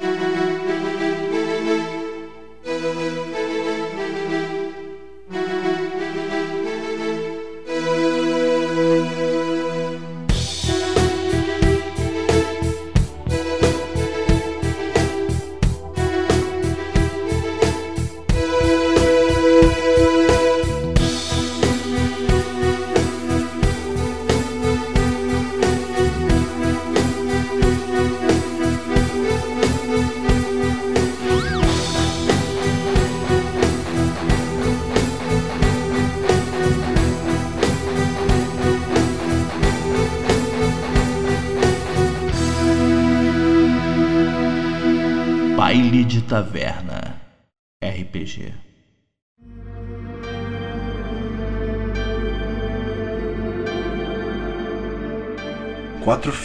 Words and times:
Baile 0.00 0.27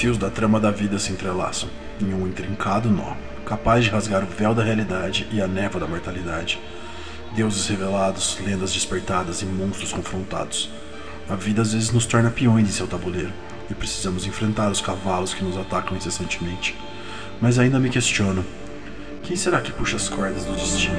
fios 0.04 0.18
da 0.18 0.30
trama 0.30 0.60
da 0.60 0.70
vida 0.70 1.00
se 1.00 1.14
entrelaçam 1.14 1.70
em 2.02 2.14
um 2.14 2.28
intrincado 2.28 2.90
nó, 2.90 3.16
capaz 3.46 3.86
de 3.86 3.90
rasgar 3.90 4.22
o 4.22 4.28
véu 4.28 4.54
da 4.54 4.62
realidade 4.62 5.26
e 5.32 5.42
a 5.42 5.48
névoa 5.48 5.80
da 5.80 5.88
mortalidade. 5.88 6.60
Deuses 7.34 7.66
revelados, 7.70 8.38
lendas 8.46 8.74
despertadas 8.74 9.42
e 9.42 9.46
monstros 9.46 9.94
confrontados. 9.94 10.70
A 11.30 11.36
vida 11.36 11.62
às 11.62 11.72
vezes 11.72 11.90
nos 11.90 12.06
torna 12.06 12.30
peões 12.30 12.68
em 12.68 12.72
seu 12.74 12.86
tabuleiro 12.86 13.32
e 13.72 13.74
precisamos 13.74 14.28
enfrentar 14.28 14.70
os 14.70 14.82
cavalos 14.82 15.34
que 15.34 15.42
nos 15.42 15.56
atacam 15.56 15.96
incessantemente. 15.96 16.78
Mas 17.40 17.58
ainda 17.58 17.80
me 17.80 17.90
questiono: 17.90 18.44
quem 19.24 19.38
será 19.38 19.62
que 19.62 19.72
puxa 19.72 19.96
as 19.96 20.10
cordas 20.10 20.44
do 20.44 20.52
destino? 20.52 20.98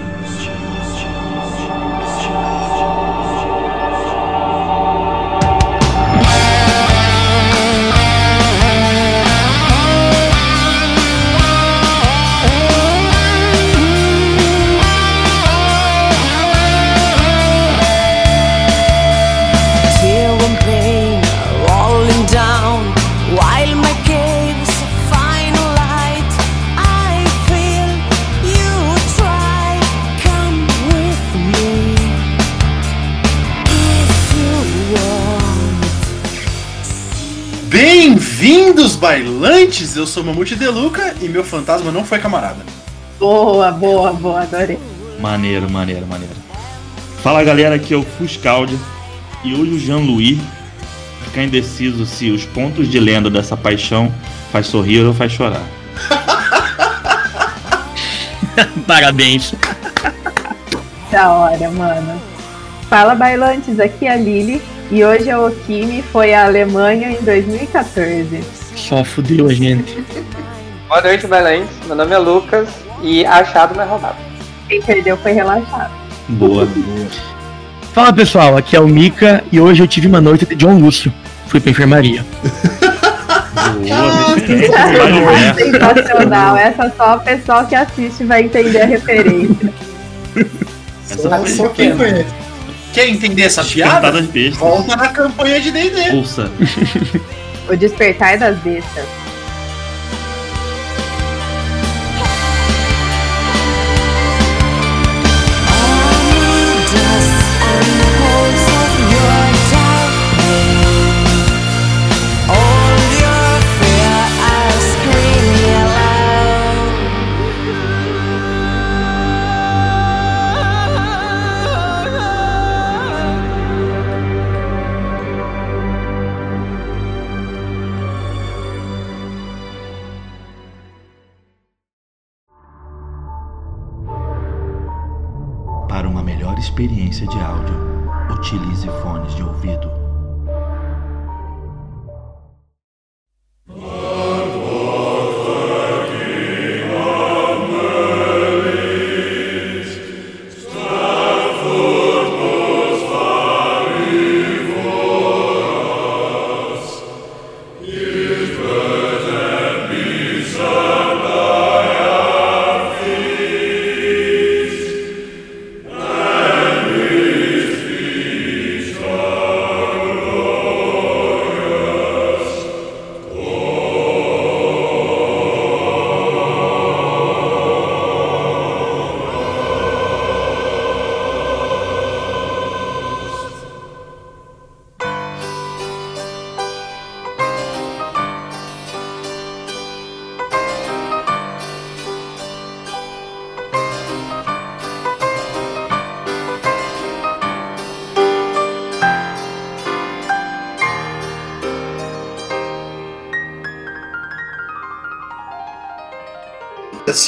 Bailantes! 39.05 39.97
Eu 39.97 40.07
sou 40.07 40.25
Mamute 40.25 40.57
Deluca 40.57 41.15
e 41.21 41.29
meu 41.29 41.45
fantasma 41.45 41.93
não 41.93 42.07
foi 42.07 42.19
camarada. 42.19 42.65
Boa, 43.21 43.71
boa, 43.71 44.15
boa, 44.15 44.41
adorei. 44.41 44.79
Maneiro, 45.21 45.69
maneiro, 45.69 46.07
maneiro. 46.07 46.33
Fala 47.23 47.45
galera, 47.45 47.75
aqui 47.75 47.93
é 47.93 47.99
o 47.99 48.03
Fuscaldi 48.03 48.79
e 49.45 49.53
hoje 49.53 49.73
o 49.73 49.79
Jean-Louis 49.79 50.39
fica 51.23 51.43
indeciso 51.43 52.07
se 52.07 52.31
os 52.31 52.47
pontos 52.47 52.91
de 52.91 52.99
lenda 52.99 53.29
dessa 53.29 53.59
paixão 53.59 54.11
faz 54.51 54.69
sorrir 54.69 55.05
ou 55.05 55.13
faz 55.13 55.33
chorar. 55.33 55.67
Parabéns. 58.87 59.55
Da 61.11 61.31
hora, 61.31 61.71
mano. 61.71 62.19
Fala, 62.89 63.15
bailantes, 63.15 63.79
aqui 63.79 64.07
é 64.07 64.15
a 64.15 64.17
Lili 64.17 64.63
e 64.91 65.05
hoje 65.05 65.31
a 65.31 65.39
Okimi 65.39 66.03
foi 66.11 66.33
à 66.33 66.47
Alemanha 66.47 67.11
em 67.11 67.23
2014. 67.23 68.64
Só 68.89 69.03
fudeu 69.03 69.49
a 69.49 69.55
gente. 69.55 70.05
Boa 70.89 71.01
noite, 71.01 71.27
Belém. 71.27 71.65
Meu 71.87 71.97
nome 71.97 72.15
é 72.15 72.19
Lucas 72.19 72.69
e 73.03 73.25
achado 73.25 73.75
não 73.75 73.83
é 73.83 73.87
roubado. 73.87 74.17
Quem 74.69 74.83
perdeu 74.83 75.17
foi 75.17 75.33
relaxado. 75.33 75.91
Boa. 76.29 76.69
Fala 77.95 78.13
pessoal, 78.13 78.59
aqui 78.59 78.77
é 78.77 78.81
o 78.81 78.87
Mika 78.87 79.43
e 79.51 79.59
hoje 79.59 79.83
eu 79.83 79.89
tive 79.89 80.07
uma 80.07 80.21
noite 80.21 80.45
de 80.45 80.55
John 80.55 80.79
Lúcio. 80.79 81.11
Fui 81.47 81.61
pra 81.61 81.71
enfermaria. 81.71 82.27
Boa, 83.89 85.79
Kart. 85.79 85.97
Sensacional. 85.97 86.57
Essa 86.57 86.93
só 86.95 87.17
o 87.17 87.21
pessoal 87.21 87.67
que 87.67 87.75
assiste 87.75 88.25
vai 88.25 88.43
entender 88.43 88.83
a 88.83 88.87
referência. 88.87 89.73
Essa 91.11 91.39
foi 91.39 91.49
Só 91.49 91.69
quem 91.69 91.97
conhece. 91.97 92.27
Quer 92.93 93.09
entender 93.09 93.43
essa 93.45 93.65
piada? 93.65 94.13
Volta 94.59 94.95
na 94.95 95.09
campanha 95.09 95.59
de 95.59 95.71
D&D. 95.71 96.17
Ouça. 96.17 96.51
O 97.69 97.77
despertar 97.77 98.39
das 98.39 98.59
bestas. 98.59 99.24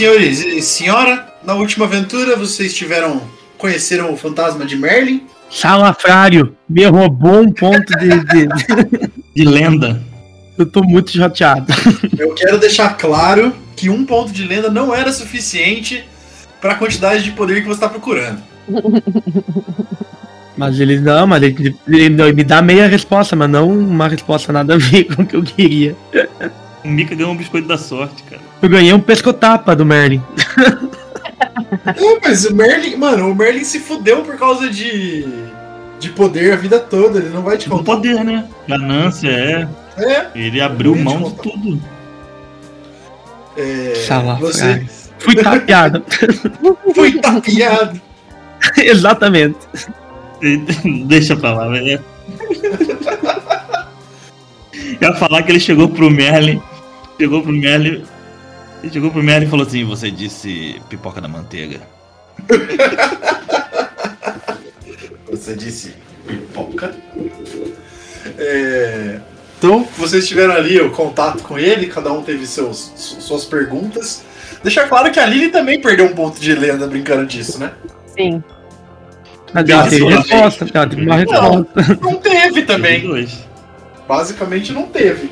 Senhores 0.01 0.45
e 0.45 0.61
senhora, 0.61 1.27
na 1.43 1.55
última 1.55 1.87
aventura 1.87 2.37
vocês 2.37 2.75
tiveram. 2.75 3.23
conheceram 3.57 4.13
o 4.13 4.17
fantasma 4.19 4.67
de 4.67 4.77
Merlin. 4.77 5.23
Salafrário, 5.51 6.55
me 6.69 6.85
roubou 6.85 7.41
um 7.41 7.51
ponto 7.51 7.97
de, 7.99 8.09
de- 8.25 9.11
De 9.35 9.45
lenda. 9.45 10.03
Eu 10.59 10.67
tô 10.67 10.83
muito 10.85 11.11
chateado. 11.13 11.73
Eu 12.19 12.35
quero 12.35 12.59
deixar 12.59 12.91
claro 12.99 13.55
que 13.75 13.89
um 13.89 14.05
ponto 14.05 14.31
de 14.33 14.45
lenda 14.47 14.69
não 14.71 14.95
era 14.95 15.11
suficiente 15.11 16.05
para 16.61 16.73
a 16.73 16.75
quantidade 16.75 17.25
de 17.25 17.31
poder 17.31 17.63
que 17.63 17.67
você 17.67 17.75
está 17.75 17.89
procurando. 17.89 18.43
Mas 20.59 20.79
ele 20.79 21.01
não, 21.01 21.27
mas 21.27 21.43
ele, 21.43 21.75
ele 21.89 22.33
me 22.35 22.45
dá 22.45 22.61
meia 22.61 22.87
resposta, 22.87 23.35
mas 23.35 23.49
não 23.49 23.67
uma 23.71 24.09
resposta 24.09 24.53
nada 24.53 24.75
a 24.75 24.79
ver 24.79 25.05
com 25.05 25.23
o 25.23 25.27
que 25.27 25.37
eu 25.37 25.43
queria. 25.43 25.97
O 26.87 26.91
Mika 26.91 27.15
ganhou 27.15 27.33
um 27.33 27.37
biscoito 27.37 27.67
da 27.67 27.77
sorte, 27.77 28.23
cara. 28.23 28.41
Eu 28.63 28.69
ganhei 28.69 28.93
um 28.93 29.01
pescotapa 29.01 29.75
do 29.75 29.85
Merlin. 29.85 30.23
É, 31.87 32.19
mas 32.23 32.45
o 32.45 32.55
Merlin, 32.55 32.97
mano, 32.97 33.31
o 33.31 33.35
Merlin 33.35 33.65
se 33.65 33.81
fudeu 33.81 34.23
por 34.23 34.37
causa 34.39 34.69
de, 34.71 35.27
de 35.99 36.09
poder 36.11 36.53
a 36.53 36.57
vida 36.57 36.79
toda, 36.79 37.19
ele 37.19 37.29
não 37.31 37.43
vai 37.43 37.57
te 37.59 37.67
O 37.69 37.71
contar. 37.71 37.85
poder, 37.85 38.25
né? 38.25 38.45
Ganância, 38.69 39.29
é. 39.29 39.69
É, 39.97 40.27
Ele 40.35 40.61
abriu 40.61 40.95
Não 40.95 41.03
mão 41.21 41.31
de 41.31 41.37
tudo. 41.37 41.83
é, 43.57 43.93
você 44.41 44.87
Fui 45.19 45.35
tapeado. 45.37 46.05
foi 46.95 47.13
tapeado. 47.19 48.01
Exatamente. 48.79 49.59
Deixa 51.07 51.37
pra 51.37 51.53
lá, 51.55 51.69
velho. 51.69 52.03
Eu 55.01 55.09
ia 55.11 55.15
falar 55.15 55.43
que 55.43 55.53
ele 55.53 55.61
chegou 55.61 55.89
pro 55.89 56.11
Merlin. 56.11 56.61
Chegou 57.19 57.43
pro 57.43 57.53
Merlin. 57.53 58.05
Ele 58.83 58.93
chegou 58.93 59.11
pro 59.11 59.23
Merlin 59.23 59.47
e 59.47 59.51
falou 59.51 59.67
assim: 59.67 59.85
Você 59.85 60.11
disse 60.11 60.81
pipoca 60.89 61.21
da 61.21 61.29
manteiga. 61.29 61.81
Você 65.31 65.55
disse 65.55 65.95
pipoca. 66.27 66.95
É, 68.39 69.21
Então, 69.59 69.87
vocês 69.97 70.27
tiveram 70.29 70.55
ali 70.55 70.79
o 70.81 70.91
contato 70.91 71.43
com 71.43 71.59
ele, 71.59 71.87
cada 71.87 72.13
um 72.13 72.23
teve 72.23 72.47
seus, 72.47 72.93
su- 72.95 73.21
suas 73.21 73.45
perguntas. 73.45 74.23
Deixar 74.63 74.89
claro 74.89 75.11
que 75.11 75.19
a 75.19 75.27
Lily 75.27 75.49
também 75.51 75.81
perdeu 75.81 76.07
um 76.07 76.15
ponto 76.15 76.39
de 76.41 76.55
lenda 76.55 76.87
brincando 76.87 77.27
disso, 77.27 77.59
né? 77.59 77.73
Sim. 78.07 78.43
Mas 79.53 79.69
ela 79.69 79.89
teve 79.89 80.05
resposta. 80.05 80.67
Ela 80.75 80.87
teve 80.87 81.03
uma 81.03 81.25
Não. 81.25 81.63
resposta. 81.65 81.99
Não 82.01 82.17
teve 82.17 82.63
também. 82.63 83.29
Basicamente 84.07 84.73
não 84.73 84.87
teve. 84.87 85.31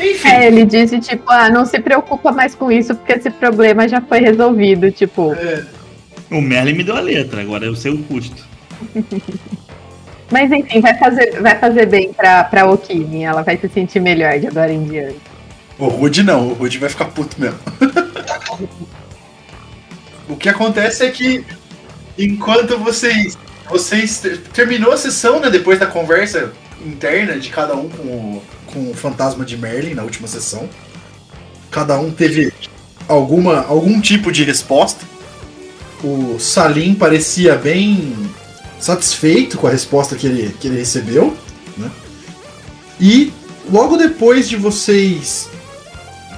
Enfim, 0.00 0.28
É, 0.28 0.46
ele 0.46 0.64
disse, 0.64 0.98
tipo, 1.00 1.24
ah, 1.30 1.48
não 1.48 1.64
se 1.64 1.78
preocupa 1.80 2.30
mais 2.32 2.54
com 2.54 2.70
isso, 2.70 2.94
porque 2.94 3.12
esse 3.12 3.30
problema 3.30 3.88
já 3.88 4.00
foi 4.00 4.20
resolvido. 4.20 4.90
Tipo, 4.90 5.32
é, 5.34 5.64
O 6.30 6.40
Merlin 6.40 6.74
me 6.74 6.84
deu 6.84 6.96
a 6.96 7.00
letra, 7.00 7.40
agora 7.40 7.64
eu 7.64 7.74
sei 7.76 7.92
o 7.92 8.02
custo. 8.04 8.44
mas 10.30 10.50
enfim, 10.50 10.80
vai 10.80 10.96
fazer, 10.98 11.40
vai 11.40 11.58
fazer 11.58 11.86
bem 11.86 12.12
pra, 12.12 12.44
pra 12.44 12.70
Okimi. 12.70 13.22
Ela 13.24 13.42
vai 13.42 13.56
se 13.56 13.68
sentir 13.68 14.00
melhor 14.00 14.38
de 14.38 14.46
agora 14.48 14.72
em 14.72 14.84
diante. 14.84 15.16
o 15.78 15.86
Rude 15.86 16.22
não, 16.22 16.48
o 16.48 16.52
Rude 16.54 16.78
vai 16.78 16.88
ficar 16.88 17.06
puto 17.06 17.40
mesmo. 17.40 17.58
o 20.28 20.36
que 20.36 20.48
acontece 20.48 21.04
é 21.04 21.10
que 21.10 21.44
enquanto 22.18 22.78
vocês. 22.78 23.38
Vocês 23.70 24.18
ter- 24.20 24.38
terminou 24.52 24.92
a 24.92 24.96
sessão, 24.98 25.40
né? 25.40 25.48
Depois 25.48 25.78
da 25.78 25.86
conversa 25.86 26.52
interna 26.84 27.38
de 27.38 27.48
cada 27.48 27.74
um 27.74 27.88
com 27.88 28.02
o, 28.02 28.42
com 28.72 28.90
o 28.90 28.94
fantasma 28.94 29.44
de 29.44 29.56
Merlin 29.56 29.94
na 29.94 30.02
última 30.02 30.26
sessão. 30.26 30.68
Cada 31.70 31.98
um 31.98 32.10
teve 32.10 32.52
alguma, 33.08 33.64
algum 33.66 34.00
tipo 34.00 34.32
de 34.32 34.44
resposta. 34.44 35.04
O 36.02 36.38
Salim 36.38 36.94
parecia 36.94 37.54
bem 37.56 38.14
satisfeito 38.78 39.56
com 39.56 39.66
a 39.66 39.70
resposta 39.70 40.16
que 40.16 40.26
ele, 40.26 40.54
que 40.60 40.66
ele 40.66 40.78
recebeu. 40.78 41.36
Né? 41.76 41.90
E 43.00 43.32
logo 43.70 43.96
depois 43.96 44.48
de 44.48 44.56
vocês 44.56 45.48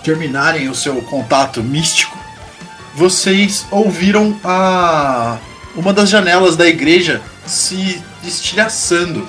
terminarem 0.03 0.69
o 0.69 0.75
seu 0.75 0.97
contato 1.03 1.63
místico, 1.63 2.17
vocês 2.95 3.67
ouviram 3.71 4.39
a 4.45 5.39
uma 5.75 5.93
das 5.93 6.09
janelas 6.09 6.57
da 6.57 6.67
igreja 6.67 7.21
se 7.47 8.01
estilhaçando. 8.23 9.29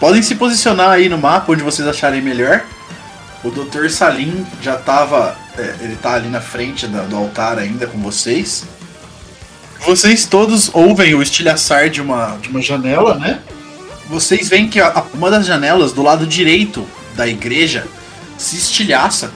Podem 0.00 0.22
se 0.22 0.34
posicionar 0.34 0.90
aí 0.90 1.08
no 1.08 1.18
mapa 1.18 1.52
onde 1.52 1.62
vocês 1.62 1.86
acharem 1.88 2.20
melhor. 2.20 2.62
O 3.42 3.50
Dr. 3.50 3.88
Salim 3.90 4.46
já 4.62 4.76
estava, 4.76 5.36
ele 5.80 5.96
tá 5.96 6.14
ali 6.14 6.28
na 6.28 6.40
frente 6.40 6.86
da- 6.86 7.02
do 7.02 7.16
altar 7.16 7.58
ainda 7.58 7.86
com 7.86 7.98
vocês. 7.98 8.64
Vocês 9.84 10.24
todos 10.24 10.70
ouvem 10.72 11.14
o 11.14 11.22
estilhaçar 11.22 11.90
de 11.90 12.00
uma, 12.00 12.36
de 12.40 12.48
uma 12.48 12.62
janela, 12.62 13.16
né? 13.16 13.40
Vocês 14.08 14.48
veem 14.48 14.68
que 14.68 14.80
a- 14.80 15.04
uma 15.12 15.30
das 15.30 15.44
janelas 15.46 15.92
do 15.92 16.02
lado 16.02 16.26
direito 16.26 16.86
da 17.14 17.26
igreja 17.26 17.86
se 18.38 18.56
estilhaça 18.56 19.30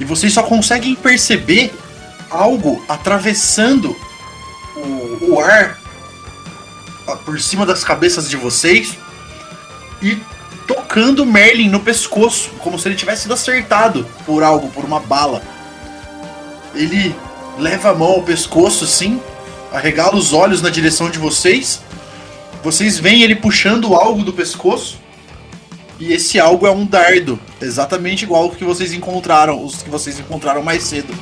e 0.00 0.04
vocês 0.04 0.32
só 0.32 0.42
conseguem 0.42 0.94
perceber 0.94 1.72
algo 2.30 2.84
atravessando 2.88 3.94
o, 4.76 5.32
o 5.34 5.40
ar 5.40 5.78
ah, 7.06 7.16
por 7.16 7.40
cima 7.40 7.64
das 7.64 7.84
cabeças 7.84 8.28
de 8.28 8.36
vocês 8.36 8.96
e 10.02 10.18
tocando 10.66 11.24
Merlin 11.24 11.68
no 11.68 11.80
pescoço, 11.80 12.50
como 12.58 12.78
se 12.78 12.88
ele 12.88 12.96
tivesse 12.96 13.22
sido 13.22 13.34
acertado 13.34 14.06
por 14.24 14.42
algo, 14.42 14.68
por 14.70 14.84
uma 14.84 15.00
bala. 15.00 15.42
Ele 16.74 17.14
leva 17.58 17.90
a 17.90 17.94
mão 17.94 18.08
ao 18.08 18.22
pescoço 18.22 18.84
assim, 18.84 19.20
arregala 19.72 20.16
os 20.16 20.32
olhos 20.32 20.60
na 20.60 20.70
direção 20.70 21.08
de 21.08 21.18
vocês. 21.18 21.80
Vocês 22.62 22.98
veem 22.98 23.22
ele 23.22 23.36
puxando 23.36 23.94
algo 23.94 24.22
do 24.22 24.32
pescoço. 24.32 24.98
E 25.98 26.12
esse 26.12 26.38
algo 26.38 26.66
é 26.66 26.70
um 26.70 26.84
dardo, 26.84 27.40
exatamente 27.60 28.24
igual 28.24 28.42
ao 28.42 28.50
que 28.50 28.64
vocês 28.64 28.92
encontraram, 28.92 29.64
os 29.64 29.82
que 29.82 29.88
vocês 29.88 30.20
encontraram 30.20 30.62
mais 30.62 30.82
cedo. 30.82 31.14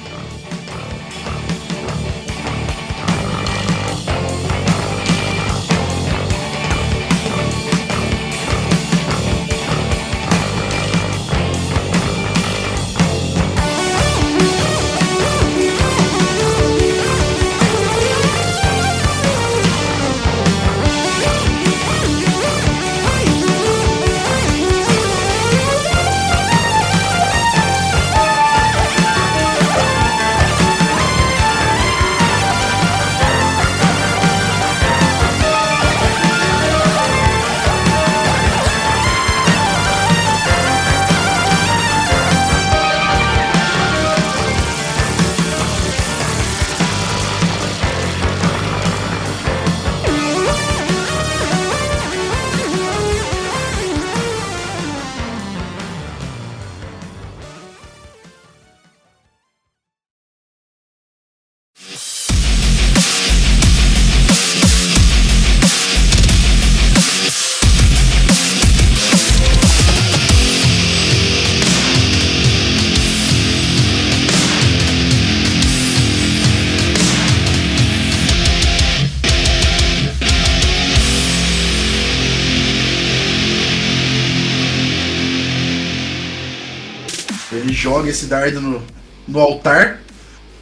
Esse 88.15 88.27
dardo 88.27 88.61
no, 88.61 88.83
no 89.29 89.41
altar. 89.41 90.01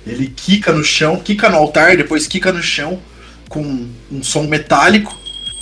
Ele 0.04 0.26
quica 0.26 0.73
no 0.73 0.82
chão, 0.82 1.16
quica 1.16 1.49
no 1.49 1.56
altar, 1.56 1.97
depois 1.97 2.26
quica 2.26 2.52
no 2.52 2.62
chão 2.62 2.99
com 3.49 3.88
um 4.11 4.23
som 4.23 4.42
metálico. 4.44 5.16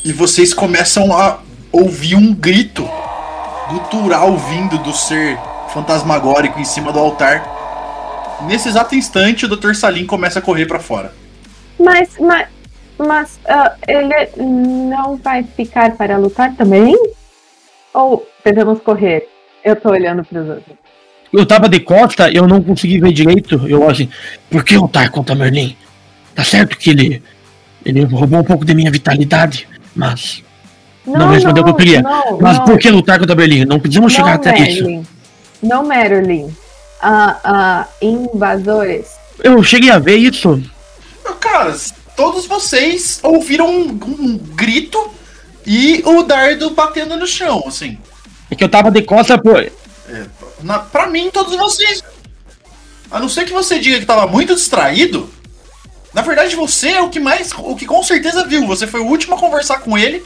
E 0.05 0.13
vocês 0.13 0.55
começam 0.55 1.13
a 1.13 1.41
ouvir 1.71 2.15
um 2.15 2.33
grito 2.33 2.89
gutural 3.69 4.37
vindo 4.39 4.79
do 4.79 4.93
ser 4.95 5.39
fantasmagórico 5.75 6.59
em 6.59 6.65
cima 6.65 6.93
do 6.93 6.99
altar. 6.99 7.45
Nesse 8.47 8.69
exato 8.69 8.95
instante, 8.95 9.45
o 9.45 9.49
Dr. 9.49 9.75
Salim 9.75 10.07
começa 10.07 10.39
a 10.39 10.43
correr 10.43 10.65
pra 10.65 10.79
fora. 10.79 11.13
Mas, 11.79 12.17
mas, 12.19 12.49
mas 12.97 13.41
ah, 13.47 13.75
ele 13.87 14.31
não 14.39 15.17
vai 15.17 15.43
ficar 15.43 15.97
para 15.97 16.17
lutar 16.17 16.57
também? 16.57 16.97
Ou 17.93 18.27
devemos 18.43 18.81
correr? 18.81 19.29
Eu 19.63 19.77
tô 19.77 19.91
olhando 19.91 20.25
para 20.25 20.41
os 20.41 20.49
outros. 20.49 20.77
Eu 21.33 21.47
tava 21.47 21.69
de 21.69 21.81
costa, 21.81 22.31
eu 22.31 22.47
não 22.47 22.63
consegui 22.63 23.01
ver 23.01 23.13
direito. 23.13 23.67
Eu 23.67 23.89
assim, 23.89 24.09
por 24.51 24.65
que 24.65 24.77
lutar 24.77 25.11
contra 25.11 25.35
Merlin? 25.35 25.77
Tá 26.35 26.45
certo 26.45 26.77
que 26.77 26.91
ele. 26.91 27.23
Ele 27.85 28.05
roubou 28.05 28.41
um 28.41 28.45
pouco 28.45 28.65
de 28.65 28.75
minha 28.75 28.91
vitalidade, 28.91 29.67
mas. 29.95 30.43
Não, 31.07 31.31
respondeu 31.31 31.63
o 31.63 31.65
que 31.65 31.71
eu 31.71 31.77
queria. 31.77 32.03
Não, 32.03 32.39
Mas 32.39 32.59
não, 32.59 32.65
por 32.67 32.79
que 32.79 32.91
lutar 32.91 33.19
contra 33.19 33.35
Merlin? 33.35 33.65
Não 33.65 33.81
precisamos 33.81 34.13
chegar 34.13 34.35
não, 34.35 34.35
até 34.35 34.59
isso. 34.69 34.85
Merlin. 34.85 35.07
Não, 35.63 35.87
Marilyn. 35.87 36.49
Ah, 37.03 37.39
ah, 37.43 37.89
invasores. 38.03 39.09
Eu 39.43 39.63
cheguei 39.63 39.91
a 39.91 39.99
ver 39.99 40.17
isso. 40.17 40.63
Cara, 41.41 41.75
todos 42.15 42.47
vocês 42.47 43.19
ouviram 43.23 43.71
um, 43.71 43.89
um 43.89 44.39
grito 44.55 45.11
e 45.67 46.03
o 46.05 46.23
dardo 46.23 46.71
batendo 46.71 47.17
no 47.17 47.27
chão, 47.27 47.65
assim. 47.67 47.99
É 48.51 48.55
que 48.55 48.63
eu 48.63 48.69
tava 48.69 48.91
de 48.91 49.03
costa, 49.03 49.39
pô. 49.39 49.53
Na, 50.63 50.79
pra 50.79 51.07
mim, 51.09 51.31
todos 51.31 51.57
vocês. 51.57 52.03
A 53.11 53.19
não 53.19 53.29
ser 53.29 53.45
que 53.45 53.53
você 53.53 53.79
diga 53.79 53.99
que 53.99 54.07
tava 54.07 54.27
muito 54.27 54.55
distraído. 54.55 55.31
Na 56.13 56.23
verdade, 56.23 56.57
você 56.57 56.91
é 56.91 57.01
o 57.01 57.11
que 57.11 57.21
mais. 57.21 57.53
O 57.53 57.75
que 57.75 57.87
com 57.87 58.03
certeza 58.03 58.47
viu. 58.47 58.67
Você 58.67 58.87
foi 58.87 59.01
o 59.01 59.07
último 59.07 59.35
a 59.35 59.39
conversar 59.39 59.81
com 59.81 59.97
ele. 59.97 60.23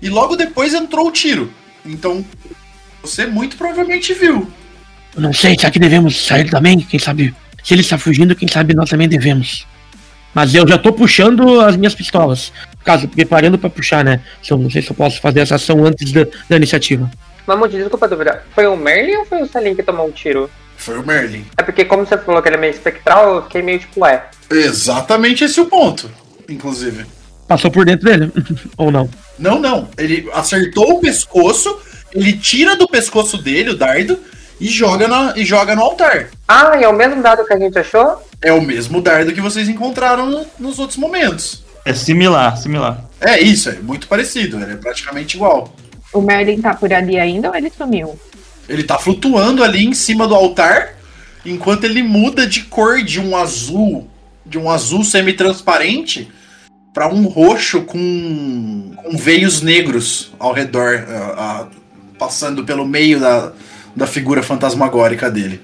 E 0.00 0.08
logo 0.08 0.36
depois 0.36 0.74
entrou 0.74 1.08
o 1.08 1.12
tiro. 1.12 1.52
Então. 1.84 2.24
Você 3.02 3.26
muito 3.26 3.56
provavelmente 3.56 4.12
viu. 4.12 4.50
Eu 5.14 5.22
não 5.22 5.32
sei, 5.32 5.56
será 5.58 5.70
que 5.70 5.78
devemos 5.78 6.26
sair 6.26 6.50
também? 6.50 6.78
Quem 6.80 6.98
sabe? 6.98 7.34
Se 7.62 7.74
ele 7.74 7.80
está 7.80 7.98
fugindo, 7.98 8.34
quem 8.34 8.48
sabe 8.48 8.74
nós 8.74 8.90
também 8.90 9.08
devemos. 9.08 9.66
Mas 10.34 10.54
eu 10.54 10.66
já 10.68 10.78
tô 10.78 10.92
puxando 10.92 11.60
as 11.60 11.76
minhas 11.76 11.94
pistolas. 11.94 12.52
Caso, 12.84 13.08
preparando 13.08 13.58
pra 13.58 13.70
puxar, 13.70 14.04
né? 14.04 14.20
Se 14.42 14.52
eu 14.52 14.58
não 14.58 14.70
sei 14.70 14.82
se 14.82 14.90
eu 14.90 14.96
posso 14.96 15.20
fazer 15.20 15.40
essa 15.40 15.56
ação 15.56 15.84
antes 15.84 16.12
da, 16.12 16.26
da 16.48 16.56
iniciativa. 16.56 17.10
Mamute, 17.48 17.78
desculpa 17.78 18.04
a 18.04 18.08
dúvida. 18.10 18.44
Foi 18.54 18.66
o 18.66 18.76
Merlin 18.76 19.16
ou 19.16 19.24
foi 19.24 19.40
o 19.40 19.46
Salim 19.48 19.74
que 19.74 19.82
tomou 19.82 20.06
um 20.06 20.10
tiro? 20.10 20.50
Foi 20.76 20.98
o 20.98 21.04
Merlin. 21.06 21.46
É 21.56 21.62
porque 21.62 21.82
como 21.86 22.04
você 22.04 22.18
falou 22.18 22.42
que 22.42 22.48
ele 22.50 22.56
é 22.56 22.60
meio 22.60 22.72
espectral, 22.74 23.36
eu 23.36 23.42
fiquei 23.44 23.62
meio 23.62 23.78
tipo, 23.78 24.04
é. 24.04 24.26
Exatamente 24.50 25.44
esse 25.44 25.58
é 25.58 25.62
o 25.62 25.66
ponto. 25.66 26.10
Inclusive. 26.46 27.06
Passou 27.48 27.70
por 27.70 27.86
dentro 27.86 28.04
dele? 28.04 28.30
Ou 28.76 28.90
não? 28.90 29.08
Não, 29.38 29.58
não. 29.58 29.88
Ele 29.96 30.28
acertou 30.34 30.90
o 30.92 31.00
pescoço. 31.00 31.74
Ele 32.12 32.34
tira 32.34 32.76
do 32.76 32.86
pescoço 32.86 33.38
dele 33.38 33.70
o 33.70 33.76
dardo. 33.76 34.18
E 34.60 34.68
joga, 34.68 35.08
na, 35.08 35.32
e 35.36 35.44
joga 35.44 35.74
no 35.74 35.82
altar. 35.82 36.26
Ah, 36.46 36.76
e 36.78 36.84
é 36.84 36.88
o 36.88 36.92
mesmo 36.92 37.22
dado 37.22 37.46
que 37.46 37.52
a 37.54 37.58
gente 37.58 37.78
achou? 37.78 38.22
É 38.42 38.52
o 38.52 38.60
mesmo 38.60 39.00
dardo 39.00 39.32
que 39.32 39.40
vocês 39.40 39.68
encontraram 39.70 40.26
no- 40.26 40.46
nos 40.58 40.78
outros 40.78 40.98
momentos. 40.98 41.64
É 41.84 41.94
similar, 41.94 42.56
similar. 42.58 43.04
É 43.20 43.40
isso, 43.40 43.70
é 43.70 43.74
muito 43.74 44.06
parecido, 44.08 44.60
ele 44.60 44.72
é 44.72 44.76
praticamente 44.76 45.36
igual. 45.36 45.72
O 46.12 46.20
Merlin 46.20 46.60
tá 46.60 46.74
por 46.74 46.92
ali 46.92 47.18
ainda 47.18 47.48
ou 47.48 47.54
ele 47.54 47.70
sumiu? 47.70 48.18
Ele 48.68 48.82
tá 48.82 48.98
flutuando 48.98 49.62
ali 49.62 49.84
em 49.84 49.94
cima 49.94 50.26
do 50.26 50.34
altar, 50.34 50.94
enquanto 51.44 51.84
ele 51.84 52.02
muda 52.02 52.46
de 52.46 52.62
cor 52.62 53.02
de 53.02 53.20
um 53.20 53.36
azul, 53.36 54.08
de 54.44 54.58
um 54.58 54.70
azul 54.70 55.04
semi-transparente, 55.04 56.28
para 56.92 57.12
um 57.12 57.24
roxo 57.26 57.82
com, 57.82 58.92
com 58.96 59.16
veios 59.16 59.62
negros 59.62 60.32
ao 60.38 60.52
redor, 60.52 61.04
ah, 61.08 61.66
passando 62.18 62.64
pelo 62.64 62.86
meio 62.86 63.20
da, 63.20 63.52
da 63.94 64.06
figura 64.06 64.42
fantasmagórica 64.42 65.30
dele. 65.30 65.60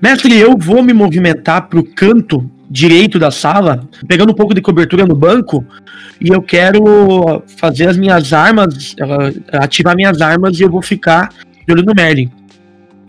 Mestre, 0.00 0.38
eu 0.38 0.56
vou 0.58 0.82
me 0.82 0.92
movimentar 0.92 1.68
pro 1.68 1.82
canto 1.82 2.50
direito 2.68 3.18
da 3.18 3.30
sala, 3.30 3.88
pegando 4.08 4.32
um 4.32 4.34
pouco 4.34 4.54
de 4.54 4.60
cobertura 4.60 5.06
no 5.06 5.14
banco, 5.14 5.64
e 6.20 6.28
eu 6.28 6.42
quero 6.42 7.42
fazer 7.56 7.88
as 7.88 7.96
minhas 7.96 8.32
armas, 8.32 8.96
ativar 9.52 9.94
minhas 9.94 10.20
armas 10.20 10.58
e 10.58 10.62
eu 10.62 10.70
vou 10.70 10.82
ficar 10.82 11.28
de 11.66 11.72
olho 11.72 11.84
no 11.84 11.94
Merlin. 11.94 12.30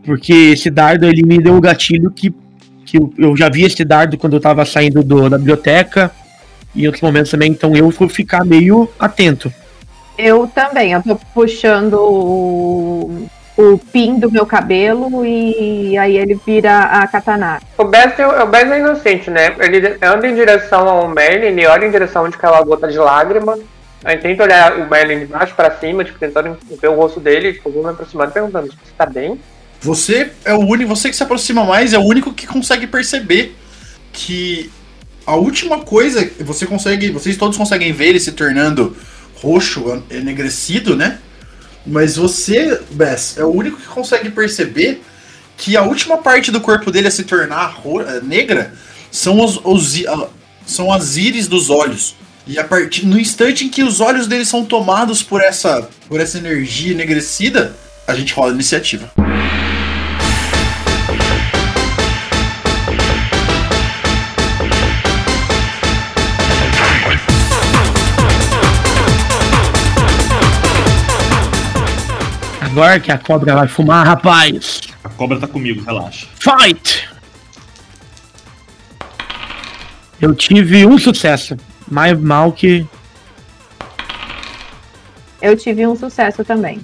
Porque 0.03 0.33
esse 0.33 0.69
dardo 0.69 1.05
ele 1.05 1.23
me 1.25 1.37
deu 1.37 1.55
o 1.55 1.61
gatilho 1.61 2.11
que, 2.11 2.33
que 2.85 2.97
eu, 2.97 3.13
eu 3.17 3.35
já 3.35 3.49
vi 3.49 3.63
esse 3.63 3.83
dardo 3.83 4.17
quando 4.17 4.33
eu 4.33 4.39
tava 4.39 4.63
saindo 4.65 5.03
do- 5.03 5.29
da 5.29 5.37
biblioteca 5.37 6.11
e 6.75 6.83
em 6.83 6.85
outros 6.85 7.01
momentos 7.01 7.31
também, 7.31 7.51
então 7.51 7.75
eu 7.75 7.89
vou 7.89 8.07
ficar 8.07 8.45
meio 8.45 8.89
atento. 8.99 9.51
Eu 10.17 10.47
também, 10.47 10.91
eu 10.93 11.01
tô 11.03 11.15
puxando 11.33 11.97
o, 13.57 13.77
pin 13.77 14.19
do 14.19 14.31
meu 14.31 14.45
cabelo 14.45 15.25
e 15.25 15.97
aí 15.97 16.15
ele 16.15 16.39
vira 16.45 16.79
a 16.79 17.07
katana. 17.07 17.59
O 17.77 17.83
Bess, 17.83 18.17
é- 18.19 18.43
o 18.43 18.47
Bess 18.47 18.71
é 18.71 18.79
inocente, 18.79 19.29
né? 19.29 19.55
Ele 19.59 19.97
anda 20.01 20.27
em 20.27 20.35
direção 20.35 20.87
ao 20.87 21.07
Merlin, 21.09 21.47
ele 21.47 21.65
olha 21.65 21.85
em 21.85 21.91
direção 21.91 22.25
onde 22.25 22.37
caiu 22.37 22.55
a 22.55 22.61
gota 22.61 22.87
de 22.87 22.97
lágrima. 22.97 23.57
Aí 24.03 24.17
tenta 24.17 24.43
olhar 24.43 24.77
o 24.79 24.89
Merlin 24.89 25.19
de 25.19 25.25
baixo 25.25 25.55
pra 25.55 25.71
cima, 25.71 26.03
tipo, 26.03 26.19
tentando 26.19 26.55
ver 26.79 26.87
o 26.87 26.95
rosto 26.95 27.19
dele, 27.19 27.53
tipo, 27.53 27.71
vou 27.71 27.83
me 27.83 27.89
aproximando 27.89 28.31
perguntando, 28.31 28.69
tipo, 28.69 28.81
você 28.85 28.93
tá 28.95 29.05
bem? 29.05 29.39
Você 29.81 30.31
é 30.45 30.53
o 30.53 30.59
único, 30.59 30.95
você 30.95 31.09
que 31.09 31.15
se 31.15 31.23
aproxima 31.23 31.65
mais 31.65 31.93
é 31.93 31.97
o 31.97 32.03
único 32.03 32.33
que 32.33 32.47
consegue 32.47 32.87
perceber 32.87 33.55
que 34.13 34.71
a 35.25 35.35
última 35.35 35.79
coisa, 35.79 36.29
você 36.39 36.65
consegue, 36.65 37.09
vocês 37.09 37.35
todos 37.37 37.57
conseguem 37.57 37.91
ver 37.91 38.09
ele 38.09 38.19
se 38.19 38.31
tornando 38.31 38.95
roxo, 39.41 40.01
enegrecido, 40.09 40.95
né? 40.95 41.19
Mas 41.88 42.17
você, 42.17 42.79
Bess, 42.91 43.38
é 43.38 43.44
o 43.44 43.50
único 43.50 43.77
que 43.77 43.88
consegue 43.88 44.29
perceber 44.29 45.01
que 45.56 45.77
a 45.77 45.84
última 45.84 46.17
parte 46.17 46.51
do 46.51 46.60
corpo 46.60 46.91
dele 46.91 47.08
a 47.08 47.12
se 47.12 47.24
tornar 47.24 47.82
eh, 47.86 48.22
negra 48.22 48.74
são 49.10 49.44
os, 49.44 49.60
os 49.63 50.03
são 50.65 50.91
as 50.91 51.15
íris 51.15 51.48
dos 51.48 51.70
olhos. 51.70 52.15
E 52.46 52.60
a 52.60 52.63
partir 52.63 53.06
no 53.06 53.20
instante 53.20 53.65
em 53.65 53.70
que 53.70 53.84
os 53.84 54.00
olhos 54.00 54.27
dele 54.27 54.46
são 54.46 54.63
tomados 54.63 55.24
por 55.24 55.41
essa 55.41 55.89
por 56.08 56.20
essa 56.20 56.38
energia 56.38 56.91
enegrecida, 56.91 57.75
a 58.06 58.13
gente 58.13 58.34
rola 58.34 58.51
a 58.51 58.53
iniciativa. 58.53 59.12
Agora 72.77 73.00
que 73.00 73.12
a 73.12 73.17
cobra 73.17 73.55
vai 73.55 73.67
fumar, 73.67 74.05
rapaz! 74.05 74.81
A 75.03 75.10
cobra 75.10 75.39
tá 75.39 75.48
comigo, 75.48 75.84
relaxa. 75.84 76.27
Fight! 76.36 77.10
Eu 80.22 80.36
tive 80.36 80.86
um 80.86 80.96
sucesso. 81.00 81.57
Mais 81.89 82.15
mal 82.19 82.51
que. 82.51 82.86
Eu 85.41 85.57
tive 85.57 85.88
um 85.88 85.96
sucesso 85.96 86.46
também. 86.46 86.79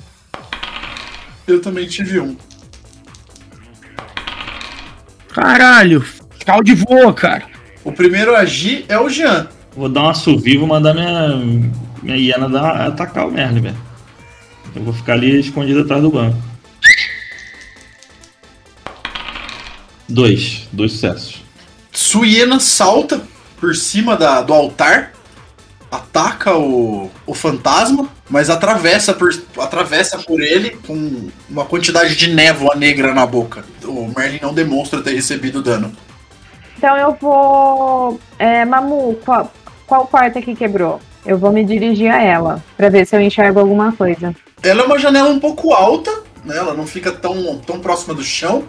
Eu 1.45 1.61
também 1.61 1.87
tive 1.87 2.19
um. 2.19 2.35
Caralho! 5.29 6.03
Calde 6.43 6.73
voa, 6.73 7.13
cara. 7.13 7.45
O 7.83 7.91
primeiro 7.91 8.35
a 8.35 8.39
agir 8.39 8.83
é 8.89 8.99
o 8.99 9.07
Jean. 9.09 9.47
Vou 9.75 9.87
dar 9.87 10.05
um 10.05 10.09
assovio 10.09 10.55
e 10.55 10.57
vou 10.57 10.67
mandar 10.67 10.95
minha, 10.95 11.37
minha 12.01 12.17
hiena 12.17 12.49
dar, 12.49 12.87
atacar 12.87 13.27
o 13.27 13.31
Merlin, 13.31 13.61
velho. 13.61 13.92
Eu 14.75 14.83
vou 14.83 14.93
ficar 14.93 15.13
ali 15.13 15.39
escondido 15.39 15.81
atrás 15.81 16.01
do 16.01 16.09
banco. 16.09 16.37
Dois. 20.07 20.67
Dois 20.71 20.91
sucessos. 20.91 21.43
Suiena 21.91 22.59
salta 22.59 23.21
por 23.59 23.75
cima 23.75 24.17
da, 24.17 24.41
do 24.41 24.53
altar, 24.53 25.13
ataca 25.89 26.57
o, 26.57 27.09
o 27.25 27.33
fantasma, 27.33 28.09
mas 28.29 28.49
atravessa 28.49 29.13
por, 29.13 29.29
atravessa 29.57 30.17
por 30.17 30.41
ele 30.41 30.71
com 30.85 31.29
uma 31.49 31.65
quantidade 31.65 32.15
de 32.15 32.33
névoa 32.33 32.75
negra 32.75 33.13
na 33.13 33.25
boca. 33.25 33.63
O 33.83 34.11
Merlin 34.15 34.39
não 34.41 34.53
demonstra 34.53 35.01
ter 35.01 35.13
recebido 35.13 35.61
dano. 35.61 35.93
Então 36.77 36.97
eu 36.97 37.15
vou. 37.21 38.19
É, 38.37 38.65
Mamu, 38.65 39.17
qual, 39.23 39.53
qual 39.87 40.07
porta 40.07 40.41
que 40.41 40.55
quebrou? 40.55 40.99
Eu 41.25 41.37
vou 41.37 41.51
me 41.51 41.63
dirigir 41.63 42.11
a 42.11 42.21
ela 42.21 42.61
pra 42.75 42.89
ver 42.89 43.07
se 43.07 43.15
eu 43.15 43.21
enxergo 43.21 43.59
alguma 43.59 43.93
coisa. 43.93 44.35
Ela 44.63 44.83
é 44.83 44.85
uma 44.85 44.97
janela 44.97 45.29
um 45.29 45.39
pouco 45.39 45.73
alta, 45.73 46.09
né? 46.45 46.57
Ela 46.57 46.73
não 46.73 46.87
fica 46.87 47.11
tão, 47.11 47.59
tão 47.59 47.79
próxima 47.79 48.13
do 48.13 48.23
chão. 48.23 48.67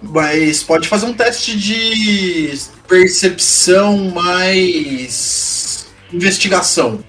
Mas 0.00 0.62
pode 0.62 0.88
fazer 0.88 1.06
um 1.06 1.12
teste 1.12 1.56
de 1.56 2.58
percepção 2.88 4.10
mais 4.10 5.86
investigação. 6.12 7.04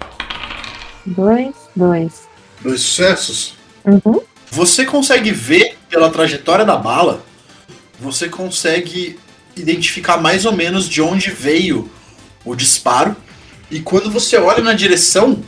Dois, 1.06 1.56
dois. 1.76 2.28
Dois 2.62 2.82
sucessos. 2.82 3.56
Uhum. 3.86 4.22
Você 4.52 4.86
consegue 4.86 5.32
ver 5.32 5.78
pela 5.90 6.10
trajetória 6.10 6.64
da 6.64 6.76
bala, 6.76 7.24
você 8.00 8.30
consegue 8.30 9.20
identificar 9.56 10.18
mais 10.18 10.46
ou 10.46 10.52
menos 10.52 10.88
de 10.88 11.02
onde 11.02 11.32
veio 11.32 11.90
o 12.46 12.56
disparo. 12.56 13.16
E 13.70 13.80
quando 13.80 14.12
você 14.12 14.38
olha 14.38 14.64
na 14.64 14.74
direção, 14.74 15.44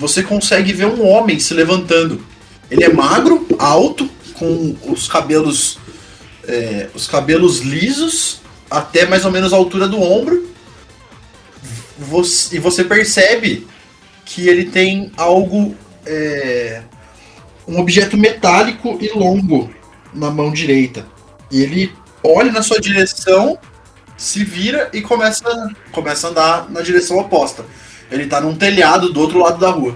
você 0.00 0.22
consegue 0.22 0.72
ver 0.72 0.86
um 0.86 1.06
homem 1.06 1.38
se 1.38 1.52
levantando. 1.52 2.24
Ele 2.70 2.82
é 2.82 2.88
magro, 2.92 3.46
alto, 3.58 4.08
com 4.34 4.74
os 4.88 5.06
cabelos 5.06 5.78
é, 6.48 6.88
os 6.94 7.06
cabelos 7.06 7.58
lisos 7.60 8.40
até 8.70 9.04
mais 9.06 9.26
ou 9.26 9.30
menos 9.30 9.52
a 9.52 9.56
altura 9.56 9.86
do 9.86 10.00
ombro. 10.00 10.48
Você- 11.98 12.56
e 12.56 12.58
você 12.58 12.82
percebe 12.82 13.66
que 14.24 14.48
ele 14.48 14.64
tem 14.64 15.12
algo 15.18 15.76
é, 16.06 16.82
um 17.68 17.78
objeto 17.78 18.16
metálico 18.16 18.96
e 19.02 19.08
longo 19.10 19.70
na 20.14 20.30
mão 20.30 20.50
direita. 20.50 21.06
E 21.50 21.60
ele 21.62 21.92
olha 22.24 22.50
na 22.50 22.62
sua 22.62 22.80
direção, 22.80 23.58
se 24.16 24.42
vira 24.44 24.88
e 24.94 25.02
começa, 25.02 25.44
começa 25.92 26.26
a 26.26 26.30
andar 26.30 26.70
na 26.70 26.80
direção 26.80 27.18
oposta. 27.18 27.66
Ele 28.10 28.26
tá 28.26 28.40
num 28.40 28.54
telhado 28.54 29.12
do 29.12 29.20
outro 29.20 29.38
lado 29.38 29.58
da 29.58 29.70
rua. 29.70 29.94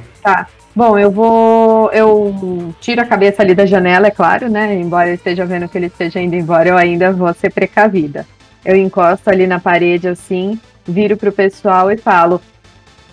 Bom, 0.76 0.98
eu 0.98 1.10
vou. 1.10 1.90
Eu 1.92 2.74
tiro 2.80 3.00
a 3.00 3.04
cabeça 3.04 3.42
ali 3.42 3.54
da 3.54 3.64
janela, 3.64 4.08
é 4.08 4.10
claro, 4.10 4.48
né? 4.48 4.74
Embora 4.74 5.08
eu 5.08 5.14
esteja 5.14 5.46
vendo 5.46 5.68
que 5.68 5.78
ele 5.78 5.86
esteja 5.86 6.20
indo 6.20 6.34
embora, 6.34 6.68
eu 6.68 6.76
ainda 6.76 7.12
vou 7.12 7.32
ser 7.32 7.52
precavida. 7.52 8.26
Eu 8.64 8.74
encosto 8.74 9.30
ali 9.30 9.46
na 9.46 9.60
parede 9.60 10.08
assim, 10.08 10.58
viro 10.84 11.16
pro 11.16 11.30
pessoal 11.30 11.92
e 11.92 11.96
falo. 11.96 12.40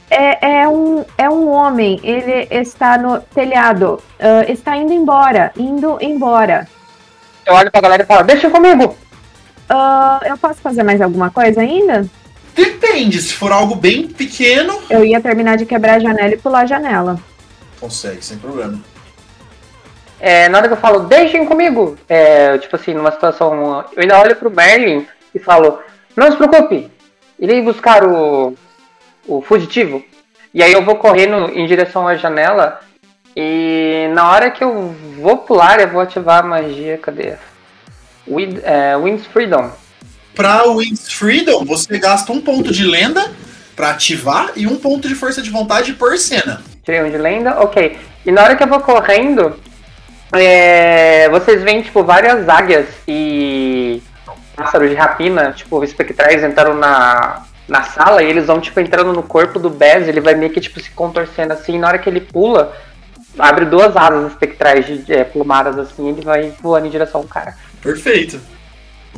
É, 0.10 0.62
é, 0.62 0.67
um, 0.67 1.05
é 1.17 1.29
um 1.29 1.50
homem, 1.50 2.00
ele 2.03 2.48
está 2.51 2.98
no 2.98 3.22
telhado, 3.22 4.01
ah, 4.20 4.43
está 4.46 4.75
indo 4.75 4.91
embora, 4.91 5.53
indo 5.55 5.98
embora. 6.01 6.67
Eu 7.46 7.53
olho 7.53 7.72
pra 7.72 7.79
galera 7.79 8.03
e 8.03 8.05
falo, 8.05 8.25
deixa 8.25 8.50
comigo. 8.50 8.98
Ah, 9.70 10.20
eu 10.25 10.38
posso 10.38 10.60
fazer 10.60 10.84
mais 10.84 11.00
alguma 11.00 11.29
coisa 11.29 11.62
ainda? 11.62 12.05
Depende, 12.55 13.22
se 13.22 13.34
for 13.34 13.51
algo 13.51 13.75
bem 13.75 14.08
pequeno, 14.08 14.79
Eu 14.89 15.05
ia 15.05 15.22
terminar 15.22 15.58
de 15.58 15.65
quebrar 15.65 15.96
a 15.96 16.00
janela 16.00 16.34
e 16.34 16.38
pular 16.38 16.62
a 16.62 16.65
janela. 16.65 17.20
consegue, 17.79 18.24
sem 18.24 18.38
problema. 18.38 18.79
É, 20.20 20.48
na 20.50 20.60
hora 20.60 20.67
que 20.67 20.74
eu 20.74 20.77
falo, 20.77 21.01
deixem 21.01 21.46
comigo, 21.46 21.98
é, 22.08 22.58
tipo 22.60 22.75
assim, 22.75 22.93
numa 22.93 23.12
situação. 23.12 23.84
Eu 23.96 24.01
ainda 24.01 24.20
olho 24.20 24.36
pro 24.36 24.51
Merlin 24.51 25.08
e 25.34 25.39
falo, 25.39 25.79
não 26.15 26.29
se 26.29 26.38
preocupe, 26.38 26.91
irei 27.39 27.62
buscar 27.63 28.03
o, 28.05 28.55
o 29.27 29.41
fugitivo. 29.41 30.03
E 30.53 30.62
aí 30.62 30.74
eu 30.74 30.84
vou 30.84 30.98
correndo 30.98 31.50
em 31.58 31.65
direção 31.65 32.08
à 32.08 32.15
janela. 32.15 32.81
E 33.36 34.10
na 34.13 34.29
hora 34.29 34.51
que 34.51 34.63
eu 34.63 34.93
vou 35.17 35.38
pular, 35.38 35.79
eu 35.79 35.88
vou 35.88 36.01
ativar 36.01 36.43
a 36.43 36.48
magia. 36.48 36.98
Cadê? 36.98 37.34
Wind, 38.27 38.60
é, 38.63 38.96
Wind's 38.98 39.25
Freedom. 39.25 39.72
Pra 40.35 40.63
Wings 40.65 41.11
Freedom, 41.11 41.65
você 41.65 41.97
gasta 42.00 42.31
um 42.31 42.41
ponto 42.41 42.71
de 42.71 42.83
lenda 42.83 43.31
pra 43.75 43.91
ativar 43.91 44.51
e 44.55 44.67
um 44.67 44.77
ponto 44.77 45.07
de 45.07 45.15
força 45.15 45.41
de 45.41 45.50
vontade 45.50 45.93
por 45.93 46.17
cena. 46.17 46.61
Tirei 46.83 47.01
um 47.03 47.09
de 47.09 47.17
lenda, 47.17 47.59
ok. 47.59 47.97
E 48.25 48.31
na 48.31 48.43
hora 48.43 48.55
que 48.55 48.63
eu 48.63 48.67
vou 48.67 48.79
correndo, 48.79 49.55
é, 50.33 51.29
vocês 51.29 51.61
veem, 51.63 51.81
tipo, 51.81 52.03
várias 52.03 52.47
águias 52.47 52.88
e 53.07 54.01
pássaros 54.55 54.89
de 54.89 54.95
rapina, 54.95 55.51
tipo, 55.51 55.83
espectrais 55.83 56.43
entraram 56.43 56.75
na, 56.75 57.43
na 57.67 57.83
sala 57.83 58.23
e 58.23 58.29
eles 58.29 58.45
vão, 58.45 58.59
tipo, 58.59 58.79
entrando 58.79 59.13
no 59.13 59.23
corpo 59.23 59.59
do 59.59 59.69
Bez, 59.69 60.07
ele 60.07 60.21
vai 60.21 60.35
meio 60.35 60.51
que, 60.51 60.61
tipo, 60.61 60.79
se 60.79 60.91
contorcendo 60.91 61.53
assim, 61.53 61.75
e 61.75 61.79
na 61.79 61.88
hora 61.88 62.00
que 62.00 62.09
ele 62.09 62.21
pula, 62.21 62.75
abre 63.38 63.65
duas 63.65 63.95
asas 63.95 64.31
espectrais 64.31 64.85
de, 64.85 65.13
é, 65.13 65.23
plumadas 65.23 65.77
assim, 65.77 66.09
ele 66.09 66.21
vai 66.21 66.53
voando 66.61 66.88
em 66.88 66.91
direção 66.91 67.21
ao 67.21 67.27
cara. 67.27 67.55
Perfeito. 67.81 68.39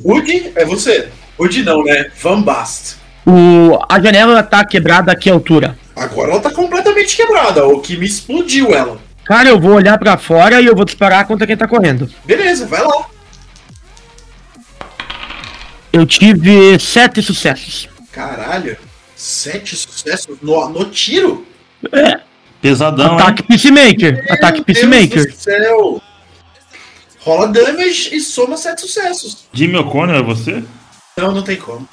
Woody, 0.01 0.51
é 0.55 0.65
você. 0.65 1.09
Woody 1.39 1.63
não, 1.63 1.83
né? 1.83 2.11
Van 2.21 2.41
Bast. 2.41 2.95
O, 3.25 3.79
a 3.89 3.99
janela 4.01 4.43
tá 4.43 4.65
quebrada 4.65 5.11
a 5.11 5.15
que 5.15 5.29
altura? 5.29 5.77
Agora 5.95 6.31
ela 6.31 6.41
tá 6.41 6.51
completamente 6.51 7.15
quebrada, 7.15 7.65
o 7.65 7.79
que 7.79 7.95
me 7.95 8.05
explodiu 8.05 8.73
ela. 8.73 8.97
Cara, 9.23 9.49
eu 9.49 9.59
vou 9.59 9.73
olhar 9.73 9.97
pra 9.97 10.17
fora 10.17 10.59
e 10.59 10.65
eu 10.65 10.75
vou 10.75 10.83
disparar 10.83 11.25
contra 11.25 11.47
quem 11.47 11.55
tá 11.55 11.67
correndo. 11.67 12.09
Beleza, 12.25 12.65
vai 12.65 12.81
lá. 12.81 13.05
Eu 15.93 16.05
tive 16.05 16.77
sete 16.79 17.21
sucessos. 17.21 17.87
Caralho, 18.11 18.75
sete 19.15 19.75
sucessos 19.75 20.37
no, 20.41 20.67
no 20.69 20.85
tiro? 20.85 21.45
Pesadão, 22.61 23.13
hein? 23.13 23.21
Ataque 23.21 23.43
Peacemaker. 23.43 24.25
Ataque 24.29 24.57
Meu 24.57 24.65
Deus 24.65 24.65
Peacemaker. 24.65 25.31
do 25.31 25.35
céu. 25.37 26.01
Rola 27.23 27.47
damage 27.47 28.13
e 28.13 28.19
soma 28.19 28.57
sete 28.57 28.81
sucessos. 28.81 29.45
Jimmy 29.53 29.77
O'Connor, 29.77 30.15
é 30.15 30.21
você? 30.21 30.63
Não, 31.17 31.31
não 31.31 31.41
tem 31.41 31.55
como. 31.55 31.87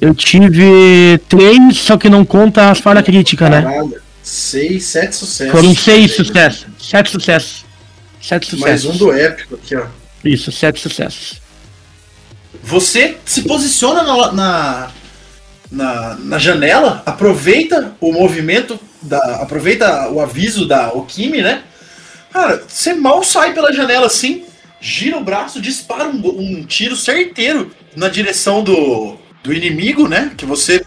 Eu 0.00 0.14
tive 0.14 1.18
três, 1.28 1.78
só 1.78 1.96
que 1.96 2.08
não 2.08 2.24
conta 2.24 2.70
as 2.70 2.80
falhas 2.80 3.04
críticas, 3.04 3.50
né? 3.50 3.64
Seis, 4.22 4.84
sete 4.84 5.14
sucessos. 5.14 5.52
Foram 5.52 5.74
seis 5.74 6.16
sucessos. 6.16 6.66
Sete 6.78 7.10
sucessos. 7.10 7.64
Sete 8.20 8.56
Mais 8.56 8.80
sucessos. 8.80 9.00
um 9.00 9.06
do 9.06 9.12
épico 9.12 9.54
aqui, 9.54 9.76
ó. 9.76 9.86
Isso, 10.24 10.50
sete 10.50 10.80
sucessos. 10.80 11.40
Você 12.62 13.16
se 13.24 13.42
posiciona 13.42 14.02
na, 14.02 14.32
na, 14.32 14.90
na, 15.70 16.14
na 16.16 16.38
janela, 16.38 17.02
aproveita 17.06 17.94
o 18.00 18.12
movimento, 18.12 18.78
da, 19.00 19.36
aproveita 19.36 20.10
o 20.10 20.20
aviso 20.20 20.66
da 20.66 20.92
Okimi, 20.92 21.42
né? 21.42 21.62
Cara, 22.32 22.64
você 22.66 22.94
mal 22.94 23.22
sai 23.24 23.52
pela 23.52 23.72
janela 23.72 24.06
assim, 24.06 24.44
gira 24.80 25.18
o 25.18 25.24
braço, 25.24 25.60
dispara 25.60 26.08
um, 26.08 26.22
um 26.24 26.64
tiro 26.64 26.96
certeiro 26.96 27.70
na 27.96 28.08
direção 28.08 28.62
do, 28.62 29.16
do 29.42 29.52
inimigo, 29.52 30.08
né? 30.08 30.32
Que 30.36 30.46
você 30.46 30.84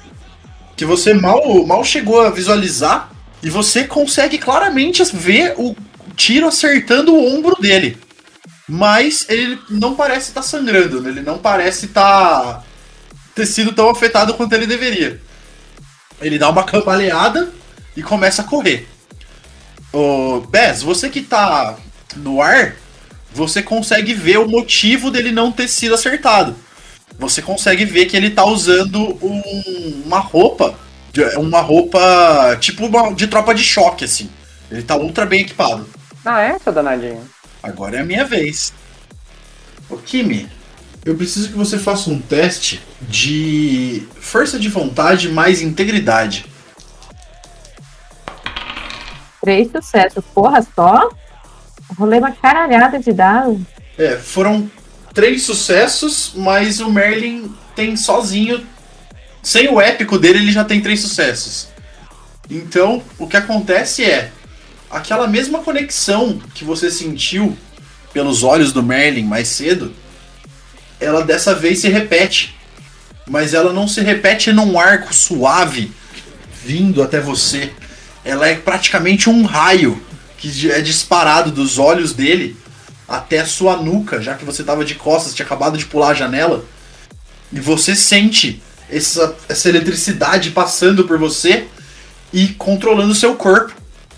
que 0.76 0.86
você 0.86 1.14
mal, 1.14 1.66
mal 1.68 1.84
chegou 1.84 2.22
a 2.22 2.32
visualizar 2.32 3.12
e 3.44 3.50
você 3.50 3.84
consegue 3.84 4.38
claramente 4.40 5.04
ver 5.14 5.54
o 5.58 5.76
tiro 6.16 6.48
acertando 6.48 7.14
o 7.14 7.36
ombro 7.36 7.56
dele. 7.62 7.98
Mas 8.68 9.26
ele 9.30 9.60
não 9.70 9.94
parece 9.94 10.30
estar 10.30 10.42
sangrando, 10.42 11.02
né? 11.02 11.10
ele 11.10 11.22
não 11.22 11.38
parece 11.38 11.86
estar 11.86 12.64
ter 13.36 13.46
sido 13.46 13.72
tão 13.74 13.90
afetado 13.90 14.34
quanto 14.34 14.54
ele 14.54 14.66
deveria. 14.66 15.22
Ele 16.22 16.40
dá 16.40 16.50
uma 16.50 16.64
cambaleada 16.64 17.52
e 17.96 18.02
começa 18.02 18.42
a 18.42 18.46
correr. 18.46 18.88
Ô, 19.94 20.42
Bez, 20.50 20.82
você 20.82 21.08
que 21.10 21.22
tá 21.22 21.78
no 22.16 22.42
ar, 22.42 22.76
você 23.34 23.62
consegue 23.62 24.14
ver 24.14 24.40
o 24.40 24.48
motivo 24.48 25.12
dele 25.12 25.32
não 25.32 25.52
ter 25.52 25.68
sido 25.68 25.94
acertado. 25.94 26.56
Você 27.20 27.44
consegue 27.44 27.86
ver 27.86 28.08
que 28.08 28.18
ele 28.18 28.32
tá 28.32 28.44
usando 28.44 29.18
um- 29.22 30.02
uma 30.06 30.20
roupa, 30.20 30.74
uma 31.38 31.62
roupa 31.62 32.58
tipo 32.60 32.88
uma- 32.88 33.14
de 33.14 33.28
tropa 33.28 33.54
de 33.54 33.64
choque, 33.64 34.04
assim. 34.04 34.30
Ele 34.72 34.82
tá 34.82 34.96
ultra 34.96 35.28
bem 35.28 35.42
equipado. 35.42 35.88
Ah, 36.26 36.42
é, 36.42 36.58
seu 36.58 36.74
danadinho? 36.74 37.22
Agora 37.62 37.98
é 37.98 38.00
a 38.02 38.06
minha 38.06 38.26
vez. 38.26 38.74
Ô 39.88 39.98
Kimi, 39.98 40.50
eu 41.06 41.16
preciso 41.16 41.50
que 41.50 41.56
você 41.56 41.78
faça 41.78 42.10
um 42.10 42.20
teste 42.20 42.82
de 43.02 44.04
força 44.20 44.58
de 44.58 44.70
vontade 44.70 45.30
mais 45.30 45.62
integridade. 45.62 46.46
Três 49.44 49.70
sucessos. 49.70 50.24
Porra, 50.34 50.66
só? 50.74 51.10
Rolei 51.98 52.18
uma 52.18 52.32
caralhada 52.32 52.98
de 52.98 53.12
dados. 53.12 53.60
É, 53.98 54.16
foram 54.16 54.72
três 55.14 55.44
sucessos, 55.44 56.32
mas 56.34 56.80
o 56.80 56.90
Merlin 56.90 57.54
tem 57.76 57.98
sozinho. 57.98 58.66
Sem 59.42 59.68
o 59.68 59.82
épico 59.82 60.18
dele, 60.18 60.40
ele 60.40 60.52
já 60.54 60.64
tem 60.64 60.80
três 60.80 61.02
sucessos. 61.02 61.68
Então, 62.50 63.04
o 63.20 63.28
que 63.28 63.36
acontece 63.36 64.06
é. 64.06 64.32
Aquela 64.90 65.28
mesma 65.28 65.60
conexão 65.60 66.40
que 66.56 66.64
você 66.64 66.90
sentiu 66.90 67.58
pelos 68.14 68.44
olhos 68.44 68.72
do 68.72 68.82
Merlin 68.82 69.26
mais 69.26 69.50
cedo, 69.50 69.92
ela 71.02 71.22
dessa 71.22 71.54
vez 71.54 71.80
se 71.80 71.90
repete. 71.90 72.56
Mas 73.28 73.54
ela 73.54 73.74
não 73.74 73.90
se 73.90 74.00
repete 74.00 74.54
num 74.54 74.80
arco 74.80 75.14
suave 75.14 75.92
vindo 76.64 77.04
até 77.04 77.20
você. 77.20 77.74
Ela 78.24 78.48
é 78.48 78.56
praticamente 78.56 79.30
um 79.30 79.44
raio 79.44 80.02
que 80.38 80.72
é 80.72 80.82
disparado 80.82 81.52
dos 81.52 81.78
olhos 81.78 82.14
dele 82.14 82.58
até 83.08 83.40
a 83.40 83.46
sua 83.46 83.78
nuca, 83.78 84.22
já 84.22 84.36
que 84.36 84.46
você 84.46 84.62
estava 84.62 84.84
de 84.84 84.96
costas, 84.96 85.34
tinha 85.34 85.46
acabado 85.46 85.78
de 85.78 85.86
pular 85.86 86.10
a 86.10 86.14
janela. 86.14 86.66
E 87.52 87.60
você 87.60 87.96
sente 87.96 88.62
essa, 88.90 89.36
essa 89.48 89.70
eletricidade 89.70 90.52
passando 90.52 91.06
por 91.06 91.18
você 91.18 91.68
e 92.32 92.48
controlando 92.48 93.12
o 93.12 93.16
seu 93.16 93.36
corpo. 93.36 93.74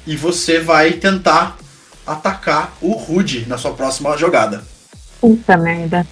E 0.07 0.15
você 0.15 0.59
vai 0.59 0.93
tentar 0.93 1.57
atacar 2.05 2.75
o 2.81 2.93
Rude 2.93 3.45
na 3.47 3.57
sua 3.57 3.73
próxima 3.73 4.15
jogada. 4.17 4.63
Puta 5.19 5.57
merda. 5.57 6.05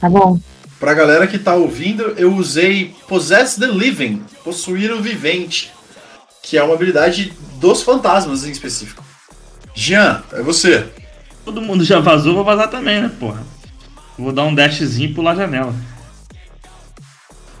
Tá 0.00 0.08
bom. 0.08 0.38
Pra 0.78 0.92
galera 0.92 1.26
que 1.26 1.38
tá 1.38 1.54
ouvindo, 1.54 2.14
eu 2.18 2.34
usei 2.34 2.94
Possess 3.08 3.56
the 3.56 3.66
Living, 3.66 4.22
possuir 4.44 4.92
o 4.92 5.00
vivente, 5.00 5.72
que 6.46 6.56
é 6.56 6.62
uma 6.62 6.74
habilidade 6.74 7.32
dos 7.56 7.82
fantasmas 7.82 8.46
em 8.46 8.52
específico. 8.52 9.02
Jean, 9.74 10.22
é 10.32 10.40
você. 10.40 10.86
Todo 11.44 11.60
mundo 11.60 11.84
já 11.84 11.98
vazou, 11.98 12.34
vou 12.34 12.44
vazar 12.44 12.70
também, 12.70 13.02
né, 13.02 13.10
porra? 13.18 13.42
Vou 14.16 14.30
dar 14.30 14.44
um 14.44 14.54
dashzinho 14.54 15.10
e 15.10 15.14
pular 15.14 15.32
a 15.32 15.34
janela. 15.34 15.74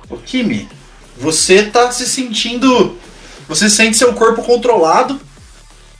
Ô 0.08 0.16
Kimi, 0.18 0.68
você 1.16 1.64
tá 1.64 1.90
se 1.90 2.06
sentindo. 2.06 2.96
Você 3.48 3.68
sente 3.68 3.96
seu 3.96 4.14
corpo 4.14 4.42
controlado 4.44 5.20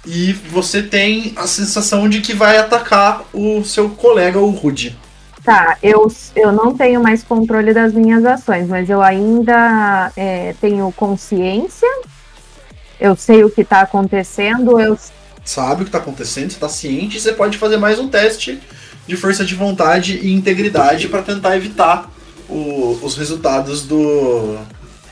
e 0.06 0.32
você 0.32 0.80
tem 0.80 1.32
a 1.34 1.48
sensação 1.48 2.08
de 2.08 2.20
que 2.20 2.34
vai 2.34 2.56
atacar 2.56 3.24
o 3.32 3.64
seu 3.64 3.90
colega, 3.90 4.38
o 4.38 4.50
Rude. 4.50 4.96
Tá, 5.42 5.76
eu, 5.82 6.06
eu 6.36 6.52
não 6.52 6.76
tenho 6.76 7.02
mais 7.02 7.24
controle 7.24 7.74
das 7.74 7.92
minhas 7.92 8.24
ações, 8.24 8.68
mas 8.68 8.88
eu 8.88 9.02
ainda 9.02 10.12
é, 10.16 10.54
tenho 10.60 10.92
consciência. 10.92 11.88
Eu 12.98 13.14
sei 13.16 13.44
o 13.44 13.50
que 13.50 13.64
tá 13.64 13.80
acontecendo. 13.82 14.80
Eu, 14.80 14.98
Sabe 15.44 15.82
o 15.82 15.84
que 15.84 15.92
tá 15.92 15.98
acontecendo, 15.98 16.50
você 16.50 16.58
tá 16.58 16.68
ciente, 16.68 17.20
você 17.20 17.32
pode 17.32 17.56
fazer 17.56 17.76
mais 17.76 18.00
um 18.00 18.08
teste 18.08 18.60
de 19.06 19.16
força 19.16 19.44
de 19.44 19.54
vontade 19.54 20.18
e 20.18 20.32
integridade 20.32 21.06
para 21.06 21.22
tentar 21.22 21.56
evitar 21.56 22.10
o- 22.48 22.98
os 23.00 23.16
resultados 23.16 23.82
do 23.82 24.58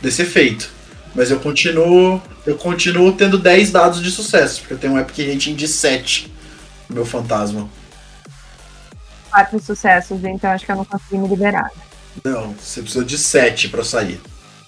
desse 0.02 0.22
efeito. 0.22 0.68
Mas 1.14 1.30
eu 1.30 1.38
continuo, 1.38 2.20
eu 2.44 2.56
continuo 2.56 3.12
tendo 3.12 3.38
10 3.38 3.70
dados 3.70 4.02
de 4.02 4.10
sucesso, 4.10 4.60
porque 4.60 4.74
eu 4.74 4.78
tenho 4.78 4.94
um 4.94 4.98
epic 4.98 5.18
rating 5.18 5.54
de 5.54 5.68
7 5.68 6.32
no 6.88 6.96
meu 6.96 7.06
fantasma. 7.06 7.68
Quatro 9.30 9.60
sucessos, 9.60 10.24
então 10.24 10.50
acho 10.50 10.66
que 10.66 10.72
eu 10.72 10.76
não 10.76 10.84
consegui 10.84 11.18
me 11.18 11.28
liberar. 11.28 11.70
Não, 12.24 12.54
você 12.60 12.82
precisa 12.82 13.04
de 13.04 13.16
7 13.16 13.68
para 13.68 13.84
sair. 13.84 14.20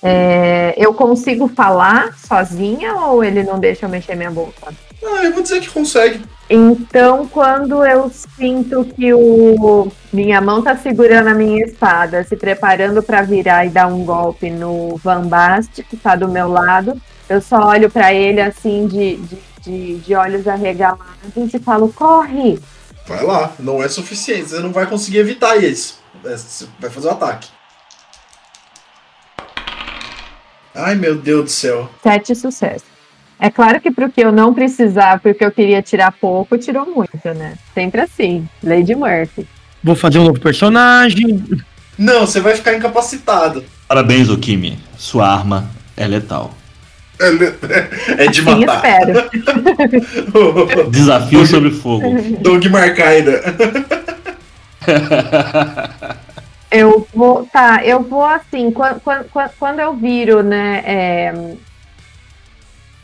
É, 0.06 0.74
eu 0.76 0.94
consigo 0.94 1.48
falar 1.48 2.16
sozinha 2.16 2.94
ou 2.94 3.24
ele 3.24 3.42
não 3.42 3.58
deixa 3.58 3.86
eu 3.86 3.90
mexer 3.90 4.14
minha 4.14 4.30
boca? 4.30 4.72
Ah, 5.04 5.24
eu 5.24 5.32
vou 5.32 5.42
dizer 5.42 5.60
que 5.60 5.68
consegue. 5.68 6.24
Então, 6.48 7.26
quando 7.26 7.84
eu 7.84 8.10
sinto 8.38 8.84
que 8.84 9.12
o 9.12 9.90
minha 10.12 10.40
mão 10.40 10.62
tá 10.62 10.76
segurando 10.76 11.28
a 11.28 11.34
minha 11.34 11.64
espada, 11.64 12.22
se 12.22 12.36
preparando 12.36 13.02
para 13.02 13.22
virar 13.22 13.66
e 13.66 13.70
dar 13.70 13.88
um 13.88 14.04
golpe 14.04 14.48
no 14.48 14.96
Van 14.96 15.26
Bast, 15.26 15.82
que 15.82 15.96
tá 15.96 16.14
do 16.14 16.28
meu 16.28 16.48
lado, 16.48 17.00
eu 17.28 17.40
só 17.40 17.68
olho 17.68 17.90
para 17.90 18.14
ele 18.14 18.40
assim 18.40 18.86
de, 18.86 19.16
de, 19.16 19.38
de, 19.60 19.96
de 19.96 20.14
olhos 20.14 20.46
arregalados 20.46 21.52
e 21.52 21.58
falo: 21.58 21.92
corre! 21.92 22.60
Vai 23.06 23.24
lá, 23.24 23.52
não 23.58 23.82
é 23.82 23.88
suficiente, 23.88 24.50
você 24.50 24.60
não 24.60 24.72
vai 24.72 24.86
conseguir 24.86 25.18
evitar 25.18 25.56
isso. 25.56 26.00
É, 26.24 26.36
Você 26.36 26.66
vai 26.78 26.90
fazer 26.90 27.08
o 27.08 27.12
ataque. 27.12 27.48
Ai 30.76 30.94
meu 30.94 31.16
Deus 31.16 31.44
do 31.44 31.50
céu. 31.50 31.90
Sete 32.02 32.34
sucessos. 32.34 32.96
É 33.38 33.50
claro 33.50 33.80
que 33.80 33.90
pro 33.90 34.10
que 34.10 34.20
eu 34.22 34.32
não 34.32 34.54
precisar, 34.54 35.20
porque 35.20 35.44
eu 35.44 35.50
queria 35.50 35.82
tirar 35.82 36.12
pouco, 36.12 36.56
tirou 36.56 36.86
muito, 36.86 37.28
né? 37.34 37.54
Sempre 37.74 38.00
assim. 38.02 38.48
Lady 38.62 38.94
Murphy. 38.94 39.46
Vou 39.82 39.94
fazer 39.94 40.18
um 40.18 40.24
novo 40.24 40.40
personagem. 40.40 41.44
Não, 41.98 42.26
você 42.26 42.40
vai 42.40 42.54
ficar 42.54 42.74
incapacitado. 42.74 43.64
Parabéns, 43.88 44.28
Okimi. 44.28 44.78
Sua 44.96 45.28
arma 45.28 45.70
é 45.96 46.06
letal. 46.06 46.54
É 48.18 48.26
de 48.28 48.42
Sim, 48.42 48.64
matar. 48.66 49.08
espero. 49.08 49.30
Desafio 50.90 51.46
sobre 51.46 51.70
fogo. 51.70 52.04
Doug 52.40 52.64
Marcaida. 52.66 53.42
Eu 56.78 57.06
vou, 57.14 57.46
tá, 57.46 57.82
eu 57.86 58.02
vou 58.02 58.22
assim, 58.22 58.70
quando, 58.70 59.00
quando, 59.58 59.80
eu 59.80 59.94
viro, 59.94 60.42
né, 60.42 60.82
é, 60.84 61.54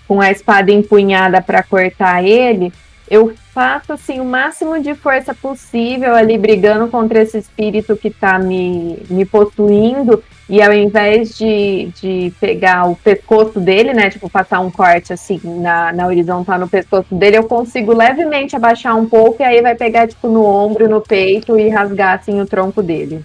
com 0.07 0.21
a 0.21 0.31
espada 0.31 0.71
empunhada 0.71 1.41
para 1.41 1.63
cortar 1.63 2.23
ele, 2.23 2.71
eu 3.09 3.33
faço 3.55 3.95
assim 3.95 4.21
o 4.21 4.27
máximo 4.27 4.79
de 4.79 4.95
força 4.95 5.35
possível 5.35 6.15
ali 6.15 6.37
brigando 6.37 6.87
contra 6.89 7.23
esse 7.23 7.39
espírito 7.39 7.97
que 7.97 8.11
tá 8.11 8.39
me, 8.39 8.99
me 9.09 9.25
possuindo 9.25 10.23
e 10.51 10.61
ao 10.61 10.75
invés 10.75 11.35
de, 11.39 11.91
de 11.99 12.31
pegar 12.39 12.91
o 12.91 12.95
pescoço 12.95 13.59
dele, 13.59 13.95
né, 13.95 14.11
tipo 14.11 14.29
passar 14.29 14.61
um 14.61 14.71
corte 14.71 15.15
assim 15.15 15.41
na, 15.43 15.95
na 15.95 16.07
horizontal 16.07 16.59
no 16.59 16.69
pescoço 16.69 17.15
dele, 17.15 17.39
eu 17.39 17.45
consigo 17.45 17.95
levemente 17.95 18.55
abaixar 18.55 18.95
um 18.99 19.09
pouco 19.09 19.41
e 19.41 19.47
aí 19.47 19.63
vai 19.63 19.75
pegar 19.75 20.07
tipo 20.07 20.29
no 20.29 20.45
ombro, 20.45 20.91
no 20.91 21.01
peito 21.01 21.59
e 21.59 21.71
rasgar 21.71 22.19
assim 22.19 22.39
o 22.39 22.47
tronco 22.47 22.83
dele. 22.83 23.25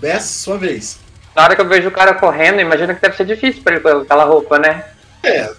Bess, 0.00 0.24
sua 0.24 0.56
vez. 0.56 0.98
Na 1.34 1.44
hora 1.44 1.54
que 1.54 1.60
eu 1.60 1.68
vejo 1.68 1.88
o 1.88 1.92
cara 1.92 2.14
correndo, 2.14 2.60
imagino 2.60 2.94
que 2.94 3.02
deve 3.02 3.16
ser 3.16 3.26
difícil 3.26 3.62
pra 3.62 3.74
ele 3.74 3.82
com 3.82 3.88
aquela 3.88 4.24
roupa, 4.24 4.58
né? 4.58 4.84
É, 5.22 5.52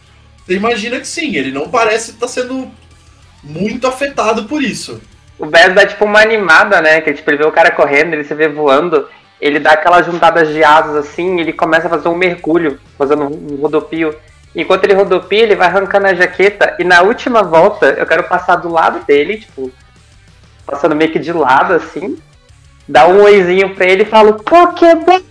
você 0.46 0.56
imagina 0.56 1.00
que 1.00 1.08
sim, 1.08 1.36
ele 1.36 1.52
não 1.52 1.70
parece 1.70 2.12
estar 2.12 2.28
sendo 2.28 2.70
muito 3.44 3.88
afetado 3.88 4.46
por 4.46 4.62
isso. 4.62 5.02
O 5.38 5.46
Bess 5.46 5.74
dá 5.74 5.86
tipo 5.86 6.06
uma 6.06 6.22
animada, 6.22 6.82
né? 6.82 7.02
Que 7.02 7.14
tipo, 7.14 7.30
ele 7.30 7.38
vê 7.38 7.46
o 7.46 7.52
cara 7.52 7.72
correndo, 7.72 8.14
ele 8.14 8.24
se 8.24 8.34
vê 8.34 8.48
voando, 8.48 9.08
ele 9.40 9.60
dá 9.60 9.72
aquelas 9.72 10.06
juntadas 10.06 10.50
de 10.50 10.64
asas 10.64 10.96
assim, 10.96 11.40
ele 11.40 11.54
começa 11.54 11.88
a 11.88 11.90
fazer 11.90 12.10
um 12.10 12.16
mergulho, 12.16 12.80
fazendo 12.98 13.24
um 13.24 13.56
rodopio. 13.56 14.16
Enquanto 14.56 14.84
ele 14.84 14.94
rodopia, 14.94 15.44
ele 15.44 15.56
vai 15.56 15.68
arrancando 15.68 16.08
a 16.08 16.14
jaqueta 16.14 16.76
e 16.78 16.84
na 16.84 17.02
última 17.02 17.42
volta 17.42 17.88
eu 17.88 18.06
quero 18.06 18.24
passar 18.26 18.58
do 18.58 18.70
lado 18.70 19.06
dele, 19.06 19.38
tipo, 19.38 19.72
passando 20.66 20.96
meio 20.96 21.12
que 21.12 21.20
de 21.20 21.32
lado 21.32 21.74
assim, 21.74 22.18
dar 22.88 23.08
um 23.08 23.22
oizinho 23.22 23.76
pra 23.76 23.86
ele 23.86 24.04
e 24.04 24.06
falo, 24.06 24.36
Pokémon! 24.44 25.22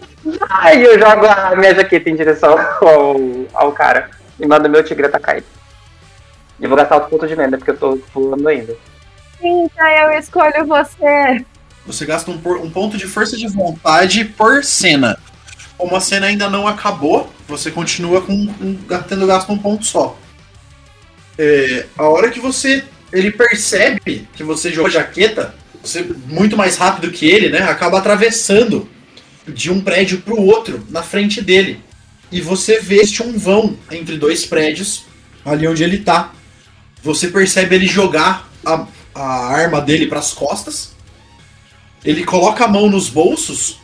Aí 0.51 0.83
eu 0.85 0.99
jogo 0.99 1.27
a 1.27 1.57
minha 1.57 1.75
jaqueta 1.75 2.11
em 2.11 2.17
direção 2.17 2.57
ao, 2.81 3.17
ao 3.55 3.73
cara 3.73 4.11
e 4.39 4.47
mando 4.47 4.69
meu 4.69 4.85
tigre 4.85 5.07
atacar 5.07 5.37
ele. 5.37 5.47
E 6.59 6.65
eu 6.65 6.69
vou 6.69 6.77
gastar 6.77 6.97
outro 6.97 7.11
ponto 7.11 7.27
de 7.27 7.35
lenda, 7.35 7.57
porque 7.57 7.71
eu 7.71 7.77
tô 7.77 7.97
pulando 8.13 8.47
ainda. 8.47 8.77
Então 9.43 9.87
eu 9.89 10.19
escolho 10.19 10.67
você. 10.67 11.45
Você 11.87 12.05
gasta 12.05 12.31
um, 12.31 12.39
por- 12.39 12.59
um 12.59 12.71
ponto 12.71 12.99
de 12.99 13.07
força 13.07 13.37
de 13.37 13.49
vontade 13.49 14.25
por 14.25 14.63
cena. 14.63 15.19
Como 15.79 15.97
a 15.97 16.01
cena 16.01 16.27
ainda 16.27 16.51
não 16.51 16.69
acabou, 16.69 17.33
você 17.49 17.71
continua 17.71 18.21
com 18.21 18.33
um, 18.35 18.79
tendo 19.09 19.27
gasto 19.27 19.51
um 19.51 19.57
ponto 19.57 19.87
só. 19.87 20.19
É, 21.39 21.87
a 21.97 22.05
hora 22.05 22.29
que 22.31 22.39
você. 22.39 22.85
Ele 23.11 23.33
percebe 23.33 24.29
que 24.35 24.45
você 24.45 24.71
jogou 24.71 24.87
a 24.87 24.93
jaqueta, 24.93 25.55
você 25.83 26.03
muito 26.27 26.57
mais 26.57 26.77
rápido 26.77 27.11
que 27.11 27.27
ele, 27.27 27.49
né? 27.49 27.63
Acaba 27.63 27.99
atravessando 27.99 28.89
de 29.47 29.71
um 29.71 29.81
prédio 29.81 30.21
pro 30.21 30.41
outro 30.41 30.85
na 30.91 31.03
frente 31.03 31.41
dele. 31.41 31.83
E 32.31 32.41
você 32.41 32.81
vê 32.81 32.97
este 32.97 33.23
um 33.23 33.37
vão 33.39 33.77
entre 33.91 34.17
dois 34.17 34.47
prédios, 34.47 35.05
ali 35.45 35.67
onde 35.67 35.83
ele 35.83 35.99
tá. 35.99 36.33
Você 37.03 37.29
percebe 37.29 37.75
ele 37.75 37.87
jogar 37.87 38.49
a, 38.65 38.87
a 39.15 39.47
arma 39.47 39.81
dele 39.81 40.07
pras 40.07 40.33
costas. 40.33 40.93
Ele 42.05 42.25
coloca 42.25 42.65
a 42.65 42.69
mão 42.69 42.89
nos 42.89 43.09
bolsos 43.09 43.79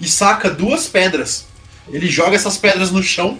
e 0.00 0.08
saca 0.08 0.50
duas 0.50 0.86
pedras. 0.86 1.46
Ele 1.88 2.08
joga 2.08 2.36
essas 2.36 2.56
pedras 2.56 2.90
no 2.90 3.02
chão. 3.02 3.38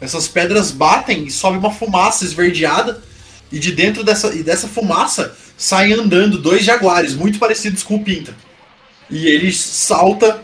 Essas 0.00 0.28
pedras 0.28 0.70
batem 0.70 1.24
e 1.24 1.30
sobe 1.30 1.58
uma 1.58 1.72
fumaça 1.72 2.24
esverdeada. 2.24 3.02
E 3.50 3.58
de 3.58 3.72
dentro 3.72 4.04
dessa, 4.04 4.34
e 4.34 4.42
dessa 4.42 4.68
fumaça 4.68 5.34
saem 5.56 5.92
andando 5.94 6.38
dois 6.38 6.64
jaguares, 6.64 7.14
muito 7.14 7.38
parecidos 7.38 7.82
com 7.82 7.96
o 7.96 8.04
Pinta. 8.04 8.34
E 9.10 9.26
ele 9.26 9.52
salta. 9.52 10.42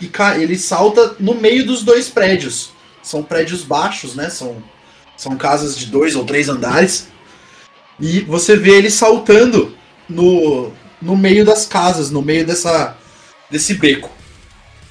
E 0.00 0.06
ca- 0.06 0.38
ele 0.38 0.56
salta 0.58 1.16
no 1.18 1.34
meio 1.34 1.66
dos 1.66 1.82
dois 1.82 2.08
prédios. 2.08 2.70
São 3.02 3.22
prédios 3.22 3.62
baixos, 3.62 4.14
né? 4.14 4.28
São, 4.30 4.62
são 5.16 5.36
casas 5.36 5.76
de 5.76 5.86
dois 5.86 6.14
ou 6.14 6.24
três 6.24 6.48
andares. 6.48 7.08
E 8.00 8.20
você 8.20 8.56
vê 8.56 8.76
ele 8.76 8.90
saltando 8.90 9.74
no, 10.08 10.70
no 11.00 11.16
meio 11.16 11.44
das 11.44 11.66
casas, 11.66 12.10
no 12.10 12.22
meio 12.22 12.46
dessa 12.46 12.96
desse 13.50 13.74
beco. 13.74 14.10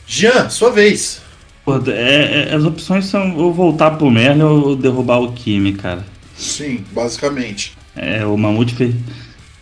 Jean, 0.08 0.50
sua 0.50 0.72
vez. 0.72 1.22
Pô, 1.64 1.76
é- 1.88 2.50
é- 2.52 2.56
as 2.56 2.64
opções 2.64 3.06
são 3.06 3.36
ou 3.38 3.54
voltar 3.54 3.92
pro 3.92 4.10
Merlin 4.12 4.44
ou 4.44 4.76
derrubar 4.76 5.20
o 5.22 5.34
Kimi, 5.34 5.74
cara. 5.74 6.06
Sim, 6.36 6.84
basicamente. 6.92 7.78
É, 7.96 8.26
o 8.26 8.38
Mamute 8.38 8.76
fez. 8.76 8.94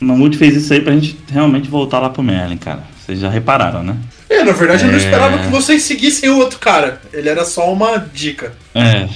O 0.02 0.06
Mamute 0.06 0.38
fez 0.38 0.56
isso 0.56 0.74
aí 0.74 0.82
pra 0.82 0.94
gente 0.94 1.18
realmente 1.32 1.70
voltar 1.70 2.00
lá 2.00 2.10
pro 2.10 2.24
Merlin, 2.24 2.58
cara. 2.58 2.84
Vocês 3.00 3.20
já 3.20 3.30
repararam, 3.30 3.84
né? 3.84 3.98
É, 4.30 4.44
na 4.44 4.52
verdade 4.54 4.84
eu 4.84 4.88
não 4.92 4.96
É. 4.96 4.98
esperava 4.98 5.38
que 5.38 5.48
vocês 5.48 5.84
seguissem 5.84 6.30
o 6.30 6.38
outro 6.38 6.58
cara. 6.60 7.02
Ele 7.14 7.30
era 7.30 7.46
só 7.46 7.72
uma 7.72 7.98
dica. 7.98 8.54
É. 8.74 9.08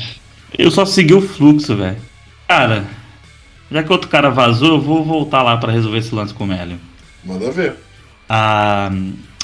Eu 0.57 0.69
só 0.71 0.85
segui 0.85 1.13
o 1.13 1.21
fluxo, 1.21 1.75
velho. 1.75 1.97
Cara, 2.47 2.85
já 3.71 3.83
que 3.83 3.91
outro 3.91 4.09
cara 4.09 4.29
vazou, 4.29 4.75
eu 4.75 4.81
vou 4.81 5.03
voltar 5.03 5.41
lá 5.41 5.57
pra 5.57 5.71
resolver 5.71 5.97
esse 5.97 6.13
lance 6.13 6.33
com 6.33 6.43
o 6.43 6.47
Merlin. 6.47 6.79
Manda 7.23 7.51
ver. 7.51 7.75
Ah, 8.29 8.91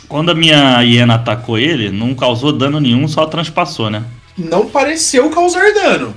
quando 0.08 0.32
a 0.32 0.36
minha 0.36 0.82
hiena 0.82 1.16
atacou 1.16 1.58
ele, 1.58 1.90
não 1.90 2.14
causou 2.14 2.52
dano 2.54 2.80
nenhum, 2.80 3.08
só 3.08 3.26
transpassou, 3.26 3.90
né? 3.90 4.04
Não 4.38 4.68
pareceu 4.70 5.30
causar 5.30 5.74
dano. 5.74 6.14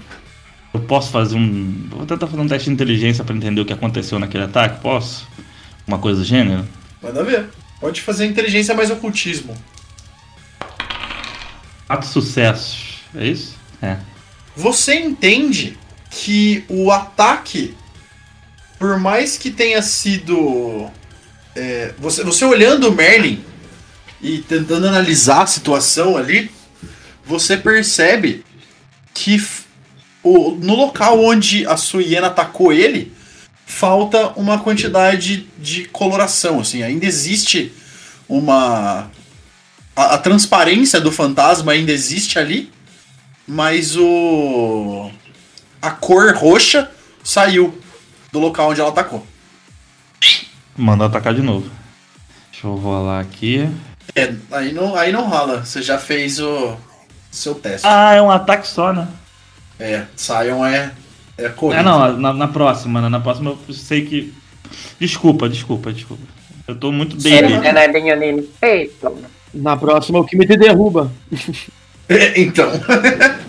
Eu 0.76 0.80
posso 0.80 1.10
fazer 1.10 1.36
um. 1.36 1.88
Vou 1.88 2.04
tentar 2.04 2.26
fazer 2.26 2.42
um 2.42 2.46
teste 2.46 2.68
de 2.68 2.74
inteligência 2.74 3.24
pra 3.24 3.34
entender 3.34 3.62
o 3.62 3.64
que 3.64 3.72
aconteceu 3.72 4.18
naquele 4.18 4.44
ataque? 4.44 4.82
Posso? 4.82 5.26
Uma 5.86 5.98
coisa 5.98 6.20
do 6.20 6.24
gênero? 6.26 6.68
Manda 7.02 7.24
ver. 7.24 7.48
Pode 7.80 8.02
fazer 8.02 8.26
inteligência 8.26 8.74
mais 8.74 8.90
ocultismo. 8.90 9.56
Quatro 11.86 12.06
sucessos. 12.06 12.98
É 13.14 13.26
isso? 13.26 13.56
É. 13.80 13.96
Você 14.54 14.96
entende 14.96 15.78
que 16.10 16.62
o 16.68 16.90
ataque, 16.90 17.74
por 18.78 19.00
mais 19.00 19.38
que 19.38 19.50
tenha 19.50 19.80
sido. 19.80 20.90
é, 21.54 21.94
você, 21.98 22.22
você 22.22 22.44
olhando 22.44 22.90
o 22.90 22.92
Merlin 22.94 23.42
e 24.20 24.40
tentando 24.40 24.86
analisar 24.86 25.44
a 25.44 25.46
situação 25.46 26.18
ali, 26.18 26.50
você 27.24 27.56
percebe 27.56 28.44
que 29.14 29.38
o, 30.26 30.50
no 30.60 30.74
local 30.74 31.22
onde 31.22 31.64
a 31.66 31.76
sua 31.76 32.02
hiena 32.02 32.26
atacou 32.26 32.72
ele, 32.72 33.12
falta 33.64 34.32
uma 34.36 34.58
quantidade 34.58 35.46
de 35.56 35.84
coloração. 35.84 36.60
Assim, 36.60 36.82
ainda 36.82 37.06
existe 37.06 37.72
uma. 38.28 39.08
A, 39.94 40.14
a 40.14 40.18
transparência 40.18 41.00
do 41.00 41.12
fantasma 41.12 41.72
ainda 41.72 41.92
existe 41.92 42.38
ali, 42.38 42.72
mas 43.46 43.96
o. 43.96 45.10
A 45.80 45.92
cor 45.92 46.34
roxa 46.34 46.90
saiu 47.22 47.80
do 48.32 48.40
local 48.40 48.70
onde 48.70 48.80
ela 48.80 48.90
atacou. 48.90 49.24
Manda 50.76 51.06
atacar 51.06 51.32
de 51.32 51.42
novo. 51.42 51.70
Deixa 52.50 52.66
eu 52.66 52.74
rolar 52.74 53.20
aqui. 53.20 53.70
É, 54.14 54.34
aí 54.50 54.72
não, 54.72 54.96
aí 54.96 55.12
não 55.12 55.28
rola. 55.28 55.64
Você 55.64 55.80
já 55.82 55.98
fez 55.98 56.40
o 56.40 56.76
seu 57.30 57.54
teste. 57.54 57.86
Ah, 57.86 58.14
é 58.14 58.20
um 58.20 58.30
ataque 58.30 58.66
só, 58.66 58.92
né? 58.92 59.06
É, 59.78 60.04
Sion 60.16 60.64
é, 60.64 60.92
é 61.36 61.48
corrida. 61.48 61.80
É, 61.80 61.84
não, 61.84 62.16
na, 62.16 62.32
na 62.32 62.48
próxima, 62.48 63.00
né? 63.00 63.08
Na 63.08 63.20
próxima 63.20 63.56
eu 63.68 63.74
sei 63.74 64.04
que. 64.04 64.32
Desculpa, 64.98 65.48
desculpa, 65.48 65.92
desculpa. 65.92 66.22
Eu 66.66 66.74
tô 66.74 66.90
muito 66.90 67.16
Ele 67.16 67.42
D&D. 67.46 68.48
é. 68.62 68.88
Na 69.54 69.76
próxima, 69.76 70.18
o 70.18 70.24
que 70.24 70.36
me 70.36 70.46
te 70.46 70.56
derruba. 70.56 71.10
É, 72.08 72.40
então. 72.40 72.70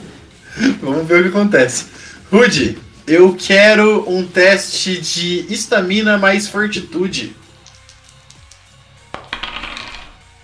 Vamos 0.81 1.07
ver 1.07 1.19
o 1.19 1.23
que 1.23 1.29
acontece. 1.29 1.85
Rudy, 2.31 2.77
eu 3.05 3.35
quero 3.35 4.09
um 4.09 4.25
teste 4.25 4.99
de 4.99 5.53
estamina 5.53 6.17
mais 6.17 6.47
fortitude. 6.47 7.35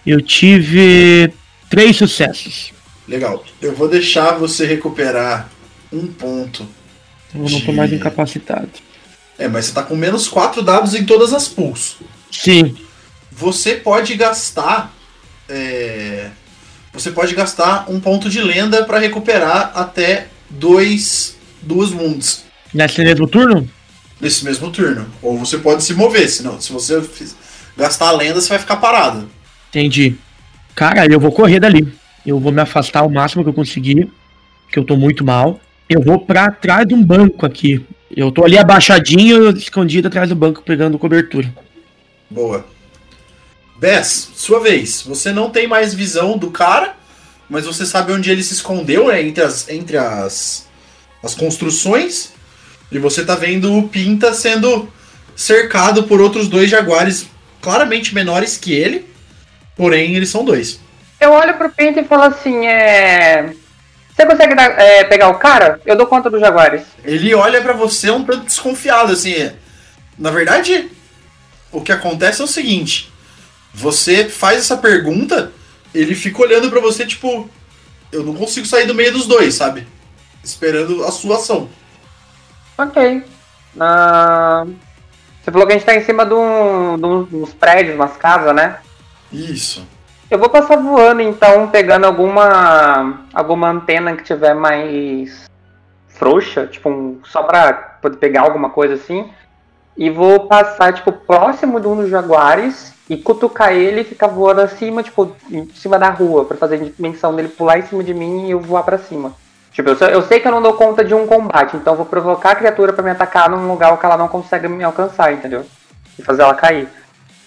Eu 0.06 0.22
tive 0.22 1.34
três 1.70 1.96
sucessos. 1.96 2.72
Legal. 3.08 3.44
Eu 3.62 3.74
vou 3.76 3.88
deixar 3.88 4.32
você 4.34 4.66
recuperar 4.66 5.50
um 5.94 6.08
ponto. 6.08 6.68
Eu 7.34 7.42
não 7.50 7.62
tô 7.62 7.72
mais 7.72 7.92
incapacitado. 7.92 8.70
É, 9.38 9.48
mas 9.48 9.66
você 9.66 9.74
tá 9.74 9.84
com 9.84 9.96
menos 9.96 10.28
4 10.28 10.62
dados 10.62 10.94
em 10.94 11.06
todas 11.06 11.34
as 11.34 11.48
pools. 11.48 11.98
Sim. 12.32 12.76
Você 13.32 13.76
pode 13.76 14.16
gastar. 14.16 14.94
é, 15.50 16.30
Você 16.94 17.12
pode 17.12 17.34
gastar 17.34 17.90
um 17.90 18.00
ponto 18.00 18.30
de 18.30 18.40
lenda 18.42 18.86
pra 18.86 19.00
recuperar 19.00 19.72
até 19.76 20.28
dois, 20.50 21.36
duas 21.62 21.92
wounds 21.92 22.44
Nesse 22.74 23.02
mesmo 23.04 23.28
turno? 23.28 23.68
nesse 24.22 24.46
mesmo 24.46 24.72
turno. 24.72 25.06
Ou 25.22 25.38
você 25.38 25.58
pode 25.58 25.84
se 25.84 25.94
mover, 25.94 26.30
senão, 26.30 26.62
se 26.62 26.72
você 26.72 27.02
gastar 27.76 28.08
a 28.08 28.12
lenda, 28.12 28.40
você 28.40 28.50
vai 28.50 28.60
ficar 28.60 28.78
parado. 28.78 29.30
Entendi. 29.70 30.16
Cara, 30.76 31.06
eu 31.12 31.20
vou 31.20 31.32
correr 31.32 31.60
dali. 31.60 31.92
Eu 32.26 32.40
vou 32.40 32.52
me 32.52 32.62
afastar 32.62 33.04
o 33.04 33.10
máximo 33.12 33.44
que 33.44 33.50
eu 33.50 33.54
conseguir, 33.54 34.10
que 34.72 34.80
eu 34.80 34.86
tô 34.86 34.96
muito 34.96 35.26
mal. 35.26 35.60
Eu 35.94 36.02
vou 36.02 36.20
pra 36.20 36.50
trás 36.50 36.88
de 36.88 36.96
um 36.96 37.04
banco 37.04 37.46
aqui. 37.46 37.86
Eu 38.16 38.32
tô 38.32 38.44
ali 38.44 38.58
abaixadinho, 38.58 39.52
escondido 39.52 40.08
atrás 40.08 40.28
do 40.28 40.36
banco, 40.36 40.64
pegando 40.64 40.98
cobertura. 40.98 41.54
Boa. 42.28 42.66
Bess, 43.78 44.32
sua 44.34 44.60
vez. 44.60 45.04
Você 45.04 45.32
não 45.32 45.52
tem 45.52 45.68
mais 45.68 45.94
visão 45.94 46.36
do 46.36 46.50
cara, 46.50 46.96
mas 47.48 47.68
você 47.68 47.86
sabe 47.86 48.12
onde 48.12 48.32
ele 48.32 48.42
se 48.42 48.56
escondeu, 48.56 49.10
né? 49.10 49.22
Entre 49.22 49.44
as, 49.44 49.70
entre 49.70 49.96
as, 49.96 50.68
as 51.22 51.36
construções. 51.36 52.34
E 52.92 52.98
você 52.98 53.24
tá 53.24 53.36
vendo 53.36 53.78
o 53.78 53.88
Pinta 53.88 54.34
sendo 54.34 54.92
cercado 55.36 56.06
por 56.06 56.20
outros 56.20 56.48
dois 56.48 56.72
jaguares 56.72 57.28
claramente 57.62 58.16
menores 58.16 58.58
que 58.58 58.74
ele. 58.74 59.06
Porém, 59.76 60.16
eles 60.16 60.30
são 60.30 60.44
dois. 60.44 60.80
Eu 61.22 61.34
olho 61.34 61.54
pro 61.56 61.70
Pinto 61.70 62.00
e 62.00 62.04
falo 62.04 62.24
assim, 62.24 62.66
é... 62.66 63.54
Você 64.16 64.26
consegue 64.26 64.54
dar- 64.56 64.80
é, 64.80 65.04
pegar 65.06 65.30
o 65.30 65.40
cara? 65.40 65.82
Eu 65.86 65.96
dou 65.96 66.06
conta 66.08 66.30
dos 66.30 66.40
jaguares. 66.40 66.84
Ele 67.04 67.34
olha 67.34 67.62
pra 67.62 67.74
você 67.74 68.10
um 68.12 68.24
tanto 68.24 68.46
desconfiado, 68.46 69.12
assim. 69.12 69.34
é. 69.34 69.56
Na 70.18 70.30
verdade, 70.30 70.92
o 71.72 71.82
que 71.82 71.92
acontece 71.92 72.42
é 72.42 72.44
o 72.44 72.48
seguinte: 72.48 73.12
você 73.74 74.30
faz 74.30 74.60
essa 74.60 74.78
pergunta, 74.78 75.52
ele 75.94 76.14
fica 76.14 76.42
olhando 76.42 76.70
pra 76.70 76.80
você, 76.80 77.06
tipo, 77.06 77.50
eu 78.12 78.24
não 78.24 78.36
consigo 78.36 78.66
sair 78.68 78.86
do 78.86 78.94
meio 78.94 79.12
dos 79.12 79.26
dois, 79.26 79.56
sabe? 79.56 79.88
Esperando 80.44 81.04
a 81.06 81.12
sua 81.12 81.38
ação. 81.38 81.68
Ok. 82.78 83.24
Ah, 83.80 84.66
Você 85.44 85.52
falou 85.52 85.66
que 85.66 85.74
a 85.74 85.78
gente 85.78 85.86
tá 85.86 85.96
em 85.96 86.04
cima 86.06 86.26
de, 86.26 86.34
um, 86.34 86.98
de 87.28 87.36
uns 87.36 87.54
prédios, 87.54 87.96
umas 87.96 88.16
casas, 88.18 88.54
né? 88.56 88.78
Isso. 89.32 89.86
Eu 90.34 90.40
vou 90.40 90.50
passar 90.50 90.78
voando 90.78 91.22
então, 91.22 91.68
pegando 91.68 92.06
alguma 92.06 93.20
alguma 93.32 93.70
antena 93.70 94.16
que 94.16 94.24
tiver 94.24 94.56
mais 94.56 95.48
frouxa, 96.08 96.66
tipo 96.66 96.90
um, 96.90 97.20
só 97.24 97.44
pra 97.44 97.72
poder 98.02 98.18
pegar 98.18 98.42
alguma 98.42 98.72
coisa 98.72 98.96
assim. 98.96 99.30
E 99.96 100.10
vou 100.10 100.48
passar 100.48 100.92
tipo 100.92 101.12
próximo 101.12 101.80
de 101.80 101.88
um 101.88 101.98
dos 101.98 102.10
jaguares 102.10 102.96
e 103.08 103.16
cutucar 103.16 103.74
ele 103.74 104.02
e 104.02 104.04
ficar 104.04 104.26
voando 104.26 104.62
acima, 104.62 105.04
tipo, 105.04 105.36
em 105.52 105.68
cima 105.76 106.00
da 106.00 106.10
rua, 106.10 106.46
pra 106.46 106.58
fazer 106.58 106.76
a 106.78 106.80
dimensão 106.80 107.36
dele 107.36 107.50
pular 107.50 107.78
em 107.78 107.84
cima 107.84 108.04
de 108.04 108.16
mim 108.16 108.48
e 108.48 108.52
eu 108.52 108.60
voar 108.60 108.82
pra 108.82 108.98
cima. 108.98 109.36
Tipo, 109.72 109.92
eu, 109.92 110.08
eu 110.08 110.24
sei 110.24 110.40
que 110.40 110.48
eu 110.48 110.52
não 110.52 110.64
dou 110.64 110.74
conta 110.74 111.06
de 111.06 111.14
um 111.14 111.28
combate, 111.28 111.78
então 111.78 111.94
eu 111.94 111.98
vou 111.98 112.08
provocar 112.08 112.54
a 112.54 112.56
criatura 112.56 112.92
pra 112.92 113.04
me 113.04 113.12
atacar 113.12 113.52
num 113.52 113.68
lugar 113.68 113.96
que 114.00 114.06
ela 114.08 114.18
não 114.18 114.28
consegue 114.28 114.68
me 114.68 114.84
alcançar, 114.84 115.32
entendeu? 115.32 115.64
E 116.18 116.24
fazer 116.24 116.42
ela 116.42 116.56
cair. 116.56 116.90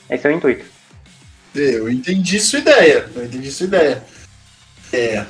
Esse 0.09 0.25
é 0.25 0.31
o 0.31 0.33
intuito. 0.33 0.76
Eu 1.59 1.91
entendi 1.91 2.39
sua 2.41 2.59
ideia. 2.59 3.09
Eu 3.15 3.25
entendi 3.25 3.51
sua 3.51 3.67
ideia. 3.67 4.03
É. 4.93 5.25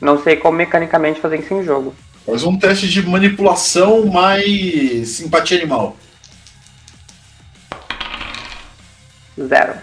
Não 0.00 0.22
sei 0.22 0.36
como 0.36 0.56
mecanicamente 0.58 1.20
fazer 1.20 1.40
isso 1.40 1.54
em 1.54 1.64
jogo. 1.64 1.94
Faz 2.26 2.44
um 2.44 2.58
teste 2.58 2.88
de 2.88 3.02
manipulação 3.02 4.06
mais 4.06 5.08
simpatia 5.08 5.58
animal. 5.58 5.96
Zero. 9.40 9.74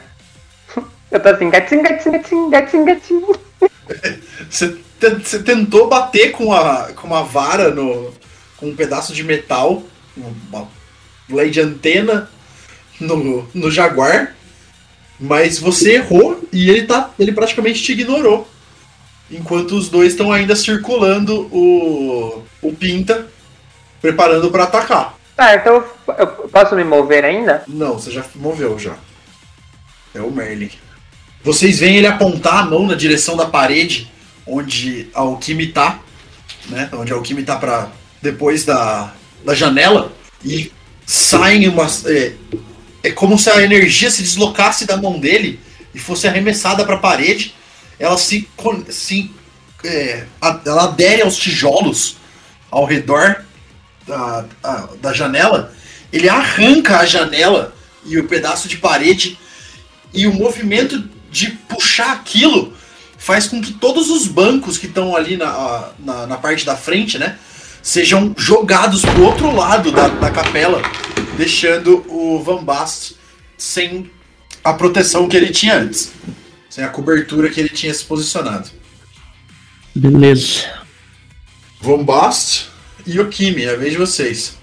Eu 1.12 1.19
tô 1.19 1.30
assim, 1.30 1.50
gatinho, 1.50 1.82
gatinho, 1.84 2.12
gatinho, 2.13 2.50
gatinho, 2.50 2.86
gatinho. 2.86 3.36
Você, 4.50 4.78
te- 5.00 5.15
você 5.24 5.41
tentou 5.43 5.88
bater 5.88 6.32
com 6.32 6.52
a, 6.54 6.91
com 6.93 7.08
uma 7.08 7.24
vara 7.24 7.71
no, 7.71 8.13
com 8.58 8.67
um 8.67 8.76
pedaço 8.76 9.13
de 9.13 9.24
metal, 9.24 9.84
uma 10.15 10.67
lei 11.30 11.50
de 11.50 11.62
antena 11.62 12.30
no, 13.00 13.48
no 13.54 13.71
jaguar, 13.71 14.35
mas 15.19 15.60
você 15.60 15.95
errou 15.95 16.47
e 16.51 16.69
ele, 16.69 16.84
tá, 16.84 17.12
ele 17.17 17.32
praticamente 17.32 17.82
te 17.82 17.93
ignorou. 17.93 18.47
Enquanto 19.30 19.71
os 19.75 19.89
dois 19.89 20.12
estão 20.12 20.32
ainda 20.32 20.56
circulando 20.56 21.47
o, 21.51 22.43
o 22.62 22.73
Pinta, 22.73 23.28
preparando 24.01 24.51
para 24.51 24.63
atacar. 24.63 25.17
Tá, 25.36 25.56
então 25.56 25.84
eu, 26.17 26.28
posso 26.28 26.75
me 26.75 26.84
mover 26.84 27.25
ainda? 27.25 27.63
Não, 27.67 27.93
você 27.93 28.12
já 28.12 28.23
moveu 28.36 28.78
já. 28.78 28.95
É 30.13 30.21
o 30.21 30.32
Merlin. 30.32 30.69
Vocês 31.43 31.80
veem 31.80 31.97
ele 31.97 32.08
apontar 32.08 32.60
a 32.60 32.65
mão 32.65 32.88
na 32.88 32.95
direção 32.95 33.36
da 33.36 33.45
parede 33.45 34.12
onde 34.47 35.10
a 35.13 35.21
Alquime 35.21 35.67
tá, 35.67 35.99
né? 36.67 36.89
Onde 36.93 37.12
a 37.12 37.15
Alquime 37.15 37.43
tá 37.43 37.56
para 37.56 37.89
depois 38.21 38.63
da, 38.63 39.13
da 39.43 39.54
janela 39.54 40.12
e 40.43 40.71
saem 41.06 41.67
umas 41.67 42.06
é, 42.06 42.36
é 43.08 43.12
como 43.12 43.38
se 43.38 43.50
a 43.50 43.62
energia 43.62 44.10
se 44.10 44.22
deslocasse 44.24 44.86
da 44.86 44.98
mão 44.98 45.20
dele 45.20 45.60
e 45.94 46.00
fosse 46.00 46.28
arremessada 46.28 46.84
para 46.86 46.96
a 46.96 47.00
parede. 47.00 47.54
Ela 48.00 48.18
se, 48.18 48.48
se 48.89 49.32
é, 49.84 50.26
ela 50.65 50.84
adere 50.86 51.22
aos 51.22 51.38
tijolos 51.38 52.18
ao 52.72 52.86
redor 52.86 53.44
da, 54.08 54.46
a- 54.63 54.89
da 55.02 55.13
janela. 55.13 55.74
Ele 56.12 56.28
arranca 56.30 57.00
a 57.00 57.06
janela 57.06 57.76
e 58.06 58.18
o 58.18 58.28
pedaço 58.28 58.68
de 58.68 58.78
parede 58.78 59.38
e 60.13 60.28
o 60.28 60.34
movimento 60.34 61.04
de 61.32 61.52
puxar 61.52 62.12
aquilo 62.13 62.74
faz 63.18 63.48
com 63.48 63.62
que 63.62 63.74
todos 63.74 64.10
os 64.10 64.28
bancos 64.28 64.78
que 64.78 64.86
estão 64.86 65.15
ali 65.15 65.36
na, 65.36 65.89
na, 66.00 66.28
na 66.28 66.38
parte 66.38 66.65
da 66.65 66.76
frente, 66.78 67.18
né, 67.18 67.38
sejam 67.86 68.34
jogados 68.36 69.04
pro 69.04 69.24
outro 69.24 69.56
lado 69.56 69.91
da, 69.91 70.08
da 70.08 70.32
capela, 70.32 70.82
deixando 71.38 72.04
o 72.10 72.41
Van 72.41 72.63
Bast 72.63 73.15
sem 73.56 74.10
a 74.63 74.74
proteção 74.74 75.30
que 75.30 75.38
ele 75.38 75.52
tinha 75.52 75.78
antes, 75.78 76.12
sem 76.67 76.84
a 76.84 76.88
cobertura 76.88 77.48
que 77.48 77.60
ele 77.60 77.69
tinha 77.69 77.93
se 77.93 78.04
posicionado. 78.04 78.69
Beleza. 79.93 80.67
Van 81.80 82.04
Bast 82.04 82.69
e 83.06 83.19
o 83.19 83.30
Kimi, 83.30 83.65
é 83.65 83.76
a 83.76 83.78
vez 83.78 83.91
de 83.91 84.00
vocês. 84.00 84.58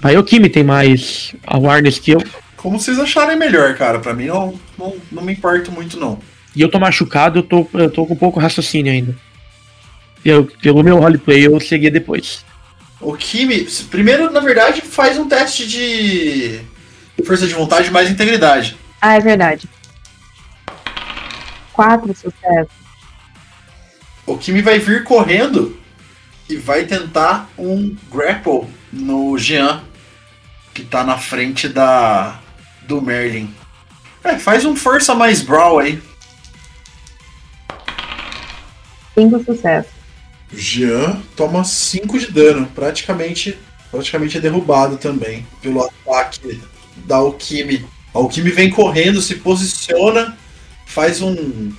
Aí 0.00 0.16
o 0.16 0.22
Kimi 0.22 0.48
tem 0.48 0.62
mais 0.62 1.34
awareness 1.48 1.98
que 1.98 2.12
eu. 2.12 2.22
Como 2.56 2.78
vocês 2.78 3.00
acharem 3.00 3.36
melhor, 3.36 3.74
cara. 3.74 3.98
Pra 3.98 4.14
mim 4.14 4.26
não, 4.26 4.54
não, 4.78 4.94
não 5.10 5.24
me 5.24 5.32
importo 5.32 5.72
muito, 5.72 5.98
não. 5.98 6.20
E 6.54 6.62
eu 6.62 6.70
tô 6.70 6.78
machucado, 6.78 7.40
eu 7.40 7.42
tô, 7.42 7.66
eu 7.74 7.90
tô 7.90 8.06
com 8.06 8.14
pouco 8.14 8.38
raciocínio 8.38 8.92
ainda. 8.92 9.16
Eu, 10.24 10.44
pelo 10.62 10.84
meu 10.84 10.98
roleplay, 10.98 11.46
eu 11.46 11.58
segui 11.58 11.90
depois. 11.90 12.44
O 13.00 13.16
Kimi, 13.16 13.64
primeiro, 13.90 14.30
na 14.30 14.40
verdade, 14.40 14.82
faz 14.82 15.16
um 15.16 15.26
teste 15.26 15.66
de 15.66 16.60
força 17.24 17.46
de 17.46 17.54
vontade 17.54 17.90
mais 17.90 18.10
integridade. 18.10 18.76
Ah, 19.00 19.16
é 19.16 19.20
verdade. 19.20 19.68
Quatro 21.72 22.14
sucessos. 22.14 22.74
O 24.26 24.36
Kimi 24.36 24.60
vai 24.60 24.78
vir 24.78 25.02
correndo 25.02 25.80
e 26.48 26.56
vai 26.56 26.84
tentar 26.84 27.48
um 27.56 27.96
grapple 28.12 28.66
no 28.92 29.38
Jean, 29.38 29.82
que 30.74 30.84
tá 30.84 31.02
na 31.02 31.16
frente 31.16 31.68
da 31.68 32.38
do 32.82 33.00
Merlin. 33.00 33.54
É, 34.22 34.38
faz 34.38 34.64
um 34.64 34.76
força 34.76 35.14
mais 35.14 35.40
brawl 35.40 35.78
aí. 35.78 36.02
Cinco 39.14 39.42
sucessos. 39.42 39.99
Jean 40.52 41.20
toma 41.36 41.64
5 41.64 42.18
de 42.18 42.30
dano, 42.30 42.66
praticamente, 42.74 43.56
praticamente 43.90 44.36
é 44.36 44.40
derrubado 44.40 44.96
também 44.96 45.46
pelo 45.62 45.82
ataque 45.82 46.60
da 47.06 47.16
Alquime. 47.16 47.84
A 48.14 48.50
vem 48.50 48.70
correndo, 48.70 49.22
se 49.22 49.36
posiciona, 49.36 50.36
faz 50.86 51.22
um, 51.22 51.70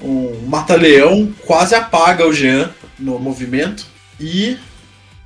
um 0.00 0.46
mata-leão, 0.46 1.32
quase 1.44 1.74
apaga 1.74 2.26
o 2.26 2.32
Jean 2.32 2.70
no 2.98 3.18
movimento. 3.18 3.86
E 4.20 4.56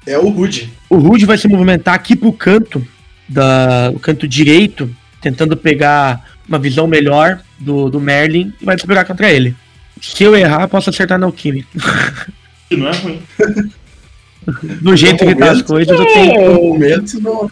é 0.07 0.19
o 0.19 0.29
Rude. 0.31 0.73
O 0.89 0.97
Rude 0.97 1.27
vai 1.27 1.37
se 1.37 1.47
movimentar 1.47 1.95
aqui 1.95 2.17
pro 2.17 2.33
canto, 2.33 2.87
da, 3.29 3.93
o 3.95 4.01
canto 4.01 4.27
direito, 4.27 4.91
tentando 5.21 5.55
pegar 5.55 6.25
uma 6.49 6.59
visão 6.59 6.87
melhor 6.87 7.41
do, 7.59 7.91
do 7.91 8.01
Merlin 8.01 8.55
e 8.61 8.65
vai 8.65 8.79
se 8.79 8.87
pegar 8.87 9.05
contra 9.05 9.31
ele. 9.31 9.55
Se 10.01 10.25
eu 10.25 10.35
errar, 10.35 10.67
posso 10.69 10.89
acertar 10.89 11.19
na 11.19 11.27
Alquime. 11.27 11.67
Que 12.69 12.77
não 12.77 12.89
é 12.89 12.97
ruim. 12.97 13.23
Do 14.81 14.97
jeito 14.97 15.27
que 15.27 15.35
tá 15.35 15.47
as 15.47 15.51
momento- 15.59 15.67
coisas, 15.67 15.99
eu 15.99 16.07
tenho. 16.07 16.53
No 16.55 16.63
momento 16.63 17.21
não. 17.21 17.51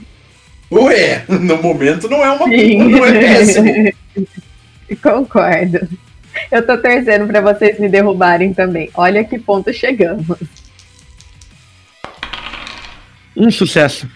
Ué, 0.73 1.25
no 1.29 1.63
momento 1.63 2.09
não 2.09 2.25
é 2.25 2.31
uma 2.31 2.49
Sim. 2.49 2.79
não 2.89 3.05
é 3.05 3.13
péssimo. 3.13 3.93
Concordo. 5.03 5.89
Eu 6.51 6.67
tô 6.67 6.77
torcendo 6.79 7.27
pra 7.27 7.41
vocês 7.41 7.79
me 7.79 7.89
derrubarem 7.89 8.53
também. 8.53 8.91
Olha 8.95 9.25
que 9.25 9.39
ponto 9.39 9.73
chegamos. 9.73 10.39
Um 13.37 13.51
sucesso. 13.51 14.09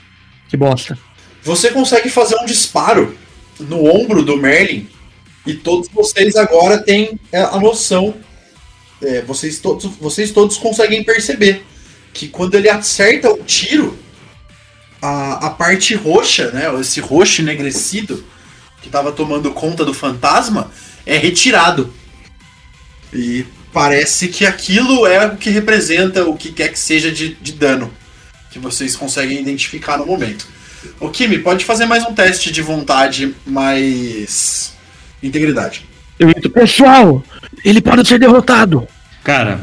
Que 0.49 0.57
bosta. 0.57 0.99
Você 1.43 1.71
consegue 1.71 2.09
fazer 2.09 2.37
um 2.37 2.45
disparo 2.47 3.15
no 3.59 3.85
ombro 3.85 4.23
do 4.23 4.37
Merlin 4.37 4.89
e 5.47 5.55
todos 5.55 5.89
vocês 5.89 6.37
agora 6.37 6.79
têm 6.79 7.19
é, 7.33 7.41
a 7.43 7.59
noção. 7.59 8.15
É, 9.03 9.23
vocês, 9.23 9.59
todos, 9.59 9.85
vocês 10.01 10.31
todos 10.31 10.57
conseguem 10.57 11.03
perceber 11.03 11.65
que 12.13 12.29
quando 12.29 12.55
ele 12.55 12.69
acerta 12.69 13.31
o 13.31 13.43
tiro, 13.45 13.99
a, 15.01 15.47
a 15.47 15.51
parte 15.51 15.95
roxa, 15.95 16.51
né, 16.51 16.65
esse 16.81 17.01
roxo 17.01 17.41
enegrecido 17.41 18.25
que 18.83 18.89
estava 18.89 19.13
tomando 19.13 19.53
conta 19.53 19.85
do 19.85 19.95
fantasma, 19.95 20.71
é 21.07 21.17
retirado. 21.17 21.93
E 23.13 23.47
parece 23.73 24.29
que 24.29 24.47
aquilo 24.47 25.07
é 25.07 25.27
o 25.27 25.37
que 25.37 25.51
representa 25.51 26.25
o 26.25 26.37
que 26.37 26.53
quer 26.53 26.69
que 26.69 26.79
seja 26.79 27.11
de, 27.11 27.35
de 27.35 27.53
dano 27.53 27.93
que 28.51 28.59
vocês 28.59 28.97
conseguem 28.97 29.41
identificar 29.41 29.97
no 29.97 30.07
momento. 30.07 30.47
O 30.99 31.09
Kimi, 31.09 31.39
pode 31.39 31.65
fazer 31.65 31.87
mais 31.87 32.05
um 32.05 32.15
teste 32.15 32.51
de 32.51 32.63
vontade 32.63 33.35
mais 33.47 34.75
integridade. 35.23 35.87
Eu 36.19 36.29
pessoal, 36.51 37.23
ele 37.65 37.81
pode 37.81 38.07
ser 38.07 38.19
derrotado. 38.19 38.87
Cara, 39.23 39.61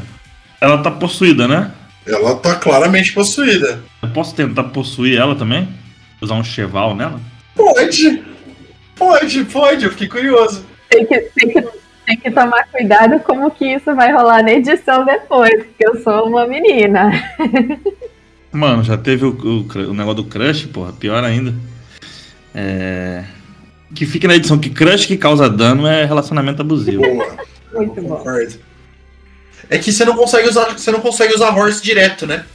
ela 0.61 0.77
tá 0.79 0.91
possuída, 0.91 1.47
né? 1.47 1.71
Ela 2.05 2.35
tá 2.35 2.55
claramente 2.55 3.13
possuída. 3.13 3.81
Eu 4.01 4.09
posso 4.09 4.33
tentar 4.33 4.63
possuir 4.65 5.17
ela 5.17 5.35
também? 5.35 5.67
Usar 6.21 6.35
um 6.35 6.43
cheval 6.43 6.95
nela? 6.95 7.19
Pode. 7.55 8.23
Pode, 8.95 9.45
pode, 9.45 9.85
eu 9.85 9.91
fiquei 9.91 10.07
curioso. 10.07 10.65
Tem 10.89 11.05
que, 11.05 11.19
tem, 11.19 11.49
que, 11.49 11.61
tem 12.05 12.17
que 12.17 12.31
tomar 12.31 12.65
cuidado 12.71 13.19
como 13.19 13.51
que 13.51 13.65
isso 13.65 13.93
vai 13.93 14.11
rolar 14.11 14.41
na 14.41 14.53
edição 14.53 15.05
depois, 15.05 15.65
porque 15.65 15.87
eu 15.87 16.01
sou 16.01 16.27
uma 16.27 16.47
menina. 16.47 17.11
Mano, 18.51 18.83
já 18.83 18.97
teve 18.97 19.25
o, 19.25 19.29
o 19.29 19.89
o 19.89 19.93
negócio 19.93 20.15
do 20.15 20.23
crush, 20.23 20.65
porra, 20.67 20.93
pior 20.93 21.23
ainda. 21.23 21.53
É. 22.55 23.23
Que 23.93 24.05
fica 24.05 24.27
na 24.27 24.35
edição 24.35 24.57
que 24.57 24.69
crush 24.69 25.05
que 25.05 25.17
causa 25.17 25.49
dano 25.49 25.85
é 25.85 26.05
relacionamento 26.05 26.61
abusivo. 26.61 27.03
Boa. 27.03 27.37
Muito 27.85 28.01
bom. 28.01 28.17
Concordo. 28.17 28.59
É 29.69 29.77
que 29.77 29.91
você 29.91 30.05
não 30.05 30.15
consegue 30.15 30.47
usar, 30.47 30.77
você 30.77 30.91
não 30.91 31.01
consegue 31.01 31.33
usar 31.33 31.55
horse 31.55 31.81
direto, 31.81 32.25
né? 32.25 32.45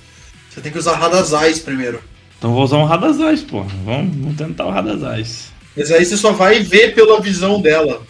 Você 0.50 0.60
tem 0.60 0.70
que 0.70 0.78
usar 0.78 0.96
Radazais 0.96 1.58
primeiro. 1.58 2.02
Então 2.38 2.50
eu 2.50 2.54
vou 2.54 2.64
usar 2.64 2.76
um 2.76 2.84
Radazais, 2.84 3.42
porra. 3.42 3.68
Vamos, 3.84 4.16
vamos 4.16 4.36
tentar 4.36 4.66
o 4.66 4.70
Radazais. 4.70 5.52
Mas 5.76 5.90
aí 5.90 6.04
você 6.04 6.16
só 6.16 6.32
vai 6.32 6.60
ver 6.60 6.94
pela 6.94 7.20
visão 7.20 7.60
dela. 7.60 8.02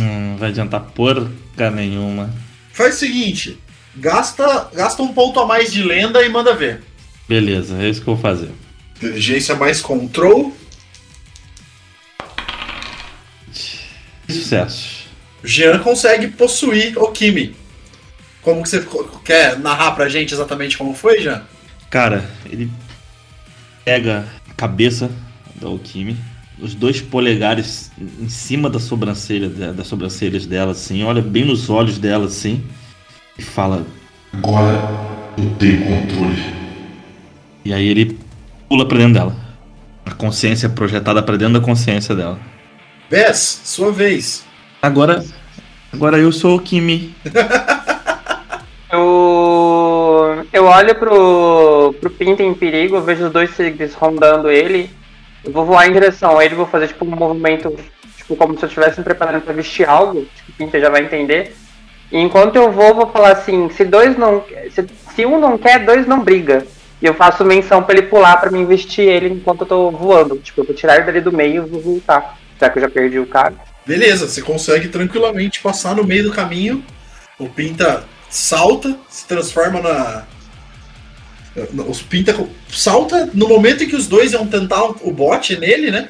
Hum, 0.00 0.30
não 0.30 0.36
vai 0.36 0.50
adiantar 0.50 0.80
porca 0.80 1.70
nenhuma. 1.70 2.32
Faz 2.72 2.96
o 2.96 2.98
seguinte, 2.98 3.58
gasta, 3.96 4.70
gasta 4.72 5.02
um 5.02 5.12
ponto 5.12 5.38
a 5.40 5.46
mais 5.46 5.72
de 5.72 5.82
lenda 5.82 6.24
e 6.24 6.28
manda 6.28 6.54
ver. 6.54 6.82
Beleza, 7.28 7.76
é 7.82 7.88
isso 7.88 8.00
que 8.00 8.08
eu 8.08 8.14
vou 8.14 8.22
fazer. 8.22 8.50
Inteligência 8.96 9.54
mais 9.54 9.80
control. 9.80 10.54
Sucesso. 14.28 14.99
Jean 15.42 15.78
consegue 15.78 16.28
possuir 16.28 16.98
o 16.98 17.10
Kimi. 17.10 17.54
Como 18.42 18.62
que 18.62 18.68
você 18.68 18.86
quer 19.24 19.58
narrar 19.58 19.92
pra 19.92 20.08
gente 20.08 20.32
exatamente 20.32 20.78
como 20.78 20.94
foi, 20.94 21.20
Jean? 21.20 21.42
Cara, 21.90 22.30
ele 22.46 22.70
pega 23.84 24.26
a 24.48 24.54
cabeça 24.54 25.10
da 25.56 25.68
Okimi, 25.68 26.16
os 26.58 26.74
dois 26.74 27.00
polegares 27.00 27.90
em 27.98 28.28
cima 28.28 28.70
da 28.70 28.78
sobrancelha, 28.78 29.48
das 29.48 29.86
sobrancelhas 29.86 30.46
dela, 30.46 30.72
assim, 30.72 31.02
olha 31.02 31.20
bem 31.20 31.44
nos 31.44 31.68
olhos 31.68 31.98
dela, 31.98 32.26
assim, 32.26 32.64
e 33.36 33.42
fala. 33.42 33.84
Agora 34.32 34.78
eu 35.36 35.50
tenho 35.58 35.84
controle. 35.84 36.54
E 37.64 37.74
aí 37.74 37.88
ele 37.88 38.18
pula 38.68 38.86
pra 38.86 38.98
dentro 38.98 39.14
dela. 39.14 39.36
A 40.06 40.12
consciência 40.12 40.68
projetada 40.68 41.22
pra 41.22 41.36
dentro 41.36 41.54
da 41.54 41.60
consciência 41.60 42.14
dela. 42.14 42.38
Bess, 43.10 43.62
sua 43.64 43.90
vez. 43.90 44.44
Agora, 44.82 45.22
agora 45.92 46.18
eu 46.18 46.32
sou 46.32 46.56
o 46.56 46.60
Kimi. 46.60 47.14
Eu, 48.92 50.44
eu 50.52 50.64
olho 50.64 50.96
pro, 50.96 51.94
pro 52.00 52.10
Pinta 52.10 52.42
em 52.42 52.52
perigo, 52.52 53.00
vejo 53.00 53.26
os 53.26 53.32
dois 53.32 53.54
tigres 53.54 53.94
rondando 53.94 54.50
ele. 54.50 54.90
Eu 55.44 55.52
vou 55.52 55.64
voar 55.64 55.86
em 55.86 55.92
direção 55.92 56.36
a 56.36 56.44
ele, 56.44 56.56
vou 56.56 56.66
fazer 56.66 56.88
tipo 56.88 57.04
um 57.04 57.10
movimento, 57.10 57.72
tipo 58.16 58.34
como 58.34 58.58
se 58.58 58.64
eu 58.64 58.66
estivesse 58.66 58.98
me 58.98 59.04
preparando 59.04 59.42
pra 59.42 59.54
vestir 59.54 59.88
algo, 59.88 60.26
tipo, 60.34 60.50
o 60.50 60.54
Pinta 60.54 60.80
já 60.80 60.90
vai 60.90 61.04
entender. 61.04 61.54
E 62.10 62.18
enquanto 62.18 62.56
eu 62.56 62.72
vou, 62.72 62.92
vou 62.92 63.06
falar 63.06 63.30
assim, 63.30 63.70
se 63.70 63.84
dois 63.84 64.18
não. 64.18 64.44
Se, 64.72 64.84
se 65.14 65.24
um 65.24 65.38
não 65.38 65.56
quer, 65.56 65.84
dois 65.84 66.04
não 66.04 66.24
briga. 66.24 66.66
E 67.00 67.06
eu 67.06 67.14
faço 67.14 67.44
menção 67.44 67.84
pra 67.84 67.96
ele 67.96 68.08
pular 68.08 68.38
pra 68.38 68.50
me 68.50 68.58
investir 68.58 69.08
ele 69.08 69.28
enquanto 69.28 69.60
eu 69.60 69.68
tô 69.68 69.90
voando. 69.92 70.36
Tipo, 70.38 70.62
eu 70.62 70.64
vou 70.64 70.74
tirar 70.74 70.96
ele 70.96 71.04
dali 71.04 71.20
do 71.20 71.32
meio 71.32 71.64
e 71.64 71.70
vou 71.70 71.80
voltar. 71.80 72.36
Já 72.60 72.68
que 72.68 72.78
eu 72.78 72.82
já 72.82 72.90
perdi 72.90 73.20
o 73.20 73.26
cara. 73.26 73.54
Beleza, 73.90 74.28
você 74.28 74.40
consegue 74.40 74.86
tranquilamente 74.86 75.60
passar 75.60 75.96
no 75.96 76.04
meio 76.04 76.22
do 76.22 76.30
caminho. 76.30 76.84
O 77.36 77.48
Pinta 77.48 78.04
salta, 78.30 78.96
se 79.10 79.26
transforma 79.26 79.80
na. 79.80 80.24
Os 81.88 82.00
Pinta 82.00 82.32
salta 82.72 83.28
no 83.34 83.48
momento 83.48 83.82
em 83.82 83.88
que 83.88 83.96
os 83.96 84.06
dois 84.06 84.32
iam 84.32 84.46
tentar 84.46 84.80
o 84.84 85.10
bote 85.10 85.58
nele, 85.58 85.90
né? 85.90 86.08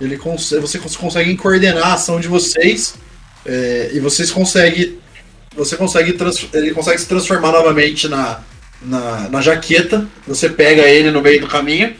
Ele 0.00 0.16
cons- 0.16 0.52
você 0.52 0.78
cons- 0.78 0.96
consegue 0.96 1.36
coordenar 1.36 1.88
a 1.88 1.94
ação 1.94 2.20
de 2.20 2.28
vocês 2.28 2.94
é, 3.44 3.90
e 3.92 3.98
vocês 3.98 4.30
conseguem. 4.30 4.96
Você 5.56 5.76
consegue. 5.76 6.16
Ele 6.54 6.70
consegue 6.70 7.00
se 7.00 7.08
transformar 7.08 7.50
novamente 7.50 8.06
na, 8.06 8.40
na, 8.80 9.28
na 9.28 9.40
jaqueta. 9.40 10.06
Você 10.28 10.48
pega 10.48 10.82
ele 10.82 11.10
no 11.10 11.20
meio 11.20 11.40
do 11.40 11.48
caminho 11.48 11.92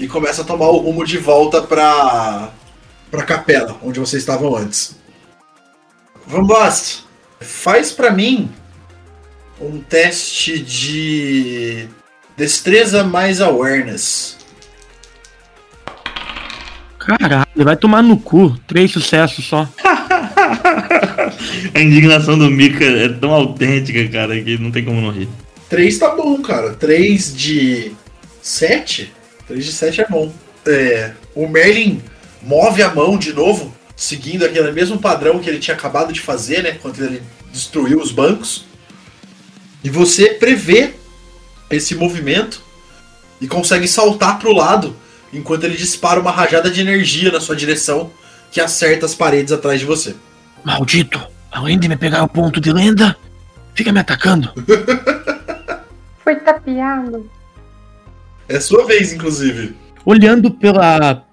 e 0.00 0.08
começa 0.08 0.40
a 0.40 0.46
tomar 0.46 0.68
o 0.68 0.78
rumo 0.78 1.04
de 1.04 1.18
volta 1.18 1.60
pra, 3.10 3.18
pra 3.18 3.22
capela, 3.22 3.76
onde 3.82 4.00
vocês 4.00 4.22
estavam 4.22 4.54
antes. 4.56 4.96
Vambast, 6.26 7.04
faz 7.40 7.92
pra 7.92 8.10
mim 8.10 8.50
um 9.60 9.80
teste 9.80 10.58
de 10.58 11.88
destreza 12.36 13.04
mais 13.04 13.40
awareness. 13.40 14.36
Caralho, 16.98 17.64
vai 17.64 17.76
tomar 17.76 18.02
no 18.02 18.18
cu. 18.18 18.58
Três 18.66 18.90
sucessos 18.90 19.44
só. 19.44 19.68
A 21.74 21.80
indignação 21.80 22.36
do 22.36 22.50
Mika 22.50 22.84
é 22.84 23.08
tão 23.08 23.32
autêntica, 23.32 24.08
cara, 24.08 24.40
que 24.42 24.58
não 24.58 24.70
tem 24.70 24.84
como 24.84 25.00
não 25.00 25.10
rir. 25.10 25.28
3 25.68 25.98
tá 25.98 26.14
bom, 26.14 26.40
cara. 26.42 26.74
3 26.74 27.36
de 27.36 27.92
7? 28.42 29.12
3 29.46 29.64
de 29.64 29.72
7 29.72 30.00
é 30.00 30.06
bom. 30.08 30.32
É, 30.66 31.12
o 31.34 31.46
Merlin 31.46 32.02
move 32.42 32.82
a 32.82 32.94
mão 32.94 33.18
de 33.18 33.32
novo, 33.32 33.74
seguindo 33.94 34.44
aquele 34.44 34.70
mesmo 34.72 34.98
padrão 34.98 35.38
que 35.38 35.48
ele 35.48 35.58
tinha 35.58 35.76
acabado 35.76 36.12
de 36.12 36.20
fazer, 36.20 36.62
né? 36.62 36.78
Quando 36.80 37.02
ele 37.02 37.22
destruiu 37.52 38.00
os 38.00 38.12
bancos. 38.12 38.64
E 39.82 39.90
você 39.90 40.30
prevê 40.30 40.94
esse 41.70 41.94
movimento 41.94 42.62
e 43.40 43.46
consegue 43.46 43.88
saltar 43.88 44.38
pro 44.38 44.52
lado 44.52 44.96
enquanto 45.32 45.64
ele 45.64 45.76
dispara 45.76 46.20
uma 46.20 46.30
rajada 46.30 46.70
de 46.70 46.80
energia 46.80 47.30
na 47.30 47.40
sua 47.40 47.56
direção 47.56 48.10
que 48.50 48.60
acerta 48.60 49.06
as 49.06 49.14
paredes 49.14 49.52
atrás 49.52 49.80
de 49.80 49.86
você. 49.86 50.14
Maldito, 50.64 51.20
além 51.50 51.78
de 51.78 51.88
me 51.88 51.96
pegar 51.96 52.22
o 52.22 52.28
ponto 52.28 52.60
de 52.60 52.72
lenda, 52.72 53.16
fica 53.74 53.92
me 53.92 54.00
atacando. 54.00 54.52
Foi 56.22 56.36
tapeado. 56.36 57.30
É 58.48 58.60
sua 58.60 58.86
vez, 58.86 59.12
inclusive. 59.12 59.76
Olhando 60.04 60.50
pela, 60.50 61.25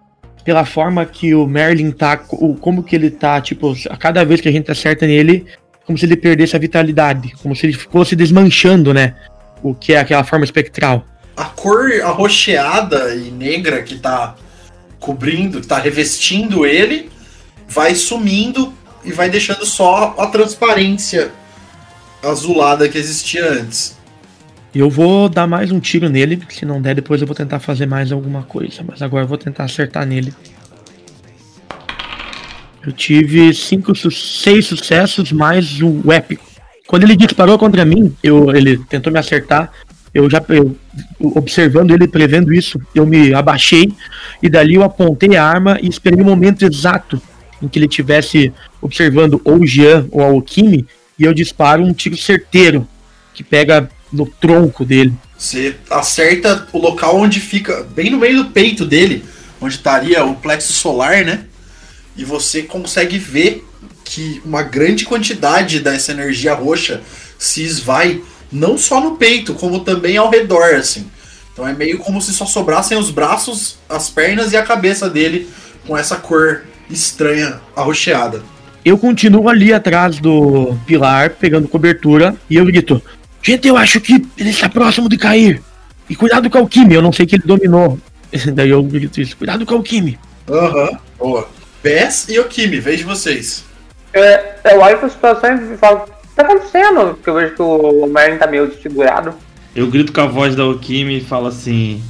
pela 0.43 0.65
forma 0.65 1.05
que 1.05 1.33
o 1.33 1.45
Merlin 1.47 1.91
tá, 1.91 2.19
o- 2.31 2.55
como 2.55 2.83
que 2.83 2.95
ele 2.95 3.09
tá, 3.09 3.39
tipo, 3.41 3.75
a 3.89 3.97
cada 3.97 4.23
vez 4.25 4.41
que 4.41 4.49
a 4.49 4.51
gente 4.51 4.69
acerta 4.71 5.05
nele, 5.07 5.45
como 5.85 5.97
se 5.97 6.05
ele 6.05 6.15
perdesse 6.15 6.55
a 6.55 6.59
vitalidade, 6.59 7.33
como 7.41 7.55
se 7.55 7.65
ele 7.65 7.73
fosse 7.73 8.15
desmanchando, 8.15 8.93
né? 8.93 9.15
O 9.61 9.73
que 9.73 9.93
é 9.93 9.99
aquela 9.99 10.23
forma 10.23 10.45
espectral. 10.45 11.05
a 11.35 11.45
cor 11.45 11.89
arroxeada 12.03 13.15
e 13.15 13.31
negra 13.31 13.81
que 13.81 13.95
tá 13.95 14.35
cobrindo, 14.99 15.59
que 15.61 15.65
tá 15.65 15.79
revestindo 15.79 16.63
ele, 16.63 17.09
vai 17.67 17.95
sumindo 17.95 18.71
e 19.03 19.11
vai 19.11 19.29
deixando 19.31 19.65
só 19.65 20.13
a 20.19 20.27
transparência 20.27 21.31
azulada 22.21 22.87
que 22.87 22.97
existia 22.99 23.49
antes. 23.51 23.97
Eu 24.75 24.89
vou 24.89 25.29
dar 25.29 25.45
mais 25.45 25.71
um 25.71 25.79
tiro 25.79 26.09
nele, 26.09 26.41
se 26.49 26.65
não 26.65 26.81
der, 26.81 26.95
depois 26.95 27.21
eu 27.21 27.27
vou 27.27 27.35
tentar 27.35 27.59
fazer 27.59 27.85
mais 27.85 28.11
alguma 28.11 28.41
coisa. 28.41 28.83
Mas 28.87 29.03
agora 29.03 29.23
eu 29.23 29.27
vou 29.27 29.37
tentar 29.37 29.65
acertar 29.65 30.03
nele. 30.05 30.33
Eu 32.85 32.91
tive 32.91 33.53
cinco, 33.53 33.93
seis 33.95 34.65
sucessos 34.65 35.31
mais 35.31 35.79
o 35.79 36.11
épico. 36.11 36.43
Quando 36.87 37.03
ele 37.03 37.15
disparou 37.15 37.57
contra 37.57 37.85
mim, 37.85 38.15
eu, 38.23 38.53
ele 38.53 38.77
tentou 38.85 39.13
me 39.13 39.19
acertar. 39.19 39.71
Eu 40.11 40.29
já 40.29 40.43
eu, 40.49 40.75
observando 41.19 41.91
ele, 41.91 42.07
prevendo 42.07 42.51
isso, 42.51 42.79
eu 42.95 43.05
me 43.05 43.33
abaixei 43.33 43.91
e 44.41 44.49
dali 44.49 44.75
eu 44.75 44.83
apontei 44.83 45.35
a 45.35 45.45
arma 45.45 45.77
e 45.81 45.87
esperei 45.87 46.19
o 46.19 46.25
momento 46.25 46.65
exato 46.65 47.21
em 47.61 47.67
que 47.67 47.79
ele 47.79 47.85
estivesse 47.85 48.51
observando 48.81 49.39
ou 49.43 49.61
o 49.61 49.65
Jean 49.65 50.05
ou 50.11 50.21
a 50.21 50.27
Okimi 50.27 50.85
e 51.17 51.23
eu 51.23 51.33
disparo 51.33 51.83
um 51.83 51.93
tiro 51.93 52.17
certeiro 52.17 52.87
que 53.33 53.43
pega 53.43 53.89
no 54.13 54.25
tronco 54.25 54.85
dele. 54.85 55.13
Você 55.37 55.75
acerta 55.89 56.67
o 56.71 56.77
local 56.77 57.17
onde 57.17 57.39
fica, 57.39 57.83
bem 57.95 58.11
no 58.11 58.19
meio 58.19 58.43
do 58.43 58.51
peito 58.51 58.85
dele, 58.85 59.25
onde 59.59 59.75
estaria 59.75 60.23
o 60.23 60.35
plexo 60.35 60.71
solar, 60.71 61.25
né? 61.25 61.45
E 62.15 62.23
você 62.23 62.61
consegue 62.61 63.17
ver 63.17 63.65
que 64.05 64.41
uma 64.45 64.61
grande 64.61 65.05
quantidade 65.05 65.79
dessa 65.79 66.11
energia 66.11 66.53
roxa 66.53 67.01
se 67.39 67.63
esvai 67.63 68.21
não 68.51 68.77
só 68.77 69.01
no 69.01 69.17
peito, 69.17 69.55
como 69.55 69.79
também 69.79 70.15
ao 70.15 70.29
redor, 70.29 70.75
assim. 70.75 71.09
Então 71.51 71.67
é 71.67 71.73
meio 71.73 71.97
como 71.99 72.21
se 72.21 72.33
só 72.33 72.45
sobrassem 72.45 72.97
os 72.97 73.09
braços, 73.09 73.77
as 73.89 74.09
pernas 74.09 74.53
e 74.53 74.57
a 74.57 74.63
cabeça 74.63 75.09
dele 75.09 75.49
com 75.85 75.97
essa 75.97 76.15
cor 76.15 76.63
estranha 76.89 77.59
arroxeada. 77.75 78.41
Eu 78.85 78.97
continuo 78.97 79.47
ali 79.47 79.73
atrás 79.73 80.19
do 80.19 80.75
pilar, 80.85 81.31
pegando 81.31 81.67
cobertura, 81.67 82.35
e 82.49 82.57
eu 82.57 82.65
grito: 82.65 83.01
Gente, 83.43 83.67
eu 83.67 83.75
acho 83.75 83.99
que 83.99 84.25
ele 84.37 84.49
está 84.49 84.69
próximo 84.69 85.09
de 85.09 85.17
cair. 85.17 85.61
E 86.09 86.15
cuidado 86.15 86.49
com 86.49 86.57
o 86.57 86.61
Alquime, 86.61 86.95
eu 86.95 87.01
não 87.01 87.11
sei 87.11 87.25
que 87.25 87.35
ele 87.35 87.43
dominou. 87.45 87.99
Daí 88.55 88.69
eu 88.69 88.81
grito 88.83 89.21
isso: 89.21 89.37
Cuidado 89.37 89.65
com 89.65 89.73
o 89.73 89.77
Alquime. 89.77 90.17
Aham, 90.49 90.97
boa. 91.19 91.47
Bess 91.83 92.29
e 92.29 92.39
Okimi, 92.39 92.79
vejo 92.79 93.05
vocês. 93.05 93.65
É, 94.13 94.55
eu 94.71 94.79
olho 94.79 94.97
pra 94.97 95.09
situação 95.09 95.73
e 95.73 95.77
falo, 95.77 95.97
o 95.97 96.05
que 96.05 96.35
tá 96.35 96.43
acontecendo? 96.43 97.15
Porque 97.15 97.29
eu 97.29 97.35
vejo 97.35 97.55
que 97.55 97.61
o 97.61 98.05
Merlin 98.07 98.37
tá 98.37 98.47
meio 98.47 98.67
desfigurado. 98.67 99.33
Eu 99.75 99.87
grito 99.87 100.13
com 100.13 100.21
a 100.21 100.25
voz 100.25 100.55
da 100.55 100.65
Okimi 100.65 101.17
e 101.17 101.23
falo 101.23 101.47
assim: 101.47 102.01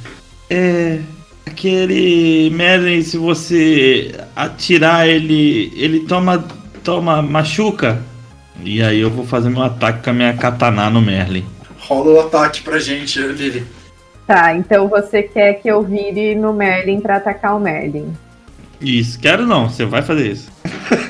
É. 0.48 1.00
Aquele 1.46 2.50
Merlin, 2.50 3.02
se 3.02 3.18
você 3.18 4.14
atirar 4.34 5.08
ele, 5.08 5.72
ele 5.76 6.00
toma. 6.00 6.44
toma. 6.82 7.20
machuca. 7.20 8.02
E 8.62 8.82
aí 8.82 9.00
eu 9.00 9.10
vou 9.10 9.26
fazer 9.26 9.50
meu 9.50 9.62
ataque 9.62 10.02
com 10.02 10.10
a 10.10 10.12
minha 10.12 10.34
katana 10.34 10.88
no 10.88 11.00
Merlin. 11.02 11.44
Rola 11.78 12.10
o 12.12 12.20
ataque 12.20 12.62
pra 12.62 12.78
gente, 12.78 13.20
Lili. 13.20 13.66
Tá, 14.26 14.54
então 14.54 14.88
você 14.88 15.22
quer 15.22 15.54
que 15.54 15.68
eu 15.68 15.82
vire 15.82 16.34
no 16.34 16.52
Merlin 16.52 17.00
pra 17.00 17.16
atacar 17.16 17.56
o 17.56 17.60
Merlin. 17.60 18.12
Isso, 18.80 19.18
quero 19.18 19.46
não, 19.46 19.68
você 19.68 19.84
vai 19.84 20.02
fazer 20.02 20.32
isso. 20.32 20.50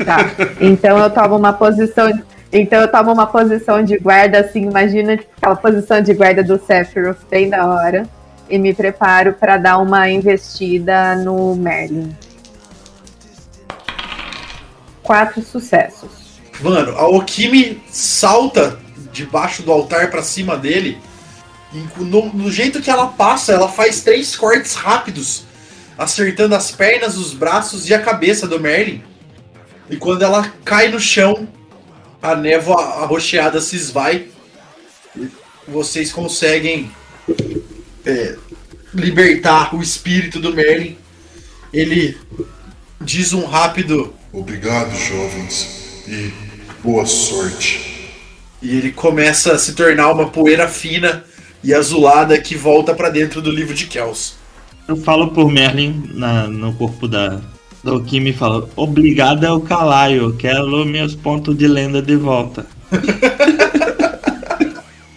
Tá. 0.05 0.19
Então 0.61 0.99
eu 0.99 1.11
tomo 1.11 1.37
uma 1.37 1.53
posição. 1.53 2.11
Então 2.53 2.81
eu 2.81 2.89
tomo 2.91 3.13
uma 3.13 3.27
posição 3.27 3.83
de 3.83 3.99
guarda, 3.99 4.41
assim, 4.41 4.63
imagina 4.63 5.17
tipo, 5.17 5.31
aquela 5.37 5.57
posição 5.57 6.01
de 6.01 6.15
guarda 6.15 6.43
do 6.43 6.59
Sephiroth 6.59 7.19
bem 7.31 7.49
da 7.49 7.67
hora. 7.67 8.09
E 8.49 8.59
me 8.59 8.75
preparo 8.75 9.33
pra 9.33 9.57
dar 9.57 9.79
uma 9.79 10.09
investida 10.11 11.17
no 11.17 11.55
Merlin. 11.55 12.15
Quatro 15.03 15.43
sucessos. 15.43 16.24
Mano, 16.65 16.97
a 16.97 17.07
Okimi 17.07 17.83
salta 17.91 18.81
debaixo 19.13 19.63
do 19.63 19.71
altar 19.71 20.11
pra 20.11 20.23
cima 20.23 20.57
dele. 20.57 20.97
E 21.75 22.03
no, 22.03 22.33
no 22.33 22.51
jeito 22.51 22.81
que 22.81 22.89
ela 22.89 23.09
passa, 23.09 23.53
ela 23.53 23.69
faz 23.69 24.01
três 24.01 24.35
cortes 24.35 24.75
rápidos, 24.75 25.45
acertando 25.99 26.55
as 26.55 26.71
pernas, 26.71 27.19
os 27.19 27.35
braços 27.35 27.87
e 27.91 27.93
a 27.93 28.01
cabeça 28.01 28.49
do 28.49 28.59
Merlin. 28.59 29.03
E 29.91 29.99
quando 29.99 30.23
ela 30.23 30.51
cai 30.65 30.89
no 30.89 30.99
chão, 30.99 31.47
a 32.23 32.35
névoa 32.35 32.83
arroxeada 33.03 33.61
se 33.61 33.77
esvai. 33.77 34.29
Vocês 35.69 36.11
conseguem 36.11 36.91
é, 38.07 38.39
libertar 38.95 39.75
o 39.75 39.83
espírito 39.83 40.41
do 40.41 40.55
Merlin. 40.55 40.97
Ele 41.71 42.19
diz 43.03 43.35
um 43.35 43.45
rápido 43.45 44.15
Obrigado, 44.33 44.97
jovens, 44.97 46.03
e 46.09 46.44
boa 46.85 47.07
sorte. 47.07 47.81
E 48.61 48.77
ele 48.77 48.93
começa 48.93 49.53
a 49.55 49.59
se 49.59 49.75
tornar 49.75 50.13
uma 50.13 50.29
poeira 50.29 50.69
fina 50.69 51.25
e 51.63 51.73
azulada 51.73 52.39
que 52.39 52.55
volta 52.55 52.95
pra 52.95 53.09
dentro 53.09 53.41
do 53.41 53.51
livro 53.51 53.75
de 53.75 53.87
Kells. 53.87 54.35
Eu 54.87 54.97
falo 54.99 55.29
por 55.29 55.51
Merlin 55.51 56.11
na, 56.13 56.47
no 56.47 56.75
corpo 56.75 57.09
da, 57.09 57.41
da 57.83 57.95
Okimi 57.95 58.31
e 58.31 58.35
falo: 58.35 58.69
Obrigado 58.77 59.45
ao 59.47 59.61
Calaio, 59.63 60.35
quero 60.35 60.85
meus 60.85 61.15
pontos 61.15 61.57
de 61.57 61.67
lenda 61.67 62.03
de 62.03 62.17
volta. 62.17 62.67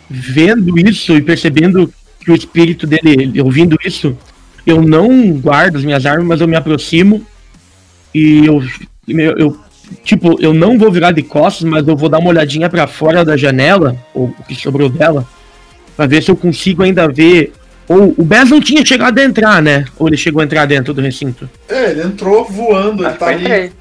Vendo 0.10 0.80
isso 0.80 1.14
e 1.18 1.22
percebendo 1.22 1.94
que 2.22 2.32
o 2.32 2.36
espírito 2.36 2.88
dele, 2.88 3.42
ouvindo 3.42 3.78
isso, 3.84 4.18
eu 4.66 4.82
não 4.82 5.34
guardo 5.34 5.76
as 5.76 5.84
minhas 5.84 6.06
armas, 6.06 6.26
mas 6.28 6.42
eu 6.42 6.48
me 6.48 6.56
aproximo 6.56 7.26
e 8.16 8.46
eu, 8.46 8.64
eu, 9.08 9.38
eu- 9.38 9.67
tipo, 10.04 10.42
eu 10.42 10.54
não 10.54 10.78
vou 10.78 10.92
virar 10.92 11.12
de 11.12 11.24
costas, 11.24 11.68
mas 11.68 11.88
eu 11.88 11.96
vou 11.96 12.10
dar 12.10 12.20
uma 12.20 12.30
olhadinha 12.30 12.70
pra 12.70 12.88
fora 12.88 13.24
da 13.24 13.38
janela, 13.38 13.96
ou 14.14 14.34
o 14.40 14.44
que 14.44 14.56
sobrou 14.56 14.90
dela, 14.90 15.26
pra 15.96 16.06
ver 16.06 16.24
se 16.24 16.30
eu 16.30 16.36
consigo 16.36 16.84
ainda 16.84 17.08
ver. 17.08 17.54
Ou 17.88 18.14
o 18.18 18.24
Bez 18.24 18.50
não 18.50 18.60
tinha 18.60 18.86
chegado 18.86 19.18
a 19.18 19.24
entrar, 19.24 19.62
né? 19.62 19.86
Ou 19.98 20.08
ele 20.08 20.18
chegou 20.18 20.42
a 20.42 20.44
entrar 20.44 20.66
dentro 20.66 20.94
do 20.94 21.02
recinto? 21.02 21.50
É, 21.70 21.92
ele 21.92 22.04
entrou 22.04 22.46
voando, 22.46 23.04
ele 23.04 23.08
Acho 23.08 23.18
que 23.18 23.20
tá 23.20 23.28
ali. 23.28 23.72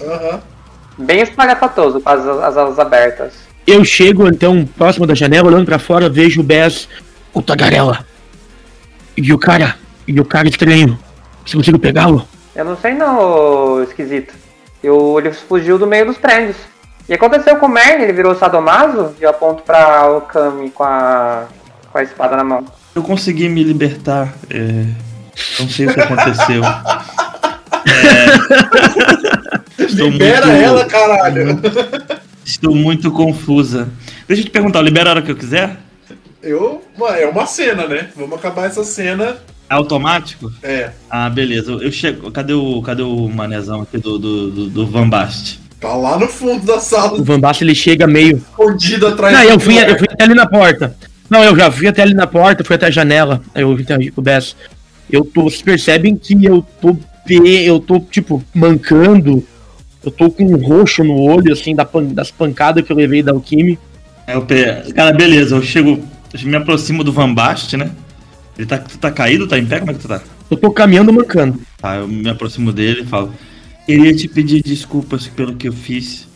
Aham. 0.00 0.40
Bem 0.98 1.20
espalhafatoso, 1.20 2.00
com 2.00 2.08
as, 2.08 2.26
as 2.26 2.56
alas 2.56 2.78
abertas. 2.78 3.34
Eu 3.66 3.84
chego 3.84 4.28
então 4.28 4.64
próximo 4.64 5.06
da 5.06 5.14
janela, 5.14 5.48
olhando 5.48 5.66
pra 5.66 5.78
fora, 5.78 6.08
vejo 6.08 6.40
o 6.40 6.44
Bez, 6.44 6.88
o 7.34 7.42
tagarela. 7.42 8.06
E 9.16 9.32
o 9.32 9.38
cara, 9.38 9.76
e 10.06 10.18
o 10.20 10.24
cara 10.24 10.48
estranho. 10.48 10.98
Você 11.44 11.56
conseguiu 11.56 11.80
pegá-lo? 11.80 12.26
Eu 12.54 12.64
não 12.64 12.76
sei 12.76 12.94
não, 12.94 13.18
ô 13.18 13.86
esquisito. 14.82 14.82
Eu, 14.82 15.18
ele 15.18 15.32
fugiu 15.32 15.78
do 15.78 15.86
meio 15.86 16.06
dos 16.06 16.18
prédios. 16.18 16.56
E 17.08 17.14
aconteceu 17.14 17.56
com 17.56 17.66
o 17.66 17.68
Merlin, 17.68 18.02
ele 18.04 18.12
virou 18.12 18.34
Sadomaso 18.34 19.14
e 19.20 19.22
eu 19.22 19.30
aponto 19.30 19.62
pra 19.62 20.08
Okami 20.10 20.70
com 20.70 20.82
a, 20.82 21.44
com 21.92 21.98
a 21.98 22.02
espada 22.02 22.36
na 22.36 22.42
mão. 22.44 22.64
Eu 22.94 23.02
consegui 23.02 23.48
me 23.48 23.62
libertar. 23.62 24.34
é, 24.50 24.84
não 25.60 25.68
sei 25.68 25.86
o 25.86 25.94
que 25.94 26.00
aconteceu. 26.00 26.62
É, 29.78 29.84
estou 29.84 30.08
Libera 30.08 30.46
muito- 30.46 30.62
ela, 30.64 30.84
caralho. 30.86 31.60
Estou 32.44 32.74
muito 32.74 33.10
confusa. 33.12 33.88
Deixa 34.26 34.42
eu 34.42 34.46
te 34.46 34.50
perguntar, 34.50 34.80
libera 34.82 35.10
a 35.10 35.12
hora 35.14 35.22
que 35.22 35.30
eu 35.30 35.36
quiser? 35.36 35.76
Eu, 36.46 36.82
é 37.18 37.26
uma 37.26 37.46
cena, 37.46 37.86
né? 37.86 38.08
Vamos 38.16 38.38
acabar 38.38 38.66
essa 38.66 38.84
cena. 38.84 39.36
É 39.68 39.74
automático? 39.74 40.52
É, 40.62 40.90
Ah, 41.10 41.28
beleza. 41.28 41.72
Eu 41.72 41.90
chego. 41.90 42.30
Cadê 42.30 42.52
o, 42.52 42.80
cadê 42.82 43.02
o 43.02 43.28
manezão 43.28 43.82
aqui 43.82 43.98
do, 43.98 44.18
do, 44.18 44.50
do, 44.50 44.66
do 44.68 44.86
Van 44.86 45.08
Bast? 45.08 45.60
tá 45.80 45.94
lá 45.94 46.18
no 46.18 46.26
fundo 46.26 46.64
da 46.64 46.80
sala, 46.80 47.18
O 47.20 47.24
Van 47.24 47.38
Basten 47.38 47.66
ele 47.68 47.74
chega 47.74 48.06
meio. 48.06 48.38
escondido 48.38 49.06
atrás 49.08 49.34
Não, 49.36 49.42
eu 49.44 49.60
fui, 49.60 49.78
eu 49.78 49.98
fui 49.98 50.06
até 50.10 50.24
ali 50.24 50.34
na 50.34 50.46
porta. 50.46 50.96
Não, 51.28 51.44
eu 51.44 51.54
já 51.56 51.70
fui 51.70 51.86
até 51.88 52.02
ali 52.02 52.14
na 52.14 52.26
porta, 52.26 52.64
fui 52.64 52.76
até 52.76 52.86
a 52.86 52.90
janela. 52.90 53.42
Aí 53.54 53.62
eu 53.62 53.72
interagi 53.72 54.10
com 54.10 54.20
o 54.20 54.24
Bess. 54.24 54.56
Eu 55.10 55.24
tô. 55.24 55.42
Vocês 55.44 55.62
percebem 55.62 56.16
que 56.16 56.44
eu 56.44 56.64
tô. 56.80 56.96
Eu 57.28 57.80
tô, 57.80 57.98
tipo, 58.00 58.42
mancando. 58.54 59.44
Eu 60.04 60.12
tô 60.12 60.30
com 60.30 60.44
um 60.44 60.56
roxo 60.56 61.02
no 61.02 61.20
olho, 61.20 61.52
assim, 61.52 61.74
das 61.74 62.30
pancadas 62.30 62.84
que 62.84 62.92
eu 62.92 62.96
levei 62.96 63.22
da 63.22 63.32
Alquime. 63.32 63.76
Aí 64.26 64.34
eu 64.36 64.42
pe- 64.42 64.92
Cara, 64.94 65.12
beleza, 65.12 65.56
eu 65.56 65.62
chego. 65.62 66.00
Eu 66.42 66.50
me 66.50 66.56
aproximo 66.56 67.02
do 67.02 67.12
Van 67.12 67.32
Bast, 67.32 67.76
né? 67.76 67.90
Ele 68.56 68.66
tá, 68.66 68.78
tu 68.78 68.98
tá 68.98 69.10
caído, 69.10 69.46
tá 69.46 69.58
em 69.58 69.66
pé? 69.66 69.78
Como 69.78 69.90
é 69.90 69.94
que 69.94 70.00
tu 70.00 70.08
tá? 70.08 70.20
Eu 70.50 70.56
tô 70.56 70.70
caminhando 70.70 71.12
mancando. 71.12 71.60
Tá, 71.78 71.96
eu 71.96 72.08
me 72.08 72.28
aproximo 72.28 72.72
dele 72.72 73.02
e 73.02 73.06
falo. 73.06 73.34
Queria 73.84 74.14
te 74.14 74.28
pedir 74.28 74.62
desculpas 74.62 75.26
pelo 75.26 75.54
que 75.56 75.68
eu 75.68 75.72
fiz. 75.72 76.26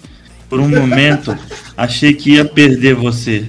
Por 0.49 0.61
um 0.61 0.69
momento, 0.69 1.37
achei 1.77 2.13
que 2.13 2.33
ia 2.33 2.45
perder 2.45 2.95
você. 2.95 3.47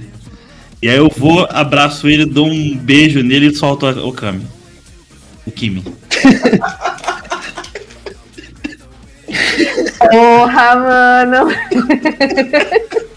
E 0.80 0.88
aí 0.88 0.96
eu 0.96 1.08
vou, 1.16 1.46
abraço 1.50 2.08
ele, 2.08 2.24
dou 2.24 2.46
um 2.48 2.76
beijo 2.76 3.22
nele 3.22 3.46
e 3.46 3.54
solto 3.54 3.86
o 3.86 4.12
Kami. 4.12 4.46
O 5.46 5.50
Kimi. 5.50 5.84
Porra, 10.10 10.76
mano! 10.76 11.48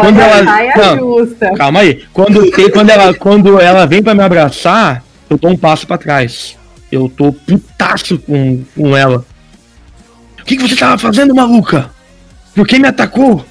Quando 0.00 0.16
Olha, 0.16 0.24
ela- 0.24 0.44
saia 0.44 0.74
não. 0.76 0.98
justa. 0.98 1.52
Calma 1.54 1.80
aí. 1.80 2.04
Quando, 2.12 2.50
quando, 2.72 2.90
ela, 2.90 3.14
quando 3.14 3.60
ela 3.60 3.86
vem 3.86 4.02
pra 4.02 4.14
me 4.14 4.22
abraçar, 4.22 5.04
eu 5.28 5.36
dou 5.38 5.50
um 5.50 5.56
passo 5.56 5.86
pra 5.86 5.98
trás. 5.98 6.56
Eu 6.90 7.08
tô 7.08 7.32
putaço 7.32 8.18
com, 8.18 8.62
com 8.76 8.96
ela. 8.96 9.24
O 10.40 10.44
que, 10.44 10.56
que 10.56 10.68
você 10.68 10.76
tava 10.76 10.98
fazendo, 10.98 11.34
maluca? 11.34 11.90
Por 12.54 12.66
que 12.66 12.78
me 12.78 12.88
atacou? 12.88 13.44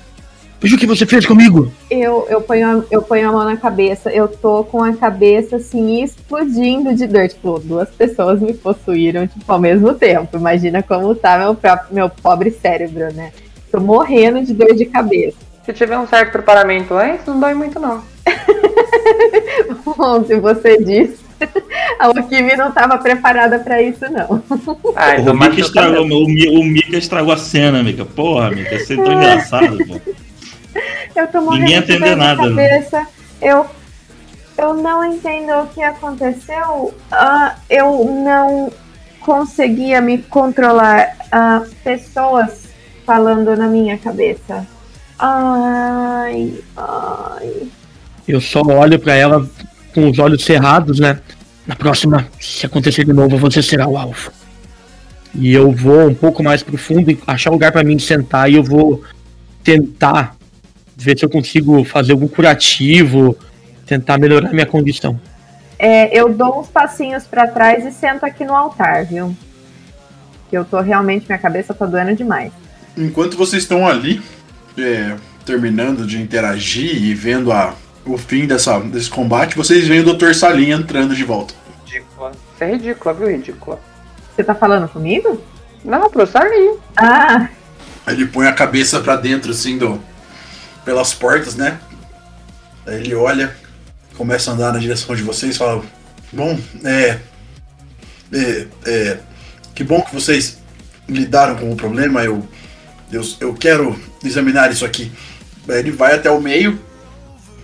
Veja 0.60 0.76
o 0.76 0.80
que 0.80 0.86
você 0.86 1.08
fez 1.08 1.26
comigo. 1.26 1.72
Eu, 1.90 2.28
eu, 2.30 2.40
ponho 2.40 2.68
a, 2.82 2.84
eu 2.92 3.02
ponho 3.02 3.30
a 3.30 3.32
mão 3.32 3.44
na 3.46 3.58
cabeça, 3.58 4.12
eu 4.12 4.28
tô 4.28 4.64
com 4.64 4.84
a 4.84 4.94
cabeça 4.94 5.56
assim 5.56 6.04
explodindo 6.04 6.94
de 6.94 7.08
dor. 7.08 7.28
Tipo, 7.28 7.58
duas 7.58 7.90
pessoas 7.90 8.40
me 8.40 8.54
possuíram 8.54 9.26
tipo, 9.26 9.52
ao 9.52 9.60
mesmo 9.60 9.96
tempo. 9.96 10.38
Imagina 10.38 10.84
como 10.84 11.16
tá 11.16 11.40
meu, 11.40 11.56
próprio, 11.56 11.96
meu 11.96 12.10
pobre 12.10 12.52
cérebro, 12.52 13.12
né? 13.12 13.32
Tô 13.72 13.80
morrendo 13.80 14.46
de 14.46 14.54
dor 14.54 14.76
de 14.76 14.86
cabeça. 14.86 15.38
Se 15.66 15.74
tiver 15.74 15.98
um 15.98 16.08
certo 16.08 16.32
preparamento 16.32 16.94
antes, 16.96 17.26
não 17.26 17.40
dói 17.40 17.54
muito 17.54 17.80
não. 17.80 18.04
Bom, 19.98 20.24
se 20.26 20.40
você 20.40 20.78
diz, 20.84 21.20
a 22.00 22.10
Okimi 22.10 22.56
não 22.56 22.70
estava 22.70 22.98
preparada 22.98 23.60
pra 23.60 23.82
isso, 23.82 24.06
não. 24.12 24.42
Ah, 24.96 25.18
então 25.18 25.34
o 25.34 25.38
Mika 25.38 25.50
machuca 25.50 25.62
estragou, 25.62 26.06
o, 26.06 26.60
o 26.60 26.64
Mika 26.64 26.98
estragou 26.98 27.34
a 27.34 27.38
cena, 27.38 27.84
Mika. 27.84 28.06
Porra, 28.06 28.50
Mika, 28.50 28.80
você 28.80 28.94
é 28.94 29.04
tão 29.04 29.14
engraçado, 29.14 29.78
pô. 29.86 30.02
Eu 31.16 31.28
tô 31.28 31.42
morrendo 31.42 31.64
Ninguém 31.66 31.78
entendeu 31.78 32.10
de 32.10 32.16
nada, 32.16 32.50
né? 32.50 32.68
cabeça. 32.68 33.08
Eu, 33.42 33.66
eu 34.58 34.74
não 34.74 35.06
entendo 35.06 35.52
o 35.62 35.68
que 35.68 35.84
aconteceu. 35.84 36.94
Ah, 37.12 37.56
eu 37.70 38.06
não 38.06 38.72
conseguia 39.20 40.02
me 40.02 40.20
controlar. 40.20 41.18
Ah, 41.32 41.64
pessoas 41.84 42.70
falando 43.06 43.56
na 43.56 43.68
minha 43.68 43.98
cabeça. 43.98 44.66
Ai, 45.22 46.52
ai. 46.76 47.68
Eu 48.28 48.42
só 48.42 48.62
olho 48.62 49.00
pra 49.00 49.14
ela 49.14 49.48
com 49.94 50.10
os 50.10 50.18
olhos 50.18 50.44
cerrados, 50.44 51.00
né? 51.00 51.20
Na 51.68 51.76
próxima, 51.76 52.28
se 52.40 52.66
acontecer 52.66 53.06
de 53.06 53.14
novo, 53.14 53.38
você 53.38 53.62
será 53.62 53.88
o 53.88 53.98
alvo. 53.98 54.32
E 55.36 55.54
eu 55.54 55.72
vou 55.72 56.10
um 56.10 56.14
pouco 56.14 56.42
mais 56.42 56.64
profundo 56.64 57.12
e 57.12 57.20
achar 57.28 57.52
lugar 57.52 57.72
pra 57.72 57.84
mim 57.84 58.00
sentar 58.00 58.52
e 58.52 58.56
eu 58.56 58.64
vou 58.64 59.04
tentar 59.64 60.36
ver 60.98 61.18
se 61.18 61.24
eu 61.24 61.30
consigo 61.30 61.84
fazer 61.84 62.14
algum 62.14 62.28
curativo, 62.28 63.38
tentar 63.86 64.18
melhorar 64.18 64.52
minha 64.52 64.66
condição. 64.66 65.20
É, 65.78 66.16
eu 66.18 66.34
dou 66.34 66.60
uns 66.60 66.68
passinhos 66.68 67.26
pra 67.26 67.48
trás 67.48 67.86
e 67.86 67.92
sento 67.92 68.24
aqui 68.24 68.44
no 68.44 68.56
altar, 68.56 69.06
viu? 69.06 69.36
Que 70.50 70.58
eu 70.58 70.66
tô 70.66 70.80
realmente, 70.82 71.28
minha 71.28 71.40
cabeça 71.40 71.74
tá 71.74 71.86
doendo 71.86 72.16
demais. 72.16 72.52
Enquanto 72.98 73.38
vocês 73.38 73.64
estão 73.64 73.88
ali, 73.88 74.22
é, 74.78 75.16
terminando 75.46 76.06
de 76.06 76.22
interagir 76.22 77.04
e 77.04 77.14
vendo 77.14 77.52
a, 77.52 77.74
o 78.06 78.18
fim 78.18 78.46
dessa, 78.46 78.80
desse 78.80 79.10
combate, 79.10 79.56
vocês 79.56 79.88
veem 79.88 80.02
o 80.02 80.14
Dr. 80.14 80.34
Salim 80.34 80.72
entrando 80.72 81.16
de 81.16 81.24
volta. 81.24 81.54
Ridícula. 81.86 82.32
Isso 82.32 82.64
é 82.64 82.72
ridícula, 82.72 83.14
viu? 83.14 83.28
Ridícula. 83.30 83.80
Você 84.36 84.44
tá 84.44 84.56
falando 84.56 84.88
comigo? 84.88 85.42
Não, 85.84 86.10
pro 86.10 86.26
Sarlinho. 86.26 86.80
Ah, 86.96 87.50
Aí 88.06 88.16
ele 88.16 88.26
põe 88.26 88.48
a 88.48 88.54
cabeça 88.54 89.00
pra 89.00 89.16
dentro, 89.16 89.52
assim, 89.52 89.78
do, 89.78 90.02
pelas 90.84 91.14
portas, 91.14 91.56
né? 91.56 91.80
Aí 92.86 92.96
ele 92.96 93.14
olha, 93.14 93.56
começa 94.18 94.52
a 94.52 94.54
andar 94.54 94.74
na 94.74 94.80
direção 94.80 95.16
de 95.16 95.24
vocês 95.24 95.56
e 95.56 95.58
fala: 95.58 95.84
Bom, 96.32 96.60
é, 96.84 97.20
é, 98.34 98.68
é. 98.86 99.20
Que 99.76 99.84
bom 99.84 100.02
que 100.02 100.14
vocês 100.14 100.60
lidaram 101.08 101.56
com 101.56 101.72
o 101.72 101.76
problema. 101.76 102.24
Eu, 102.24 102.48
eu, 103.12 103.24
eu 103.40 103.54
quero 103.54 104.00
examinar 104.24 104.72
isso 104.72 104.86
aqui. 104.86 105.12
Ele 105.68 105.92
vai 105.92 106.16
até 106.16 106.30
o 106.30 106.42
meio, 106.42 106.80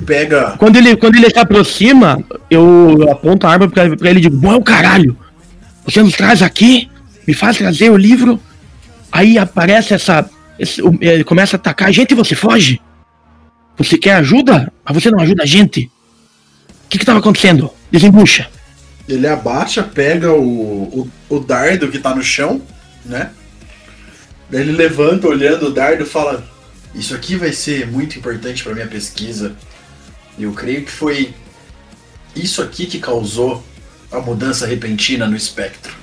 pega. 0.05 0.51
Quando 0.57 0.77
ele, 0.77 0.95
quando 0.95 1.15
ele 1.15 1.29
se 1.29 1.39
aproxima, 1.39 2.23
eu 2.49 3.07
aponto 3.11 3.45
a 3.47 3.51
arma 3.51 3.67
pra, 3.67 3.95
pra 3.95 4.09
ele 4.09 4.19
e 4.19 4.21
digo: 4.23 4.37
Bom, 4.37 4.53
é 4.53 4.55
o 4.55 4.63
caralho! 4.63 5.17
Você 5.85 6.01
nos 6.01 6.13
traz 6.15 6.41
aqui, 6.41 6.89
me 7.27 7.33
faz 7.33 7.57
trazer 7.57 7.89
o 7.89 7.97
livro, 7.97 8.39
aí 9.11 9.37
aparece 9.37 9.93
essa. 9.93 10.29
esse- 10.59 10.81
ele 11.01 11.23
começa 11.23 11.55
a 11.55 11.59
atacar 11.59 11.87
a 11.89 11.91
gente 11.91 12.11
e 12.11 12.15
você 12.15 12.35
foge. 12.35 12.79
Você 13.77 13.97
quer 13.97 14.13
ajuda, 14.15 14.71
mas 14.83 14.93
você 15.01 15.11
não 15.11 15.19
ajuda 15.19 15.43
a 15.43 15.45
gente. 15.45 15.89
O 16.85 16.89
que 16.89 16.97
que 16.97 17.05
tava 17.05 17.19
acontecendo? 17.19 17.69
Desembucha. 17.91 18.49
Ele 19.07 19.27
abaixa, 19.27 19.83
pega 19.83 20.31
o, 20.33 20.41
o, 21.29 21.35
o 21.35 21.39
dardo 21.39 21.87
que 21.89 21.99
tá 21.99 22.13
no 22.15 22.21
chão, 22.21 22.61
né? 23.05 23.29
Daí 24.49 24.61
ele 24.61 24.71
levanta 24.71 25.27
olhando 25.27 25.67
o 25.67 25.71
dardo 25.71 26.03
e 26.03 26.07
fala: 26.07 26.47
Isso 26.95 27.13
aqui 27.13 27.35
vai 27.35 27.51
ser 27.51 27.87
muito 27.87 28.17
importante 28.17 28.63
para 28.63 28.73
minha 28.73 28.87
pesquisa. 28.87 29.55
Eu 30.39 30.53
creio 30.53 30.85
que 30.85 30.91
foi 30.91 31.33
isso 32.35 32.61
aqui 32.61 32.85
que 32.85 32.99
causou 32.99 33.63
a 34.11 34.19
mudança 34.19 34.65
repentina 34.65 35.27
no 35.27 35.35
espectro. 35.35 35.93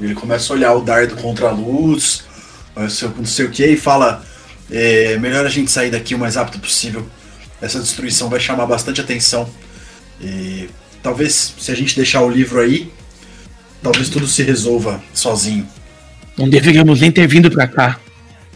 Ele 0.00 0.14
começa 0.14 0.52
a 0.52 0.56
olhar 0.56 0.74
o 0.74 0.80
dardo 0.80 1.14
contra 1.16 1.48
a 1.48 1.52
luz, 1.52 2.24
não 2.76 3.24
sei, 3.24 3.46
o 3.46 3.50
que, 3.50 3.64
e 3.64 3.76
fala: 3.76 4.24
é, 4.70 5.16
Melhor 5.18 5.46
a 5.46 5.48
gente 5.48 5.70
sair 5.70 5.90
daqui 5.90 6.14
o 6.14 6.18
mais 6.18 6.34
rápido 6.34 6.60
possível. 6.60 7.06
Essa 7.60 7.78
destruição 7.78 8.28
vai 8.28 8.40
chamar 8.40 8.66
bastante 8.66 9.00
atenção. 9.00 9.48
E 10.20 10.68
talvez 11.02 11.54
se 11.58 11.70
a 11.70 11.74
gente 11.74 11.94
deixar 11.94 12.22
o 12.22 12.28
livro 12.28 12.60
aí, 12.60 12.92
talvez 13.82 14.08
tudo 14.08 14.26
se 14.26 14.42
resolva 14.42 15.02
sozinho. 15.12 15.68
Não 16.36 16.48
deveríamos 16.48 17.00
nem 17.00 17.10
ter 17.10 17.26
vindo 17.26 17.50
pra 17.50 17.66
cá. 17.66 17.98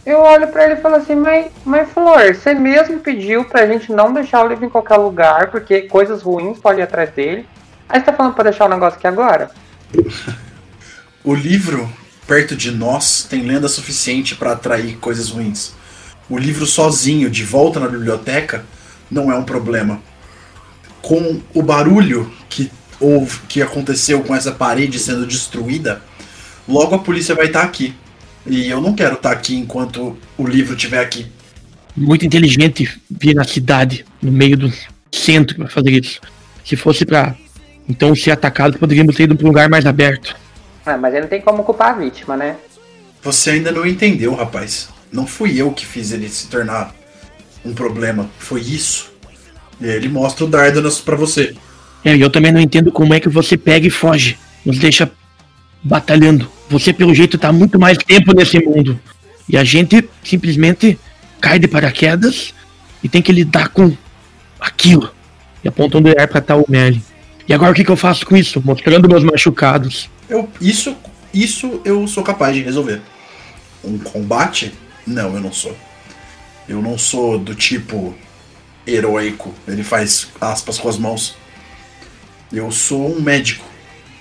Eu 0.04 0.20
olho 0.20 0.48
pra 0.48 0.64
ele 0.64 0.74
e 0.74 0.80
falo 0.80 0.96
assim, 0.96 1.14
mas, 1.14 1.46
mas 1.64 1.90
Flor, 1.90 2.34
você 2.34 2.54
mesmo 2.54 2.98
pediu 3.00 3.44
pra 3.44 3.66
gente 3.66 3.92
não 3.92 4.12
deixar 4.12 4.44
o 4.44 4.48
livro 4.48 4.64
em 4.64 4.70
qualquer 4.70 4.96
lugar, 4.96 5.50
porque 5.50 5.82
coisas 5.82 6.22
ruins 6.22 6.58
podem 6.58 6.80
ir 6.80 6.84
atrás 6.84 7.10
dele. 7.10 7.46
Aí 7.88 8.00
você 8.00 8.06
tá 8.06 8.12
falando 8.12 8.34
pra 8.34 8.44
deixar 8.44 8.66
o 8.66 8.68
negócio 8.68 8.98
aqui 8.98 9.06
agora? 9.06 9.50
O 11.24 11.34
livro 11.34 11.92
perto 12.26 12.56
de 12.56 12.70
nós 12.70 13.26
tem 13.28 13.42
lenda 13.42 13.68
suficiente 13.68 14.36
para 14.36 14.52
atrair 14.52 14.96
coisas 14.96 15.30
ruins. 15.30 15.72
O 16.30 16.38
livro 16.38 16.64
sozinho, 16.64 17.28
de 17.28 17.42
volta 17.42 17.80
na 17.80 17.88
biblioteca, 17.88 18.64
não 19.10 19.30
é 19.30 19.36
um 19.36 19.44
problema. 19.44 20.00
Com 21.02 21.40
o 21.52 21.60
barulho 21.60 22.32
que 22.48 22.70
houve, 23.00 23.40
que 23.48 23.60
aconteceu 23.60 24.22
com 24.22 24.34
essa 24.34 24.52
parede 24.52 24.98
sendo 24.98 25.26
destruída, 25.26 26.00
logo 26.68 26.94
a 26.94 26.98
polícia 26.98 27.34
vai 27.34 27.46
estar 27.46 27.62
aqui. 27.62 27.94
E 28.46 28.68
eu 28.68 28.80
não 28.80 28.94
quero 28.94 29.14
estar 29.14 29.32
aqui 29.32 29.56
enquanto 29.56 30.16
o 30.36 30.46
livro 30.46 30.74
estiver 30.74 31.00
aqui. 31.00 31.26
Muito 31.96 32.24
inteligente 32.24 33.00
vir 33.10 33.34
na 33.34 33.44
cidade, 33.44 34.04
no 34.22 34.30
meio 34.30 34.56
do 34.56 34.72
centro, 35.12 35.56
pra 35.56 35.68
fazer 35.68 35.90
isso. 35.90 36.20
Se 36.64 36.76
fosse 36.76 37.04
pra 37.04 37.34
então 37.88 38.14
ser 38.14 38.30
atacado, 38.30 38.78
poderíamos 38.78 39.16
ter 39.16 39.24
ido 39.24 39.36
pra 39.36 39.44
um 39.46 39.48
lugar 39.48 39.68
mais 39.68 39.84
aberto. 39.86 40.36
Ah, 40.86 40.96
mas 40.96 41.12
ele 41.12 41.22
não 41.22 41.28
tem 41.28 41.40
como 41.40 41.64
culpar 41.64 41.90
a 41.90 41.98
vítima, 41.98 42.36
né? 42.36 42.56
Você 43.22 43.50
ainda 43.50 43.72
não 43.72 43.84
entendeu, 43.86 44.34
rapaz. 44.34 44.88
Não 45.12 45.26
fui 45.26 45.60
eu 45.60 45.72
que 45.72 45.84
fiz 45.84 46.12
ele 46.12 46.28
se 46.28 46.46
tornar 46.48 46.94
um 47.64 47.74
problema. 47.74 48.30
Foi 48.38 48.60
isso. 48.60 49.10
Ele 49.80 50.08
mostra 50.08 50.44
o 50.44 50.48
dardo 50.48 50.80
nas- 50.80 51.00
pra 51.00 51.16
você. 51.16 51.54
É, 52.04 52.14
e 52.16 52.20
eu 52.20 52.30
também 52.30 52.52
não 52.52 52.60
entendo 52.60 52.92
como 52.92 53.12
é 53.12 53.20
que 53.20 53.28
você 53.28 53.56
pega 53.56 53.86
e 53.86 53.90
foge. 53.90 54.38
Nos 54.64 54.78
deixa 54.78 55.10
batalhando. 55.82 56.48
Você, 56.70 56.92
pelo 56.92 57.14
jeito, 57.14 57.38
tá 57.38 57.48
há 57.48 57.52
muito 57.52 57.78
mais 57.78 57.96
tempo 57.98 58.34
nesse 58.34 58.58
mundo. 58.58 58.98
E 59.48 59.56
a 59.56 59.64
gente 59.64 60.08
simplesmente 60.22 60.98
cai 61.40 61.58
de 61.58 61.66
paraquedas 61.66 62.52
e 63.02 63.08
tem 63.08 63.22
que 63.22 63.32
lidar 63.32 63.68
com 63.68 63.96
aquilo. 64.60 65.10
E 65.64 65.68
apontando 65.68 66.08
o 66.08 66.12
olhar 66.12 66.28
pra 66.28 66.40
tal 66.40 66.64
Merlin. 66.68 67.02
E 67.48 67.54
agora 67.54 67.72
o 67.72 67.74
que, 67.74 67.84
que 67.84 67.90
eu 67.90 67.96
faço 67.96 68.26
com 68.26 68.36
isso? 68.36 68.62
Mostrando 68.62 69.08
meus 69.08 69.24
machucados. 69.24 70.10
Eu, 70.28 70.48
isso, 70.60 70.94
isso 71.32 71.80
eu 71.84 72.06
sou 72.06 72.22
capaz 72.22 72.54
de 72.54 72.62
resolver. 72.62 73.00
Um 73.82 73.98
combate? 73.98 74.72
Não, 75.06 75.34
eu 75.34 75.40
não 75.40 75.52
sou. 75.52 75.74
Eu 76.68 76.82
não 76.82 76.98
sou 76.98 77.38
do 77.38 77.54
tipo 77.54 78.14
heróico. 78.86 79.54
Ele 79.66 79.82
faz 79.82 80.28
aspas 80.38 80.78
com 80.78 80.88
as 80.88 80.98
mãos. 80.98 81.36
Eu 82.52 82.70
sou 82.70 83.16
um 83.16 83.20
médico, 83.20 83.64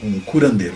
um 0.01 0.19
curandeiro. 0.21 0.75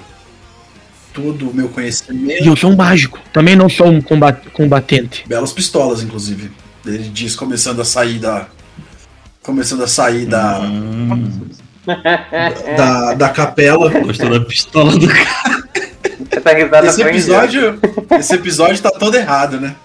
Todo 1.14 1.50
o 1.50 1.54
meu 1.54 1.66
E 1.66 1.70
conhecimento. 1.70 2.44
eu 2.46 2.56
sou 2.56 2.72
um 2.72 2.76
mágico. 2.76 3.20
Também 3.34 3.56
não 3.56 3.68
sou 3.68 3.88
um 3.88 4.02
comba- 4.02 4.40
combatente. 4.54 5.24
Belas 5.28 5.52
pistolas, 5.52 6.02
inclusive. 6.02 6.50
Ele 6.86 7.10
diz 7.10 7.36
começando 7.36 7.82
a 7.82 7.86
sair 7.86 8.18
da. 8.20 8.48
Começando 9.44 9.84
a 9.84 9.88
sair 9.88 10.26
da. 10.26 10.62
Da, 12.78 13.14
da 13.16 13.30
capela. 13.30 13.90
Gostou 14.00 14.30
da 14.30 14.40
pistola 14.46 14.98
do 14.98 15.08
cara. 15.08 15.62
Risada 16.56 16.88
Esse 16.88 17.02
episódio, 17.02 17.80
esse 18.18 18.34
episódio 18.34 18.82
tá 18.82 18.90
todo 18.92 19.16
errado, 19.16 19.60
né? 19.60 19.76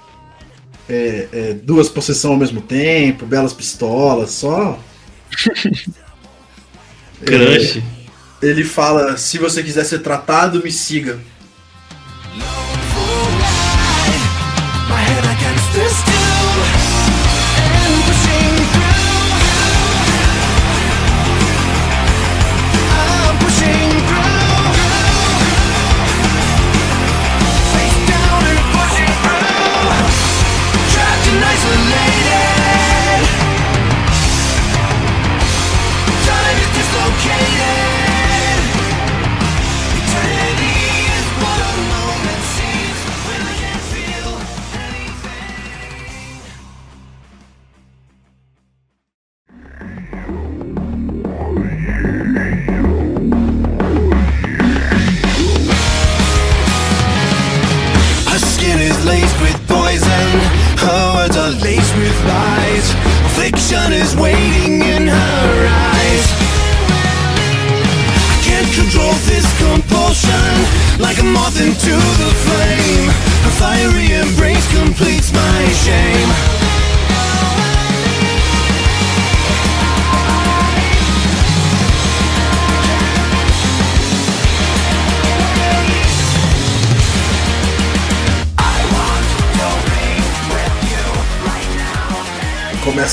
É, 0.89 1.29
é, 1.33 1.55
duas 1.55 1.89
possessões 1.89 2.33
ao 2.33 2.39
mesmo 2.39 2.61
tempo, 2.61 3.27
belas 3.27 3.53
pistolas, 3.53 4.31
só. 4.31 4.79
Crush. 7.25 7.83
Ele 8.43 8.65
fala: 8.65 9.17
se 9.17 9.39
você 9.39 9.63
quiser 9.63 9.85
ser 9.85 10.01
tratado, 10.01 10.63
me 10.63 10.71
siga. 10.71 11.19
My 12.37 12.76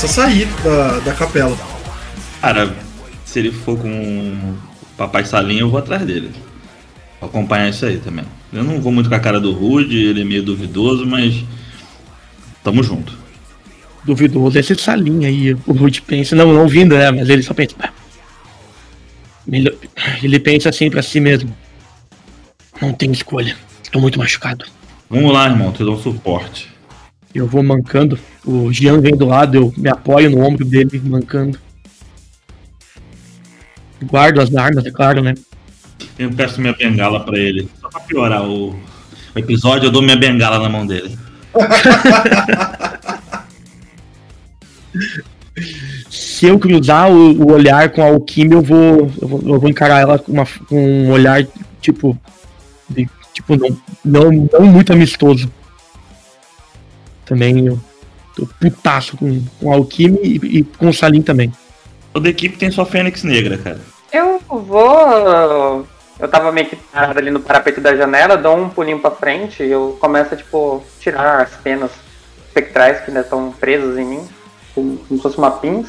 Começa 0.04 0.20
a 0.20 0.26
sair 0.26 0.46
da, 0.62 0.98
da 0.98 1.14
capela. 1.14 1.56
Cara, 2.38 2.76
se 3.24 3.38
ele 3.38 3.50
for 3.50 3.78
com 3.78 3.88
o 3.88 4.56
Papai 4.98 5.24
Salinho, 5.24 5.60
eu 5.60 5.70
vou 5.70 5.78
atrás 5.78 6.04
dele. 6.04 6.30
Vou 7.18 7.30
acompanhar 7.30 7.70
isso 7.70 7.86
aí 7.86 7.96
também. 7.96 8.26
Eu 8.52 8.62
não 8.62 8.82
vou 8.82 8.92
muito 8.92 9.08
com 9.08 9.14
a 9.14 9.18
cara 9.18 9.40
do 9.40 9.50
Rude, 9.52 9.96
ele 9.96 10.20
é 10.20 10.24
meio 10.24 10.42
duvidoso, 10.42 11.06
mas. 11.06 11.42
Tamo 12.62 12.82
junto. 12.82 13.16
Duvidoso 14.04 14.58
esse 14.58 14.74
salinho 14.74 15.26
aí. 15.26 15.54
O 15.66 15.72
Rude 15.72 16.02
pensa, 16.02 16.36
não, 16.36 16.52
não 16.52 16.68
vindo, 16.68 16.94
né? 16.94 17.10
Mas 17.10 17.30
ele 17.30 17.42
só 17.42 17.54
pensa. 17.54 17.74
"Ah, 17.78 17.90
melhor-" 19.46 19.74
Ele 20.22 20.38
pensa 20.38 20.68
assim 20.68 20.90
pra 20.90 21.00
si 21.00 21.18
mesmo. 21.18 21.56
Não 22.78 22.92
tenho 22.92 23.12
escolha. 23.14 23.56
Estou 23.82 24.02
muito 24.02 24.18
machucado. 24.18 24.66
Vamos 25.08 25.32
lá, 25.32 25.46
irmão, 25.46 25.72
te 25.72 25.78
dou 25.78 25.94
um 25.94 26.02
suporte. 26.02 26.70
Eu 27.34 27.46
vou 27.46 27.62
mancando. 27.62 28.18
O 28.46 28.72
Jean 28.72 29.00
vem 29.00 29.16
do 29.16 29.24
lado, 29.26 29.56
eu 29.56 29.74
me 29.76 29.88
apoio 29.88 30.30
no 30.30 30.44
ombro 30.44 30.64
dele, 30.64 31.00
mancando. 31.04 31.58
Guardo 34.04 34.40
as 34.40 34.54
armas, 34.54 34.84
é 34.84 34.90
claro, 34.90 35.22
né? 35.22 35.34
Eu 36.18 36.30
peço 36.30 36.60
minha 36.60 36.74
bengala 36.74 37.24
pra 37.24 37.38
ele. 37.38 37.68
Só 37.80 37.88
pra 37.88 38.00
piorar 38.00 38.42
o, 38.46 38.70
o 38.72 39.38
episódio, 39.38 39.86
eu 39.86 39.90
dou 39.90 40.02
minha 40.02 40.16
bengala 40.16 40.58
na 40.58 40.68
mão 40.68 40.86
dele. 40.86 41.16
Se 46.10 46.46
eu 46.46 46.58
cruzar 46.58 47.10
o, 47.10 47.32
o 47.42 47.52
olhar 47.52 47.90
com 47.90 48.02
a 48.02 48.06
Alquimia, 48.06 48.54
eu 48.56 48.62
vou, 48.62 49.10
eu 49.22 49.28
vou, 49.28 49.42
eu 49.54 49.60
vou 49.60 49.70
encarar 49.70 50.00
ela 50.00 50.18
com, 50.18 50.32
uma- 50.32 50.46
com 50.68 50.76
um 51.04 51.10
olhar, 51.10 51.46
tipo. 51.80 52.18
de- 52.88 53.08
tipo, 53.32 53.56
não, 53.56 53.76
não, 54.04 54.48
não 54.52 54.66
muito 54.66 54.92
amistoso. 54.92 55.50
Também 57.24 57.66
eu 57.66 57.80
tô 58.34 58.46
putaço 58.60 59.16
com, 59.16 59.42
com 59.60 59.72
a 59.72 59.76
Alquimia 59.76 60.20
e, 60.22 60.58
e 60.58 60.64
com 60.64 60.88
o 60.88 60.94
Salim 60.94 61.22
também. 61.22 61.52
Toda 62.12 62.28
equipe 62.28 62.56
tem 62.56 62.70
sua 62.70 62.86
Fênix 62.86 63.22
Negra, 63.24 63.58
cara. 63.58 63.80
Eu 64.12 64.38
vou. 64.48 65.86
Eu 66.18 66.28
tava 66.28 66.52
meio 66.52 66.68
que 66.68 66.76
parado 66.76 67.18
ali 67.18 67.30
no 67.30 67.40
parapeito 67.40 67.80
da 67.80 67.96
janela, 67.96 68.36
dou 68.36 68.56
um 68.56 68.68
pulinho 68.68 69.00
pra 69.00 69.10
frente 69.10 69.64
e 69.64 69.70
eu 69.70 69.96
começo 70.00 70.32
a, 70.32 70.36
tipo, 70.36 70.82
tirar 71.00 71.42
as 71.42 71.50
penas 71.56 71.90
espectrais 72.46 73.00
que 73.00 73.10
ainda 73.10 73.20
estão 73.20 73.50
presas 73.50 73.98
em 73.98 74.04
mim, 74.04 74.28
como, 74.74 74.96
como 74.98 75.16
se 75.18 75.22
fosse 75.22 75.38
uma 75.38 75.50
pins. 75.50 75.88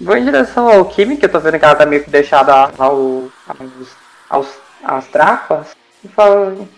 Vou 0.00 0.16
em 0.16 0.24
direção 0.24 0.68
ao 0.68 0.84
Kimi, 0.86 1.16
que 1.16 1.26
eu 1.26 1.28
tô 1.30 1.38
vendo 1.38 1.60
que 1.60 1.64
ela 1.64 1.76
tá 1.76 1.86
meio 1.86 2.02
que 2.02 2.10
deixada 2.10 2.52
ao, 2.76 3.28
aos, 3.46 3.88
aos, 4.28 4.48
às 4.82 5.06
trapas, 5.06 5.68
e 6.04 6.08
falo: 6.08 6.68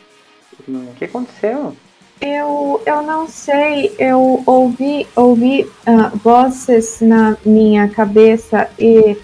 "Hum, 0.69 0.89
O 0.91 0.95
que 0.95 1.07
aconteceu? 1.07 1.75
Eu, 2.21 2.83
eu 2.87 3.03
não 3.03 3.29
sei, 3.29 3.95
eu 3.99 4.43
ouvi, 4.47 5.07
ouvi 5.15 5.71
ah, 5.87 6.11
vozes 6.15 6.99
na 7.03 7.37
minha 7.45 7.89
cabeça 7.91 8.71
e 8.79 9.19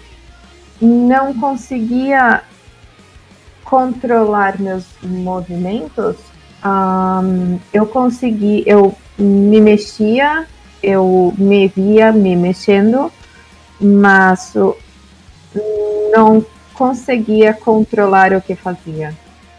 não 0.79 1.33
conseguia 1.33 2.43
controlar 3.63 4.59
meus 4.59 4.85
movimentos. 5.01 6.17
Ahm, 6.61 7.57
eu 7.73 7.87
consegui, 7.87 8.63
eu 8.67 8.95
me 9.17 9.59
mexia, 9.59 10.45
eu 10.81 11.33
me 11.35 11.67
via 11.69 12.11
me 12.11 12.35
mexendo, 12.35 13.11
mas 13.81 14.53
não 16.11 16.45
conseguia 16.75 17.53
controlar 17.53 18.33
o 18.33 18.41
que 18.41 18.55
fazia. 18.55 19.13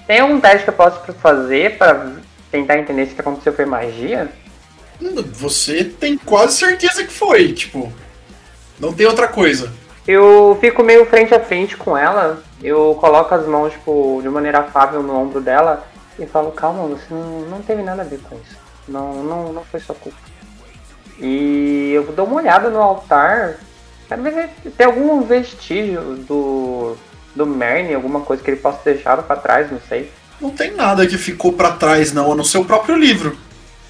Tem 0.07 0.20
algum 0.20 0.39
teste 0.39 0.64
que 0.64 0.70
eu 0.70 0.74
posso 0.74 1.01
fazer 1.14 1.78
pra 1.78 2.12
tentar 2.55 2.78
entender 2.78 3.07
se 3.07 3.12
o 3.12 3.14
que 3.16 3.20
aconteceu 3.20 3.52
foi 3.52 3.64
magia? 3.64 4.30
Você 5.32 5.82
tem 5.82 6.16
quase 6.16 6.57
certeza 6.57 7.02
que 7.02 7.12
foi, 7.12 7.52
tipo. 7.52 7.92
Não 8.78 8.92
tem 8.92 9.07
outra 9.07 9.26
coisa. 9.26 9.72
Eu 10.07 10.57
fico 10.61 10.84
meio 10.84 11.05
frente 11.07 11.34
a 11.34 11.40
frente 11.40 11.76
com 11.76 11.96
ela, 11.96 12.42
eu 12.62 12.96
coloco 13.00 13.34
as 13.34 13.46
mãos, 13.46 13.72
tipo, 13.72 14.20
de 14.22 14.28
maneira 14.28 14.61
afável 14.61 15.02
no 15.02 15.16
ombro 15.16 15.40
dela 15.40 15.84
e 16.18 16.26
falo, 16.26 16.52
calma, 16.52 16.86
você 16.86 17.12
não, 17.12 17.40
não 17.40 17.62
teve 17.62 17.82
nada 17.82 18.02
a 18.02 18.05
ver 18.05 18.20
com 18.20 18.36
isso. 18.36 18.57
Não, 18.86 19.24
não, 19.24 19.52
não 19.52 19.64
foi 19.64 19.80
sua 19.80 19.94
culpa. 19.94 20.18
E 21.18 21.92
eu 21.94 22.05
dou 22.12 22.26
uma 22.26 22.36
olhada 22.36 22.68
no 22.68 22.80
altar, 22.80 23.59
quero 24.07 24.22
ver 24.22 24.50
se 24.62 24.70
tem 24.70 24.86
algum 24.86 25.22
vestígio 25.22 26.16
do, 26.16 26.96
do 27.34 27.46
Merne, 27.46 27.94
alguma 27.94 28.20
coisa 28.20 28.42
que 28.42 28.50
ele 28.50 28.61
possa 28.61 28.78
ter 28.78 28.94
deixado 28.94 29.22
pra 29.22 29.36
trás, 29.36 29.72
não 29.72 29.80
sei. 29.88 30.12
Não 30.45 30.51
tem 30.51 30.74
nada 30.74 31.07
que 31.07 31.16
ficou 31.16 31.55
pra 31.55 31.72
trás, 31.72 32.12
não, 32.12 32.30
a 32.30 32.34
não 32.34 32.45
ser 32.45 32.59
o 32.59 32.66
próprio 32.66 32.99
livro. 32.99 33.34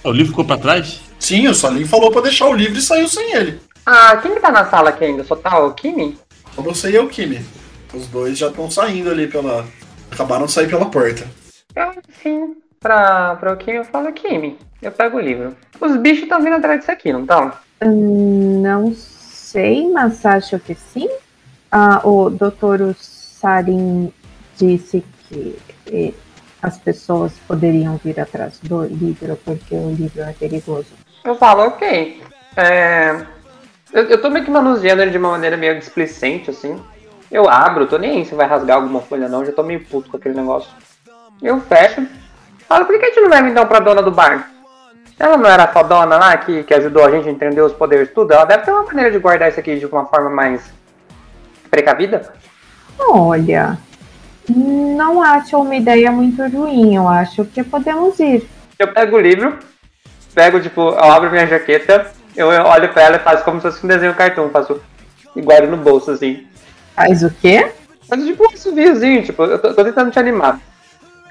O 0.05 0.13
livro 0.13 0.31
ficou 0.31 0.45
pra 0.45 0.57
trás? 0.57 1.01
Sim, 1.19 1.49
o 1.49 1.55
Salim 1.55 1.85
falou 1.85 2.13
pra 2.13 2.21
deixar 2.21 2.47
o 2.47 2.53
livro 2.53 2.79
e 2.79 2.81
saiu 2.81 3.09
sem 3.09 3.35
ele. 3.35 3.61
Ah, 3.85 4.17
quem 4.19 4.33
que 4.33 4.41
tá 4.41 4.53
na 4.53 4.65
sala 4.65 4.91
aqui 4.91 5.05
ainda? 5.05 5.25
Só 5.25 5.35
tá 5.35 5.59
o 5.59 5.75
Kimi? 5.75 6.17
Só 6.55 6.63
você 6.63 6.93
e 6.93 6.99
o 7.01 7.09
Kimi. 7.09 7.45
Os 7.93 8.07
dois 8.07 8.39
já 8.39 8.47
estão 8.47 8.71
saindo 8.71 9.11
ali 9.11 9.27
pela. 9.27 9.67
Acabaram 10.13 10.47
de 10.47 10.53
sair 10.53 10.69
pela 10.69 10.87
porta. 10.87 11.27
Eu, 11.75 11.91
sim, 12.23 12.55
pra, 12.79 13.35
pra 13.35 13.53
o 13.53 13.57
Kimi 13.57 13.79
eu 13.79 13.85
falo, 13.85 14.13
Kimi, 14.13 14.57
eu 14.81 14.93
pego 14.93 15.17
o 15.17 15.21
livro. 15.21 15.57
Os 15.81 15.97
bichos 15.97 16.23
estão 16.23 16.41
vindo 16.41 16.55
atrás 16.55 16.79
disso 16.79 16.93
aqui, 16.93 17.13
não 17.13 17.23
estão? 17.23 17.53
Não 17.83 18.95
sei, 18.95 19.91
mas 19.91 20.25
acho 20.25 20.61
que 20.61 20.77
sim. 20.77 21.09
Ah, 21.73 22.01
o 22.05 22.31
doutor 22.31 22.95
Sarin 22.97 24.13
disse 24.57 25.05
que 25.29 26.15
as 26.65 26.79
pessoas 26.79 27.33
poderiam 27.47 28.01
vir 28.03 28.19
atrás 28.19 28.59
do 28.63 28.85
livro 28.85 29.39
porque 29.45 29.75
o 29.75 29.91
livro 29.91 30.23
é 30.23 30.33
perigoso. 30.33 30.87
Eu 31.23 31.35
falo, 31.35 31.67
ok. 31.67 32.23
É, 32.57 33.27
eu, 33.93 34.05
eu 34.05 34.23
tô 34.23 34.31
meio 34.31 34.47
que 34.47 34.51
manuseando 34.51 35.03
ele 35.03 35.11
de 35.11 35.19
uma 35.19 35.33
maneira 35.33 35.59
meio 35.59 35.79
displicente, 35.79 36.49
assim. 36.49 36.81
Eu 37.31 37.51
abro, 37.51 37.87
tô 37.87 37.99
nem 37.99 38.19
aí 38.19 38.25
se 38.25 38.35
vai 38.35 38.47
rasgar 38.47 38.77
alguma 38.77 39.03
folha 39.03 39.29
não, 39.29 39.45
já 39.45 39.53
tô 39.53 39.63
meio 39.63 39.85
puto 39.85 40.09
com 40.09 40.17
aquele 40.17 40.35
negócio. 40.35 40.71
Eu 41.43 41.61
fecho. 41.61 42.07
Falo, 42.67 42.87
por 42.87 42.99
que 42.99 43.05
a 43.05 43.09
gente 43.09 43.21
não 43.21 43.29
leva 43.29 43.49
então 43.51 43.67
pra 43.67 43.81
dona 43.81 44.03
do 44.03 44.11
bar? 44.11 44.51
Ela 45.19 45.37
não 45.37 45.49
era 45.49 45.65
a 45.65 45.69
fodona 45.69 46.17
lá 46.17 46.35
que, 46.39 46.63
que 46.63 46.73
ajudou 46.73 47.05
a 47.05 47.11
gente 47.11 47.29
a 47.29 47.33
entender 47.33 47.61
os 47.61 47.75
poderes 47.75 48.11
tudo? 48.15 48.33
Ela 48.33 48.47
deve 48.47 48.65
ter 48.65 48.71
uma 48.71 48.85
maneira 48.85 49.11
de 49.11 49.19
guardar 49.19 49.51
isso 49.51 49.61
aqui 49.61 49.79
de 49.79 49.85
uma 49.85 50.07
forma 50.07 50.31
mais 50.31 50.73
precavida? 51.71 52.33
Olha, 52.99 53.77
não 54.49 55.23
acho 55.23 55.57
uma 55.57 55.75
ideia 55.75 56.11
muito 56.11 56.43
ruim. 56.49 56.95
Eu 56.95 57.09
acho 57.09 57.45
que 57.45 57.63
podemos 57.63 58.19
ir. 58.21 58.49
Eu 58.79 58.93
pego 58.93 59.17
o 59.17 59.21
livro, 59.21 59.59
pego, 60.35 60.61
tipo, 60.61 60.81
eu 60.81 61.13
abro 61.13 61.31
minha 61.31 61.47
jaqueta, 61.47 62.11
eu 62.37 62.49
olho 62.49 62.93
pra 62.93 63.03
ela 63.03 63.17
e 63.17 63.21
faço 63.21 63.45
como 63.45 63.61
se 63.61 63.71
fosse 63.71 63.85
um 63.85 63.89
desenho 63.89 64.15
cartoon, 64.15 64.51
faço 64.51 64.81
e 65.37 65.41
guardo 65.41 65.69
no 65.69 65.77
bolso, 65.77 66.11
assim. 66.11 66.47
Faz 66.95 67.23
o 67.23 67.31
quê? 67.31 67.71
Mas 68.09 68.25
tipo 68.25 68.45
um 68.53 68.57
sorrisinho, 68.57 69.23
tipo, 69.23 69.43
eu 69.45 69.59
tô, 69.59 69.73
tô 69.73 69.85
tentando 69.85 70.11
te 70.11 70.19
animar. 70.19 70.61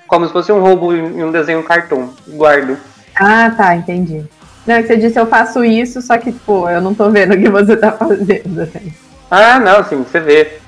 Como 0.07 0.26
se 0.26 0.34
fosse 0.34 0.51
um 0.51 0.61
roubo 0.61 0.93
em 0.93 1.24
um 1.24 1.32
desenho 1.32 1.64
cartoon. 1.64 2.09
Guardo. 2.30 2.78
Ah, 3.16 3.51
tá, 3.51 3.76
entendi. 3.76 4.24
Não, 4.66 4.76
é 4.76 4.82
que 4.82 4.88
você 4.88 4.97
disse 4.97 5.20
eu 5.20 5.28
faço 5.28 5.64
isso, 5.64 6.01
só 6.01 6.18
que, 6.18 6.32
pô, 6.32 6.70
eu 6.70 6.82
não 6.82 6.93
tô 6.93 7.09
vendo 7.09 7.34
o 7.34 7.38
que 7.38 7.49
você 7.49 7.76
tá 7.76 7.91
fazendo. 7.91 8.61
assim. 8.61 8.93
Ah, 9.30 9.59
não, 9.59 9.84
sim, 9.84 9.97
você 10.03 10.20
vê. 10.20 10.59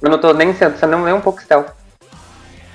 Eu 0.00 0.10
não 0.10 0.18
tô 0.18 0.32
nem 0.32 0.54
sendo, 0.54 0.78
você 0.78 0.86
não 0.86 1.06
é 1.06 1.12
um 1.14 1.20
pouco 1.20 1.42
stealth. 1.42 1.70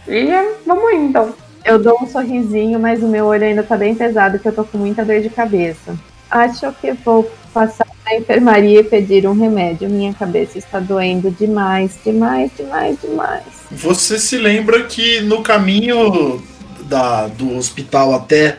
E 0.07 0.29
é, 0.29 0.55
vamos 0.65 0.85
aí 0.85 0.97
então. 0.97 1.33
Eu 1.63 1.79
dou 1.81 1.97
um 2.01 2.07
sorrisinho, 2.07 2.77
mas 2.79 3.01
o 3.01 3.07
meu 3.07 3.25
olho 3.25 3.45
ainda 3.45 3.63
tá 3.63 3.77
bem 3.77 3.95
pesado, 3.95 4.37
que 4.37 4.47
eu 4.47 4.51
tô 4.53 4.65
com 4.65 4.77
muita 4.77 5.05
dor 5.05 5.21
de 5.21 5.29
cabeça. 5.29 5.97
Acho 6.29 6.73
que 6.73 6.91
vou 6.91 7.31
passar 7.53 7.87
na 8.05 8.15
enfermaria 8.17 8.81
e 8.81 8.83
pedir 8.83 9.25
um 9.25 9.33
remédio. 9.33 9.89
Minha 9.89 10.13
cabeça 10.13 10.57
está 10.57 10.79
doendo 10.79 11.31
demais, 11.31 11.97
demais, 12.03 12.51
demais, 12.57 12.97
demais. 13.01 13.43
Você 13.71 14.19
se 14.19 14.37
lembra 14.37 14.83
que 14.83 15.21
no 15.21 15.41
caminho 15.41 16.43
da, 16.81 17.27
do 17.27 17.55
hospital 17.55 18.13
até 18.13 18.57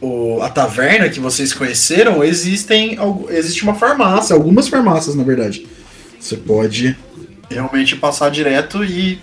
o- 0.00 0.40
a 0.40 0.48
taverna 0.48 1.08
que 1.08 1.18
vocês 1.18 1.52
conheceram, 1.52 2.22
existem, 2.22 2.96
existe 3.30 3.64
uma 3.64 3.74
farmácia, 3.74 4.34
algumas 4.36 4.68
farmácias 4.68 5.16
na 5.16 5.24
verdade. 5.24 5.66
Você 6.20 6.36
pode 6.36 6.96
realmente 7.50 7.96
passar 7.96 8.30
direto 8.30 8.84
e 8.84 9.20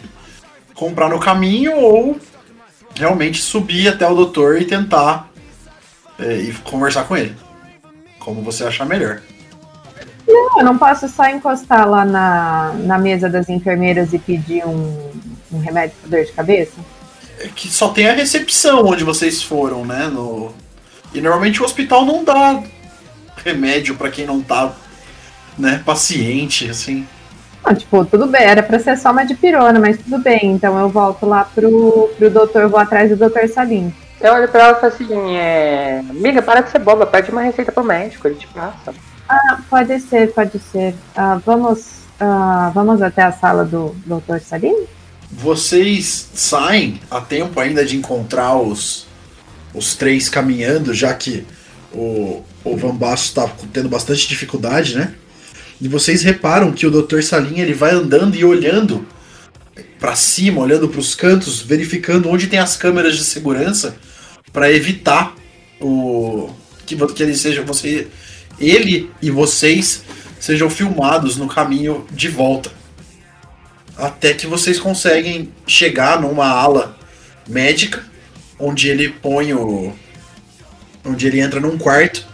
comprar 0.74 1.10
no 1.10 1.20
caminho 1.20 1.76
ou 1.78 2.20
realmente 2.96 3.42
subir 3.42 3.88
até 3.88 4.08
o 4.08 4.16
doutor 4.16 4.62
e 4.62 4.66
tentar 4.66 5.30
é, 6.20 6.38
e 6.38 6.54
conversar 6.54 7.04
com 7.06 7.16
ele. 7.16 7.36
Como 8.20 8.42
você 8.42 8.64
achar 8.64 8.86
melhor. 8.86 9.22
Não, 10.28 10.60
eu 10.60 10.66
não 10.66 10.78
posso 10.78 11.08
só 11.08 11.26
encostar 11.26 11.88
lá 11.88 12.04
na, 12.04 12.74
na 12.80 12.98
mesa 12.98 13.30
das 13.30 13.48
enfermeiras 13.48 14.12
e 14.14 14.20
pedir 14.20 14.66
um, 14.66 15.12
um 15.52 15.60
remédio 15.60 15.96
para 16.02 16.18
dor 16.18 16.26
de 16.26 16.32
cabeça? 16.32 16.74
que 17.56 17.68
só 17.68 17.90
tem 17.90 18.08
a 18.08 18.14
recepção 18.14 18.86
onde 18.86 19.04
vocês 19.04 19.42
foram, 19.42 19.86
né? 19.86 20.08
No... 20.08 20.54
E 21.14 21.22
normalmente 21.22 21.62
o 21.62 21.66
hospital 21.66 22.06
não 22.06 22.24
dá 22.24 22.64
remédio 23.44 23.96
pra 23.96 24.10
quem 24.10 24.26
não 24.26 24.42
tá, 24.42 24.74
né, 25.58 25.82
paciente, 25.86 26.70
assim. 26.70 27.08
Ah, 27.66 27.74
tipo, 27.74 28.06
tudo 28.06 28.28
bem, 28.28 28.44
era 28.44 28.62
pra 28.62 28.78
ser 28.78 28.96
só 28.96 29.12
uma 29.12 29.26
dipirona, 29.26 29.80
mas 29.80 29.98
tudo 29.98 30.20
bem. 30.20 30.52
Então 30.52 30.80
eu 30.80 30.88
volto 30.88 31.26
lá 31.26 31.44
pro, 31.46 32.12
pro 32.16 32.30
doutor, 32.30 32.70
vou 32.70 32.80
atrás 32.80 33.10
do 33.10 33.16
doutor 33.16 33.50
Salim. 33.50 33.92
Eu 34.22 34.34
olho 34.34 34.48
pra 34.48 34.66
ela 34.66 34.78
e 34.78 34.82
falo 34.82 34.94
assim, 34.94 35.36
é. 35.36 36.04
Amiga, 36.08 36.44
para 36.44 36.62
de 36.62 36.70
ser 36.70 36.80
boba, 36.80 37.08
pede 37.08 37.32
uma 37.32 37.42
receita 37.42 37.72
pro 37.72 37.84
médico, 37.84 38.28
ele 38.28 38.36
te 38.36 38.48
passa. 38.48 38.94
Ah, 39.28 39.58
pode 39.68 40.00
ser, 40.00 40.32
pode 40.32 40.60
ser. 40.60 40.94
Ah, 41.16 41.42
vamos, 41.44 42.02
ah, 42.20 42.72
vamos 42.74 43.02
até 43.02 43.24
a 43.24 43.32
sala 43.32 43.66
do 43.66 43.96
doutor 44.06 44.40
Salim? 44.40 44.86
Vocês 45.32 46.30
saem 46.36 47.00
a 47.10 47.20
tempo 47.20 47.60
ainda 47.60 47.84
de 47.84 47.98
encontrar 47.98 48.56
os, 48.56 49.08
os 49.74 49.96
três 49.96 50.30
caminhando, 50.30 50.94
já 50.94 51.12
que 51.16 51.46
o, 51.92 52.44
o 52.64 52.78
Van 52.78 52.96
Basso 52.96 53.34
tá 53.34 53.50
tendo 53.74 53.90
bastante 53.90 54.28
dificuldade, 54.28 54.96
né? 54.96 55.16
E 55.80 55.88
vocês 55.88 56.24
reparam 56.24 56.72
que 56.72 56.88
o 56.88 56.92
Dr. 56.92 57.22
Salim 57.22 57.60
ele 57.60 57.74
vai 57.74 57.92
andando 57.92 58.36
e 58.36 58.46
olhando 58.46 59.06
pra 60.00 60.16
cima, 60.16 60.62
olhando 60.62 60.88
pros 60.88 61.16
cantos, 61.16 61.62
verificando 61.62 62.30
onde 62.30 62.48
tem 62.48 62.60
as 62.60 62.78
câmeras 62.78 63.16
de 63.18 63.24
segurança 63.24 63.98
pra 64.54 64.72
evitar 64.72 65.36
o 65.82 66.50
que, 66.86 66.96
que 66.96 67.24
ele 67.24 67.36
seja 67.36 67.62
você 67.62 68.08
ele 68.60 69.12
e 69.22 69.30
vocês 69.30 70.04
sejam 70.40 70.70
filmados 70.70 71.36
no 71.36 71.48
caminho 71.48 72.06
de 72.12 72.30
volta. 72.30 72.72
Até 73.98 74.34
que 74.34 74.48
vocês 74.48 74.80
conseguem 74.80 75.52
chegar 75.66 76.22
numa 76.22 76.48
ala 76.48 76.98
médica 77.48 78.04
onde 78.60 78.90
ele 78.90 79.10
põe 79.10 79.54
o 79.54 79.94
onde 81.04 81.28
ele 81.28 81.40
entra 81.40 81.60
num 81.60 81.78
quarto 81.78 82.26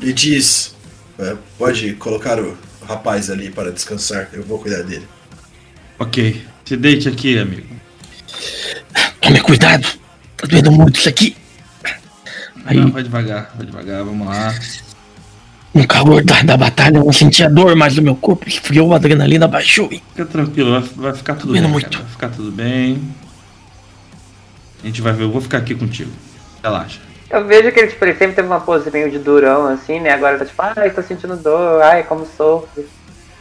e 0.00 0.12
diz: 0.12 0.74
"É, 1.18 1.36
pode 1.58 1.94
colocar 1.94 2.40
o 2.40 2.56
rapaz 2.86 3.30
ali 3.30 3.50
para 3.50 3.70
descansar, 3.72 4.28
eu 4.32 4.42
vou 4.44 4.58
cuidar 4.58 4.82
dele. 4.82 5.06
Ok. 5.98 6.44
Se 6.64 6.76
deite 6.76 7.08
aqui, 7.08 7.38
amigo. 7.38 7.66
Tome 9.20 9.40
cuidado. 9.40 9.86
Tá 10.36 10.46
doendo 10.46 10.70
muito 10.72 10.98
isso 10.98 11.08
aqui. 11.08 11.36
Aí, 12.64 12.76
Não, 12.78 12.90
vai 12.90 13.02
devagar, 13.02 13.52
vai 13.56 13.64
devagar, 13.66 14.04
vamos 14.04 14.26
lá. 14.26 14.52
no 15.72 15.86
calor 15.86 16.24
da, 16.24 16.42
da 16.42 16.56
batalha, 16.56 16.96
eu 16.98 17.04
não 17.04 17.12
sentia 17.12 17.48
dor 17.48 17.76
mais 17.76 17.94
no 17.96 18.02
meu 18.02 18.16
corpo. 18.16 18.48
Esfriou, 18.48 18.92
a 18.92 18.96
adrenalina 18.96 19.46
baixou. 19.46 19.88
hein? 19.92 20.02
Fica 20.10 20.26
tranquilo, 20.26 20.72
vai, 20.72 20.82
vai 20.96 21.14
ficar 21.14 21.34
tudo 21.36 21.52
bem. 21.52 21.62
muito. 21.62 21.88
cara, 21.90 22.02
Vai 22.02 22.12
ficar 22.12 22.28
tudo 22.30 22.50
bem. 22.50 23.00
A 24.82 24.86
gente 24.86 25.00
vai 25.00 25.12
ver, 25.12 25.22
eu 25.24 25.30
vou 25.30 25.40
ficar 25.40 25.58
aqui 25.58 25.74
contigo. 25.74 26.10
Relaxa. 26.62 26.98
Eu 27.28 27.44
vejo 27.44 27.72
que 27.72 27.80
ele, 27.80 27.88
tipo, 27.88 28.04
ele 28.04 28.14
sempre 28.14 28.36
teve 28.36 28.46
uma 28.46 28.60
pose 28.60 28.90
meio 28.90 29.10
de 29.10 29.18
durão, 29.18 29.66
assim, 29.66 29.98
né? 30.00 30.10
Agora 30.10 30.38
tá 30.38 30.44
tipo, 30.44 30.62
ai, 30.62 30.90
tô 30.90 31.02
sentindo 31.02 31.36
dor, 31.36 31.82
ai, 31.82 32.04
como 32.04 32.24
sofro. 32.24 32.84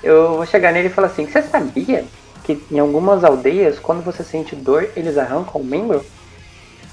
Eu 0.04 0.36
vou 0.38 0.46
chegar 0.46 0.72
nele 0.72 0.88
e 0.88 0.92
falar 0.92 1.08
assim, 1.08 1.26
você 1.28 1.42
sabia 1.42 2.04
que 2.44 2.62
em 2.72 2.80
algumas 2.80 3.24
aldeias, 3.24 3.78
quando 3.80 4.04
você 4.04 4.24
sente 4.24 4.56
dor, 4.56 4.88
eles 4.96 5.18
arrancam 5.18 5.62
o 5.62 5.64
membro? 5.64 6.04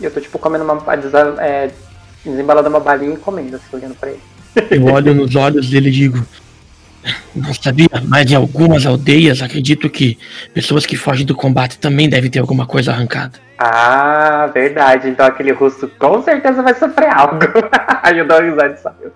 E 0.01 0.05
eu 0.05 0.11
tô, 0.11 0.21
tipo, 0.21 0.39
comendo 0.39 0.65
uma. 0.65 0.97
desa- 0.97 1.37
É, 1.39 1.71
desembalando 2.25 2.69
uma 2.69 2.81
balinha 2.81 3.15
e 3.15 3.19
comendo, 3.19 3.57
assim, 3.57 3.65
olhando 3.77 3.95
pra 3.95 4.11
ele. 4.11 4.21
Eu 4.71 4.85
olho 4.85 5.15
nos 5.15 5.35
olhos 5.35 5.69
dele 5.71 5.89
e 5.89 5.93
digo: 5.93 6.19
Não 7.35 7.53
sabia, 7.55 7.89
mas 8.07 8.31
em 8.31 8.35
algumas 8.35 8.87
aldeias 8.87 9.43
acredito 9.43 9.91
que 9.91 10.19
pessoas 10.55 10.87
que 10.87 10.97
fogem 10.97 11.27
do 11.27 11.35
combate 11.35 11.79
também 11.79 12.09
devem 12.09 12.31
ter 12.31 12.39
alguma 12.39 12.67
coisa 12.67 12.93
arrancada. 12.93 13.41
Ah, 13.59 14.51
verdade. 14.53 15.09
Então 15.09 15.27
aquele 15.27 15.53
russo 15.53 15.89
com 15.99 16.23
certeza 16.23 16.63
vai 16.63 16.75
sofrer 16.75 17.09
algo. 17.13 17.39
Aí 18.03 18.19
eu 18.19 18.27
dou 18.27 18.39
uma 18.39 18.51
risada 18.51 18.75
e 18.75 18.77
saio. 18.79 19.13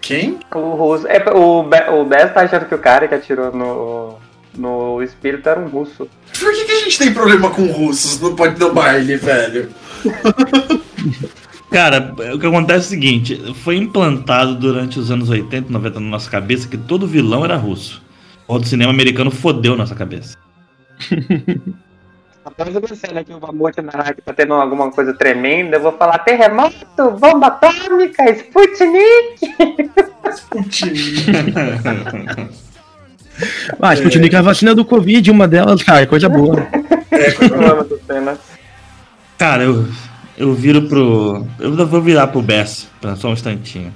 Quem? 0.00 0.38
O 0.54 0.74
russo. 0.74 1.06
É, 1.08 1.18
o, 1.30 1.62
Be- 1.62 1.90
o 1.90 2.04
Bess 2.04 2.32
tá 2.32 2.42
achando 2.42 2.66
que 2.66 2.74
o 2.74 2.78
cara 2.78 3.08
que 3.08 3.14
atirou 3.14 3.50
no, 3.52 4.18
no 4.56 5.02
espírito 5.02 5.48
era 5.48 5.58
um 5.58 5.68
russo. 5.68 6.08
Por 6.38 6.52
que, 6.52 6.64
que 6.64 6.72
a 6.72 6.80
gente 6.80 6.98
tem 6.98 7.14
problema 7.14 7.50
com 7.50 7.66
russos 7.66 8.20
no 8.20 8.36
Pode 8.36 8.56
do 8.56 8.72
Baile, 8.72 9.16
velho? 9.16 9.70
Cara, 11.74 12.14
o 12.32 12.38
que 12.38 12.46
acontece 12.46 12.84
é 12.84 12.86
o 12.86 12.90
seguinte: 12.90 13.54
foi 13.64 13.76
implantado 13.76 14.54
durante 14.54 14.96
os 14.96 15.10
anos 15.10 15.28
80, 15.28 15.72
90 15.72 15.98
na 15.98 16.06
nossa 16.06 16.30
cabeça 16.30 16.68
que 16.68 16.76
todo 16.76 17.04
vilão 17.04 17.44
era 17.44 17.56
russo. 17.56 18.00
O 18.46 18.56
do 18.60 18.64
cinema 18.64 18.92
americano 18.92 19.28
fodeu 19.28 19.76
nossa 19.76 19.92
cabeça. 19.92 20.38
Após 22.44 22.74
eu 22.74 22.96
cena 22.96 23.24
que 23.24 23.32
o 23.32 23.40
Mamute 23.40 23.80
na 23.80 23.90
rádio 23.90 24.22
tá 24.24 24.32
tendo 24.32 24.54
alguma 24.54 24.88
coisa 24.92 25.14
tremenda, 25.14 25.78
eu 25.78 25.80
vou 25.80 25.92
falar 25.92 26.18
terremoto, 26.18 27.10
bomba 27.18 27.48
atômica, 27.48 28.22
Sputnik. 28.30 29.40
Ah, 33.82 33.94
Sputnik 33.94 34.32
é 34.32 34.38
a 34.38 34.42
vacina 34.42 34.76
do 34.76 34.84
Covid, 34.84 35.28
uma 35.28 35.48
delas, 35.48 35.82
cara, 35.82 36.06
coisa 36.06 36.28
boa. 36.28 36.54
Amo 36.54 37.80
essa 37.80 37.98
cena. 38.06 38.38
Cara, 39.36 39.64
eu, 39.64 39.88
eu 40.36 40.52
viro 40.54 40.82
pro. 40.82 41.46
Eu 41.58 41.86
vou 41.86 42.00
virar 42.00 42.28
pro 42.28 42.42
Bess, 42.42 42.88
só 43.16 43.28
um 43.28 43.32
instantinho. 43.32 43.92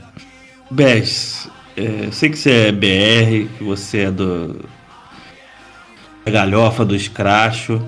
Bess, 0.70 1.48
é, 1.76 2.06
eu 2.06 2.12
sei 2.12 2.30
que 2.30 2.38
você 2.38 2.68
é 2.68 2.72
BR, 2.72 3.48
que 3.56 3.64
você 3.64 3.98
é 4.02 4.10
do. 4.10 4.60
da 6.24 6.30
galhofa, 6.30 6.84
do 6.84 6.94
escracho, 6.94 7.82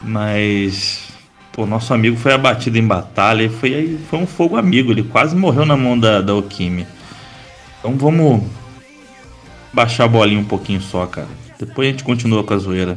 mas. 0.00 1.08
Pô, 1.52 1.66
nosso 1.66 1.92
amigo 1.92 2.16
foi 2.16 2.32
abatido 2.32 2.78
em 2.78 2.86
batalha 2.86 3.42
e 3.42 3.48
foi, 3.50 3.98
foi 4.08 4.18
um 4.18 4.26
fogo 4.26 4.56
amigo, 4.56 4.90
ele 4.90 5.02
quase 5.02 5.36
morreu 5.36 5.66
na 5.66 5.76
mão 5.76 5.98
da, 5.98 6.22
da 6.22 6.34
Okimi. 6.34 6.86
Então 7.78 7.94
vamos 7.94 8.42
baixar 9.70 10.04
a 10.04 10.08
bolinha 10.08 10.40
um 10.40 10.44
pouquinho 10.44 10.80
só, 10.80 11.04
cara. 11.04 11.28
Depois 11.58 11.88
a 11.88 11.90
gente 11.90 12.04
continua 12.04 12.42
com 12.42 12.54
a 12.54 12.56
zoeira. 12.56 12.96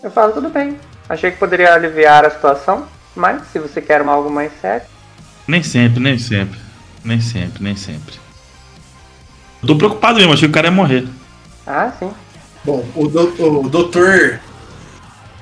Eu 0.00 0.10
falo, 0.10 0.32
tudo 0.32 0.48
bem. 0.50 0.76
Achei 1.08 1.32
que 1.32 1.38
poderia 1.38 1.74
aliviar 1.74 2.24
a 2.24 2.30
situação, 2.30 2.86
mas 3.16 3.42
se 3.52 3.58
você 3.58 3.80
quer 3.80 4.00
algo 4.02 4.30
mais 4.30 4.52
sério. 4.60 4.86
Nem 5.48 5.62
sempre, 5.62 6.00
nem 6.00 6.18
sempre. 6.18 6.58
Nem 7.04 7.20
sempre, 7.20 7.62
nem 7.62 7.76
sempre. 7.76 8.14
Eu 9.62 9.68
tô 9.68 9.76
preocupado 9.76 10.18
mesmo, 10.18 10.32
achei 10.32 10.46
que 10.48 10.52
o 10.52 10.54
cara 10.54 10.66
ia 10.68 10.72
morrer. 10.72 11.06
Ah, 11.66 11.92
sim. 11.98 12.10
Bom, 12.64 12.84
o, 12.94 13.08
do- 13.08 13.60
o 13.62 13.68
doutor 13.68 14.40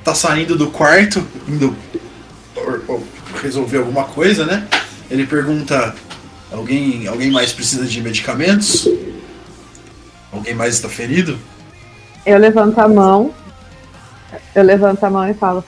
tá 0.04 0.14
saindo 0.14 0.56
do 0.56 0.68
quarto, 0.70 1.26
indo 1.48 1.74
or- 2.54 2.82
or- 2.86 3.02
resolver 3.42 3.78
alguma 3.78 4.04
coisa, 4.04 4.44
né? 4.46 4.68
Ele 5.10 5.26
pergunta: 5.26 5.94
alguém, 6.52 7.06
alguém 7.06 7.30
mais 7.30 7.52
precisa 7.52 7.86
de 7.86 8.00
medicamentos? 8.02 8.86
Alguém 10.32 10.54
mais 10.54 10.74
está 10.74 10.88
ferido? 10.88 11.38
Eu 12.26 12.38
levanto 12.38 12.78
a 12.78 12.88
mão. 12.88 13.34
Eu 14.54 14.62
levanto 14.64 15.02
a 15.04 15.10
mão 15.10 15.28
e 15.28 15.34
falo: 15.34 15.64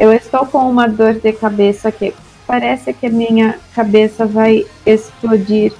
Eu 0.00 0.14
estou 0.14 0.46
com 0.46 0.70
uma 0.70 0.88
dor 0.88 1.12
de 1.12 1.30
cabeça 1.30 1.92
que 1.92 2.14
parece 2.46 2.90
que 2.94 3.10
minha 3.10 3.60
cabeça 3.74 4.24
vai 4.24 4.64
explodir. 4.86 5.74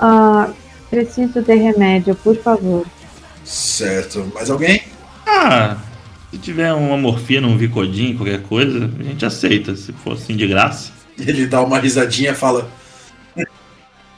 Ah, 0.00 0.48
preciso 0.88 1.42
de 1.42 1.54
remédio, 1.54 2.14
por 2.14 2.34
favor. 2.34 2.86
Certo. 3.44 4.24
Mais 4.34 4.48
alguém? 4.48 4.82
Ah, 5.26 5.76
se 6.30 6.38
tiver 6.38 6.72
uma 6.72 6.96
morfina, 6.96 7.46
um 7.46 7.58
Vicodin, 7.58 8.16
qualquer 8.16 8.42
coisa, 8.42 8.90
a 8.98 9.02
gente 9.02 9.26
aceita, 9.26 9.76
se 9.76 9.92
for 9.92 10.14
assim 10.14 10.34
de 10.34 10.46
graça. 10.46 10.90
Ele 11.18 11.46
dá 11.46 11.60
uma 11.60 11.78
risadinha 11.78 12.30
e 12.30 12.34
fala: 12.34 12.70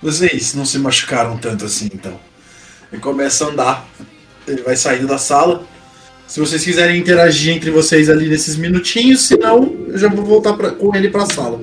Vocês 0.01 0.55
não 0.55 0.65
se 0.65 0.79
machucaram 0.79 1.37
tanto 1.37 1.65
assim, 1.65 1.91
então. 1.93 2.21
E 2.93 2.99
começa 2.99 3.47
a 3.47 3.49
andar. 3.49 3.89
Ele 4.47 4.63
vai 4.63 4.77
saindo 4.77 5.09
da 5.09 5.19
sala. 5.19 5.67
Se 6.31 6.39
vocês 6.39 6.65
quiserem 6.65 6.97
interagir 6.97 7.53
entre 7.57 7.73
vocês 7.73 8.09
ali 8.09 8.29
nesses 8.29 8.55
minutinhos, 8.55 9.23
senão 9.23 9.75
eu 9.89 9.99
já 9.99 10.09
vou 10.09 10.25
voltar 10.25 10.53
pra- 10.53 10.71
com 10.71 10.95
ele 10.95 11.09
pra 11.11 11.27
sala. 11.27 11.61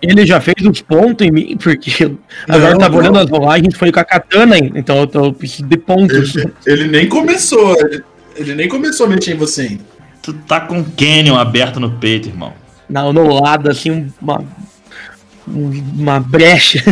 Ele 0.00 0.24
já 0.24 0.40
fez 0.40 0.56
os 0.66 0.80
pontos 0.80 1.26
em 1.26 1.30
mim, 1.30 1.54
porque 1.62 2.02
eu 2.02 2.18
agora 2.48 2.72
eu 2.72 2.78
tava 2.78 2.94
não. 2.94 2.98
olhando 3.00 3.18
as 3.18 3.28
rolagens, 3.28 3.76
foi 3.76 3.92
com 3.92 4.00
a 4.00 4.04
katana, 4.04 4.56
hein? 4.56 4.72
então 4.74 4.96
eu, 5.00 5.06
tô, 5.06 5.34
preciso 5.34 5.64
de 5.68 5.76
pontos. 5.76 6.34
Ele, 6.34 6.52
ele 6.66 6.88
nem 6.88 7.06
começou. 7.10 7.76
Ele, 7.78 8.02
ele 8.36 8.54
nem 8.54 8.68
começou 8.70 9.04
a 9.04 9.10
mexer 9.10 9.34
em 9.34 9.36
você 9.36 9.60
ainda. 9.62 9.84
Tu 10.22 10.32
tá 10.32 10.58
com 10.62 10.78
um 10.78 10.84
canyon 10.84 11.36
aberto 11.36 11.78
no 11.78 11.90
peito, 11.98 12.28
irmão. 12.28 12.54
Na, 12.88 13.12
no 13.12 13.38
lado, 13.42 13.70
assim, 13.70 14.10
uma, 14.18 14.42
um- 15.46 15.84
uma 15.98 16.18
brecha. 16.20 16.82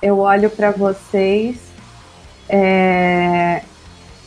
Eu 0.00 0.18
olho 0.20 0.48
para 0.48 0.70
vocês, 0.70 1.56
é, 2.48 3.62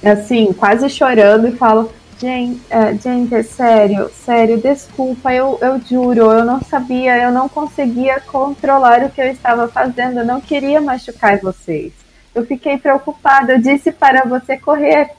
assim, 0.10 0.54
quase 0.54 0.90
chorando 0.90 1.48
e 1.48 1.52
falo: 1.52 1.92
Gente, 2.20 2.62
é, 2.70 2.96
gente, 2.96 3.36
é 3.36 3.44
sério, 3.44 4.10
sério, 4.14 4.62
desculpa, 4.62 5.34
eu, 5.34 5.58
eu 5.62 5.82
juro, 5.82 6.32
eu 6.32 6.46
não 6.46 6.62
sabia, 6.62 7.18
eu 7.22 7.32
não 7.32 7.50
conseguia 7.50 8.20
controlar 8.22 9.04
o 9.04 9.10
que 9.10 9.20
eu 9.20 9.28
estava 9.28 9.68
fazendo, 9.68 10.20
eu 10.20 10.26
não 10.26 10.40
queria 10.40 10.80
machucar 10.80 11.40
vocês. 11.40 11.92
Eu 12.34 12.46
fiquei 12.46 12.78
preocupada, 12.78 13.54
eu 13.54 13.62
disse 13.62 13.92
para 13.92 14.26
você 14.26 14.58
correr. 14.58 15.10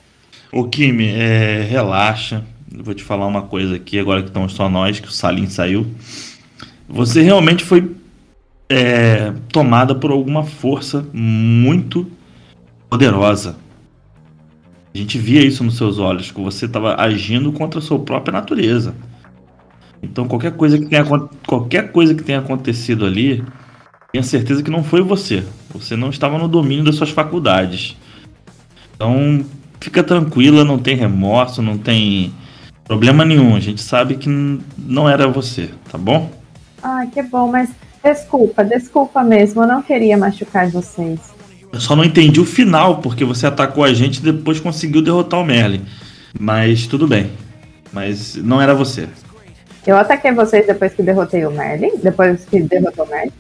Ô 0.51 0.65
Kimi, 0.65 1.09
é, 1.09 1.63
relaxa. 1.69 2.43
vou 2.73 2.95
te 2.95 3.05
falar 3.05 3.27
uma 3.27 3.43
coisa 3.43 3.77
aqui, 3.77 3.99
agora 3.99 4.23
que 4.23 4.29
estamos 4.29 4.55
só 4.55 4.69
nós, 4.71 4.99
que 4.99 5.09
o 5.09 5.13
Salim 5.13 5.49
saiu. 5.49 5.87
Você 6.89 7.23
realmente 7.23 7.65
foi 7.65 7.95
é, 8.69 9.33
tomada 9.53 9.95
por 9.95 10.11
alguma 10.11 10.45
força 10.45 11.07
muito 11.13 12.11
poderosa. 12.89 13.57
A 14.95 14.99
gente 14.99 15.19
via 15.19 15.45
isso 15.45 15.65
nos 15.65 15.77
seus 15.77 15.99
olhos, 15.99 16.31
que 16.31 16.41
você 16.41 16.67
estava 16.67 16.95
agindo 17.01 17.53
contra 17.53 17.81
a 17.81 17.83
sua 17.83 17.99
própria 17.99 18.33
natureza. 18.33 18.95
Então 20.01 20.29
qualquer 20.29 20.53
coisa 20.53 20.79
que 20.79 20.87
tenha, 20.87 21.05
qualquer 21.45 21.91
coisa 21.91 22.15
que 22.15 22.23
tenha 22.23 22.39
acontecido 22.39 23.05
ali, 23.05 23.45
tenha 24.13 24.23
certeza 24.23 24.63
que 24.63 24.71
não 24.71 24.85
foi 24.85 25.03
você. 25.03 25.43
Você 25.71 25.97
não 25.97 26.11
estava 26.11 26.39
no 26.39 26.47
domínio 26.47 26.85
das 26.85 26.95
suas 26.95 27.11
faculdades. 27.11 27.97
Então 28.95 29.45
fica 29.81 30.05
tranquila, 30.05 30.65
não 30.65 30.79
tem 30.79 30.95
remorso, 30.95 31.61
não 31.61 31.77
tem 31.77 32.33
problema 32.85 33.25
nenhum. 33.25 33.57
A 33.57 33.61
gente 33.61 33.83
sabe 33.83 34.15
que 34.15 34.29
não 34.79 35.09
era 35.09 35.27
você, 35.27 35.71
tá 35.91 35.99
bom? 35.99 36.31
Ah, 36.81 37.05
que 37.13 37.21
bom, 37.21 37.51
mas 37.51 37.71
desculpa, 38.01 38.63
desculpa 38.63 39.25
mesmo, 39.25 39.63
eu 39.63 39.67
não 39.67 39.83
queria 39.83 40.17
machucar 40.17 40.71
vocês. 40.71 41.34
Eu 41.75 41.81
só 41.81 41.97
não 41.97 42.05
entendi 42.05 42.41
o 42.41 42.45
final, 42.45 42.99
porque 42.99 43.25
você 43.25 43.47
atacou 43.47 43.83
a 43.83 43.93
gente 43.93 44.19
e 44.19 44.23
depois 44.23 44.61
conseguiu 44.61 45.03
derrotar 45.03 45.41
o 45.41 45.45
Merlin. 45.45 45.85
Mas 46.39 46.87
tudo 46.87 47.07
bem. 47.09 47.33
Mas 47.93 48.37
não 48.37 48.61
era 48.61 48.75
você. 48.75 49.09
Eu 49.87 49.97
ataquei 49.97 50.33
vocês 50.33 50.67
depois 50.67 50.95
que 50.95 51.03
derrotei 51.03 51.45
o 51.45 51.51
Merlin? 51.51 51.91
Depois 52.03 52.45
que 52.45 52.61
derrotou 52.63 53.05
o 53.05 53.09
Merlin? 53.09 53.33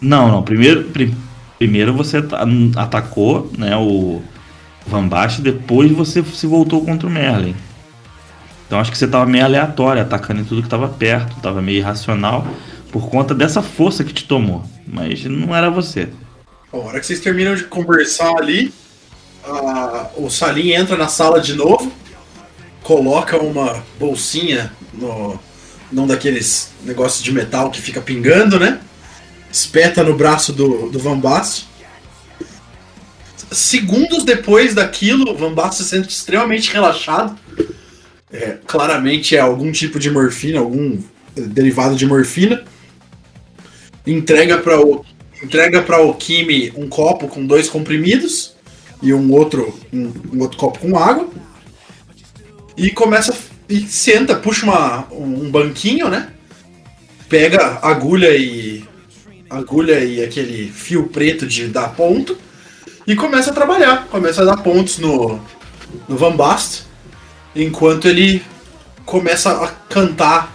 Não, 0.00 0.28
não. 0.28 0.42
Primeiro, 0.42 0.84
pri- 0.84 1.14
primeiro 1.58 1.94
você 1.94 2.18
ata- 2.18 2.44
atacou 2.76 3.50
né, 3.56 3.76
o 3.76 4.20
Van 4.86 5.06
Basten, 5.06 5.44
depois 5.44 5.90
você 5.92 6.22
se 6.22 6.46
voltou 6.46 6.84
contra 6.84 7.06
o 7.08 7.10
Merlin. 7.10 7.54
Então 8.66 8.80
acho 8.80 8.90
que 8.90 8.98
você 8.98 9.04
estava 9.04 9.24
meio 9.24 9.44
aleatório, 9.44 10.02
atacando 10.02 10.40
em 10.40 10.44
tudo 10.44 10.62
que 10.62 10.66
estava 10.66 10.88
perto, 10.88 11.36
estava 11.36 11.62
meio 11.62 11.78
irracional 11.78 12.46
por 12.90 13.08
conta 13.08 13.34
dessa 13.34 13.62
força 13.62 14.02
que 14.02 14.12
te 14.12 14.24
tomou. 14.24 14.64
Mas 14.86 15.24
não 15.24 15.54
era 15.54 15.70
você. 15.70 16.08
A 16.72 16.76
hora 16.76 17.00
que 17.00 17.06
vocês 17.06 17.20
terminam 17.20 17.54
de 17.54 17.64
conversar 17.64 18.34
ali, 18.36 18.72
a- 19.44 20.10
o 20.16 20.30
Salim 20.30 20.70
entra 20.72 20.96
na 20.96 21.08
sala 21.08 21.40
de 21.40 21.54
novo, 21.54 21.92
coloca 22.82 23.36
uma 23.38 23.84
bolsinha 23.98 24.72
no, 24.94 25.38
num 25.90 26.06
daqueles 26.06 26.70
negócios 26.82 27.22
de 27.22 27.32
metal 27.32 27.70
que 27.70 27.80
fica 27.80 28.00
pingando, 28.00 28.58
né? 28.58 28.80
Espeta 29.50 30.02
no 30.02 30.16
braço 30.16 30.52
do, 30.52 30.88
do 30.90 30.98
Van 30.98 31.18
Basten. 31.18 31.66
Segundos 33.50 34.24
depois 34.24 34.74
daquilo, 34.74 35.30
o 35.32 35.36
Van 35.36 35.52
Basten 35.52 35.84
se 35.84 35.90
sente 35.90 36.08
extremamente 36.08 36.72
relaxado. 36.72 37.38
É, 38.32 38.56
claramente 38.66 39.36
é 39.36 39.40
algum 39.40 39.70
tipo 39.70 39.98
de 39.98 40.10
morfina, 40.10 40.58
algum 40.58 40.98
derivado 41.36 41.94
de 41.94 42.06
morfina. 42.06 42.64
Entrega 44.06 44.56
para 44.58 44.80
o 44.80 45.04
entrega 45.42 45.82
para 45.82 46.00
o 46.00 46.14
Kimi 46.14 46.72
um 46.76 46.88
copo 46.88 47.28
com 47.28 47.44
dois 47.44 47.68
comprimidos 47.68 48.54
e 49.02 49.12
um 49.12 49.32
outro 49.32 49.78
um, 49.92 50.12
um 50.32 50.40
outro 50.40 50.56
copo 50.56 50.78
com 50.78 50.96
água 50.96 51.28
e 52.76 52.90
começa 52.90 53.34
e 53.68 53.86
senta, 53.86 54.34
puxa 54.36 54.66
uma, 54.66 55.06
um 55.10 55.50
banquinho, 55.50 56.08
né? 56.08 56.28
Pega 57.28 57.78
agulha 57.80 58.36
e 58.36 58.84
agulha 59.48 59.98
e 60.00 60.22
aquele 60.22 60.68
fio 60.68 61.08
preto 61.08 61.46
de 61.46 61.68
dar 61.68 61.94
ponto 61.94 62.36
e 63.06 63.14
começa 63.14 63.50
a 63.50 63.54
trabalhar, 63.54 64.06
começa 64.08 64.42
a 64.42 64.44
dar 64.44 64.58
pontos 64.58 64.98
no 64.98 65.40
no 66.08 66.16
Van 66.16 66.34
Bast 66.34 66.84
enquanto 67.54 68.08
ele 68.08 68.42
começa 69.04 69.50
a 69.62 69.68
cantar 69.68 70.54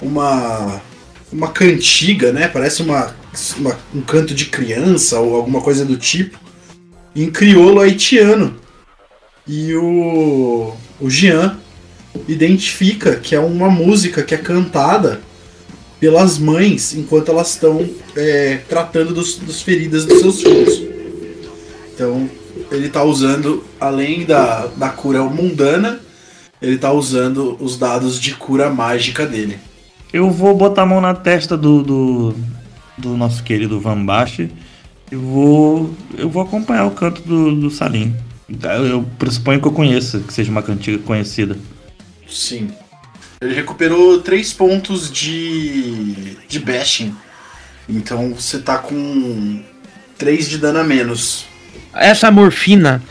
uma 0.00 0.80
uma 1.34 1.48
cantiga, 1.48 2.32
né? 2.32 2.46
Parece 2.46 2.80
uma, 2.80 3.14
uma- 3.58 3.78
um 3.92 4.00
canto 4.00 4.32
de 4.32 4.46
criança 4.46 5.18
ou 5.18 5.34
alguma 5.34 5.60
coisa 5.60 5.84
do 5.84 5.96
tipo, 5.96 6.38
em 7.14 7.30
crioulo 7.30 7.80
haitiano. 7.80 8.56
E 9.46 9.74
o, 9.74 10.72
o 11.00 11.10
Jean 11.10 11.58
identifica 12.28 13.16
que 13.16 13.34
é 13.34 13.40
uma 13.40 13.68
música 13.68 14.22
que 14.22 14.34
é 14.34 14.38
cantada 14.38 15.20
pelas 16.00 16.38
mães 16.38 16.94
enquanto 16.94 17.30
elas 17.30 17.50
estão 17.50 17.88
é, 18.16 18.60
tratando 18.68 19.12
dos, 19.12 19.36
dos 19.36 19.60
feridas 19.60 20.04
dos 20.04 20.20
seus 20.20 20.40
filhos. 20.40 20.82
Então, 21.92 22.30
ele 22.70 22.88
tá 22.88 23.02
usando, 23.02 23.64
além 23.80 24.24
da, 24.24 24.66
da 24.76 24.88
cura 24.88 25.22
mundana, 25.24 26.00
ele 26.62 26.78
tá 26.78 26.92
usando 26.92 27.56
os 27.60 27.76
dados 27.76 28.20
de 28.20 28.34
cura 28.34 28.70
mágica 28.70 29.26
dele. 29.26 29.58
Eu 30.14 30.30
vou 30.30 30.56
botar 30.56 30.82
a 30.82 30.86
mão 30.86 31.00
na 31.00 31.12
testa 31.12 31.56
do, 31.56 31.82
do, 31.82 32.36
do 32.96 33.16
nosso 33.16 33.42
querido 33.42 33.80
Van 33.80 34.06
Basten 34.06 34.48
e 35.10 35.16
vou. 35.16 35.92
Eu 36.16 36.30
vou 36.30 36.40
acompanhar 36.40 36.86
o 36.86 36.92
canto 36.92 37.20
do, 37.22 37.52
do 37.52 37.68
Salim. 37.68 38.14
Eu, 38.48 38.86
eu 38.86 39.02
pressuponho 39.18 39.60
que 39.60 39.66
eu 39.66 39.72
conheça, 39.72 40.20
que 40.20 40.32
seja 40.32 40.52
uma 40.52 40.62
cantiga 40.62 40.98
conhecida. 40.98 41.58
Sim. 42.28 42.70
Ele 43.40 43.54
recuperou 43.54 44.20
3 44.20 44.52
pontos 44.52 45.10
de. 45.10 46.36
de 46.46 46.60
bashing. 46.60 47.12
Então 47.88 48.32
você 48.34 48.60
tá 48.60 48.78
com 48.78 49.64
3 50.16 50.48
de 50.48 50.58
dano 50.58 50.78
a 50.78 50.84
menos. 50.84 51.44
Essa 51.92 52.30
morfina, 52.30 53.02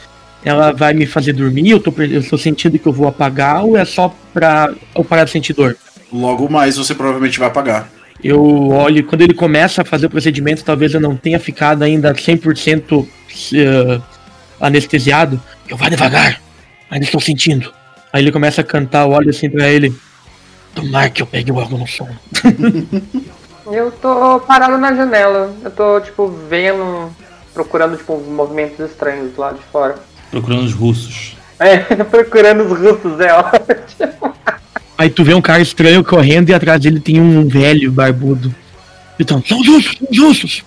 ela 0.41 0.71
vai 0.71 0.93
me 0.93 1.05
fazer 1.05 1.33
dormir? 1.33 1.69
Eu 1.69 1.81
tô, 1.81 1.93
eu 2.01 2.25
tô 2.25 2.37
sentindo 2.37 2.79
que 2.79 2.87
eu 2.87 2.93
vou 2.93 3.09
apagar 3.09 3.65
ou 3.65 3.75
é 3.75 3.83
só 3.83 4.15
pra 4.33 4.73
eu 4.95 5.03
parar 5.03 5.25
de 5.25 5.31
sentir 5.31 5.51
dor? 5.51 5.77
Logo 6.13 6.49
mais 6.49 6.77
você 6.77 6.93
provavelmente 6.93 7.39
vai 7.39 7.47
apagar. 7.47 7.89
Eu 8.23 8.69
olho, 8.69 9.03
quando 9.05 9.21
ele 9.21 9.33
começa 9.33 9.81
a 9.81 9.85
fazer 9.85 10.05
o 10.05 10.09
procedimento, 10.09 10.63
talvez 10.63 10.93
eu 10.93 11.01
não 11.01 11.15
tenha 11.15 11.39
ficado 11.39 11.83
ainda 11.83 12.13
100% 12.13 13.05
eh, 13.53 14.01
anestesiado. 14.61 15.41
Eu 15.67 15.75
vai 15.75 15.89
devagar, 15.89 16.39
ainda 16.89 17.05
estou 17.05 17.19
sentindo. 17.19 17.73
Aí 18.13 18.23
ele 18.23 18.31
começa 18.31 18.61
a 18.61 18.63
cantar, 18.63 19.05
eu 19.05 19.11
olho 19.11 19.29
assim 19.31 19.49
pra 19.49 19.67
ele. 19.67 19.93
Tomar 20.75 21.09
que 21.09 21.21
eu 21.21 21.27
pegue 21.27 21.51
logo 21.51 21.77
no 21.77 21.87
som. 21.87 22.09
Eu 23.65 23.91
tô 23.91 24.41
parado 24.41 24.77
na 24.77 24.93
janela. 24.93 25.55
Eu 25.63 25.71
tô, 25.71 26.01
tipo, 26.01 26.27
vendo, 26.27 27.09
procurando, 27.53 27.95
tipo, 27.95 28.17
movimentos 28.17 28.77
estranhos 28.79 29.31
do 29.33 29.39
lado 29.39 29.57
de 29.57 29.63
fora. 29.65 29.95
Procurando 30.29 30.63
os 30.63 30.73
russos. 30.73 31.37
É, 31.59 31.77
procurando 32.03 32.65
os 32.65 32.77
russos, 32.77 33.19
é 33.21 33.33
ótimo. 33.33 34.33
Aí 34.97 35.09
tu 35.09 35.23
vê 35.23 35.33
um 35.33 35.41
cara 35.41 35.61
estranho 35.61 36.03
correndo 36.03 36.49
e 36.49 36.53
atrás 36.53 36.79
dele 36.79 36.99
tem 36.99 37.19
um 37.19 37.47
velho 37.47 37.91
barbudo. 37.91 38.53
Então, 39.19 39.43
são 39.43 39.59
os 39.59 39.67
russos, 39.67 39.97
são 39.97 40.07
os 40.09 40.19
russos! 40.19 40.65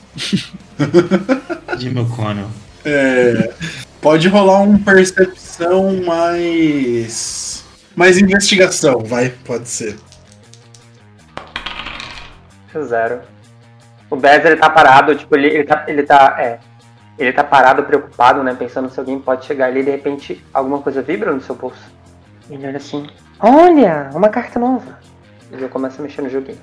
Jimmy 1.79 2.01
O'Connell. 2.01 2.49
É, 2.85 3.53
pode 4.01 4.29
rolar 4.29 4.61
um 4.61 4.79
percepção 4.79 6.03
mais. 6.05 7.65
mais 7.95 8.19
investigação, 8.19 9.01
vai, 9.01 9.31
pode 9.45 9.69
ser. 9.69 9.97
Zero. 12.85 13.21
O 14.11 14.17
Bez, 14.17 14.45
ele 14.45 14.57
tá 14.57 14.71
parado, 14.71 15.15
tipo, 15.17 15.35
ele, 15.35 15.49
ele 15.49 15.65
tá, 15.65 15.85
ele 15.89 16.03
tá, 16.03 16.37
é, 16.39 16.59
ele 17.19 17.33
tá 17.33 17.43
parado, 17.43 17.83
preocupado, 17.83 18.43
né, 18.43 18.55
pensando 18.55 18.91
se 18.91 19.01
alguém 19.01 19.19
pode 19.19 19.47
chegar 19.47 19.67
ali 19.67 19.81
e 19.81 19.85
de 19.85 19.91
repente 19.91 20.45
alguma 20.53 20.81
coisa 20.81 21.03
vibra 21.03 21.33
no 21.33 21.41
seu 21.41 21.55
bolso. 21.55 21.81
Ele 22.51 22.67
olha 22.67 22.77
assim, 22.77 23.07
olha, 23.41 24.11
uma 24.15 24.29
carta 24.29 24.59
nova. 24.59 24.99
E 25.53 25.61
eu 25.61 25.69
começo 25.69 26.01
a 26.01 26.03
mexer 26.03 26.23
no 26.23 26.31
joguinho. 26.31 26.59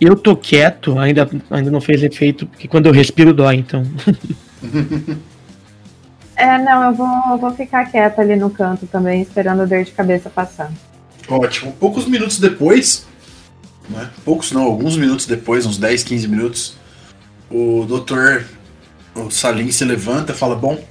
Eu 0.00 0.16
tô 0.16 0.36
quieto, 0.36 0.98
ainda, 0.98 1.28
ainda 1.50 1.70
não 1.70 1.80
fez 1.80 2.02
efeito, 2.02 2.46
porque 2.46 2.66
quando 2.66 2.86
eu 2.86 2.92
respiro 2.92 3.32
dói, 3.32 3.56
então. 3.56 3.84
É, 6.34 6.58
não, 6.58 6.82
eu 6.82 6.94
vou, 6.94 7.06
eu 7.30 7.38
vou 7.38 7.50
ficar 7.52 7.84
quieta 7.90 8.20
ali 8.20 8.34
no 8.34 8.50
canto 8.50 8.86
também, 8.86 9.22
esperando 9.22 9.62
a 9.62 9.64
dor 9.64 9.84
de 9.84 9.92
cabeça 9.92 10.30
passar. 10.30 10.72
Ótimo. 11.28 11.72
Poucos 11.72 12.06
minutos 12.06 12.40
depois, 12.40 13.06
né? 13.88 14.10
Poucos 14.24 14.50
não, 14.50 14.62
alguns 14.62 14.96
minutos 14.96 15.26
depois, 15.26 15.66
uns 15.66 15.78
10, 15.78 16.02
15 16.02 16.28
minutos, 16.28 16.76
o 17.50 17.84
doutor, 17.86 18.44
o 19.14 19.30
Salim 19.30 19.70
se 19.70 19.84
levanta 19.84 20.32
e 20.32 20.34
fala: 20.34 20.56
Bom, 20.56 20.82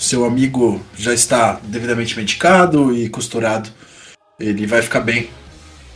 seu 0.00 0.24
amigo 0.24 0.80
já 0.96 1.12
está 1.12 1.60
devidamente 1.62 2.16
medicado 2.16 2.96
e 2.96 3.10
costurado. 3.10 3.68
Ele 4.38 4.66
vai 4.66 4.80
ficar 4.80 5.00
bem. 5.00 5.28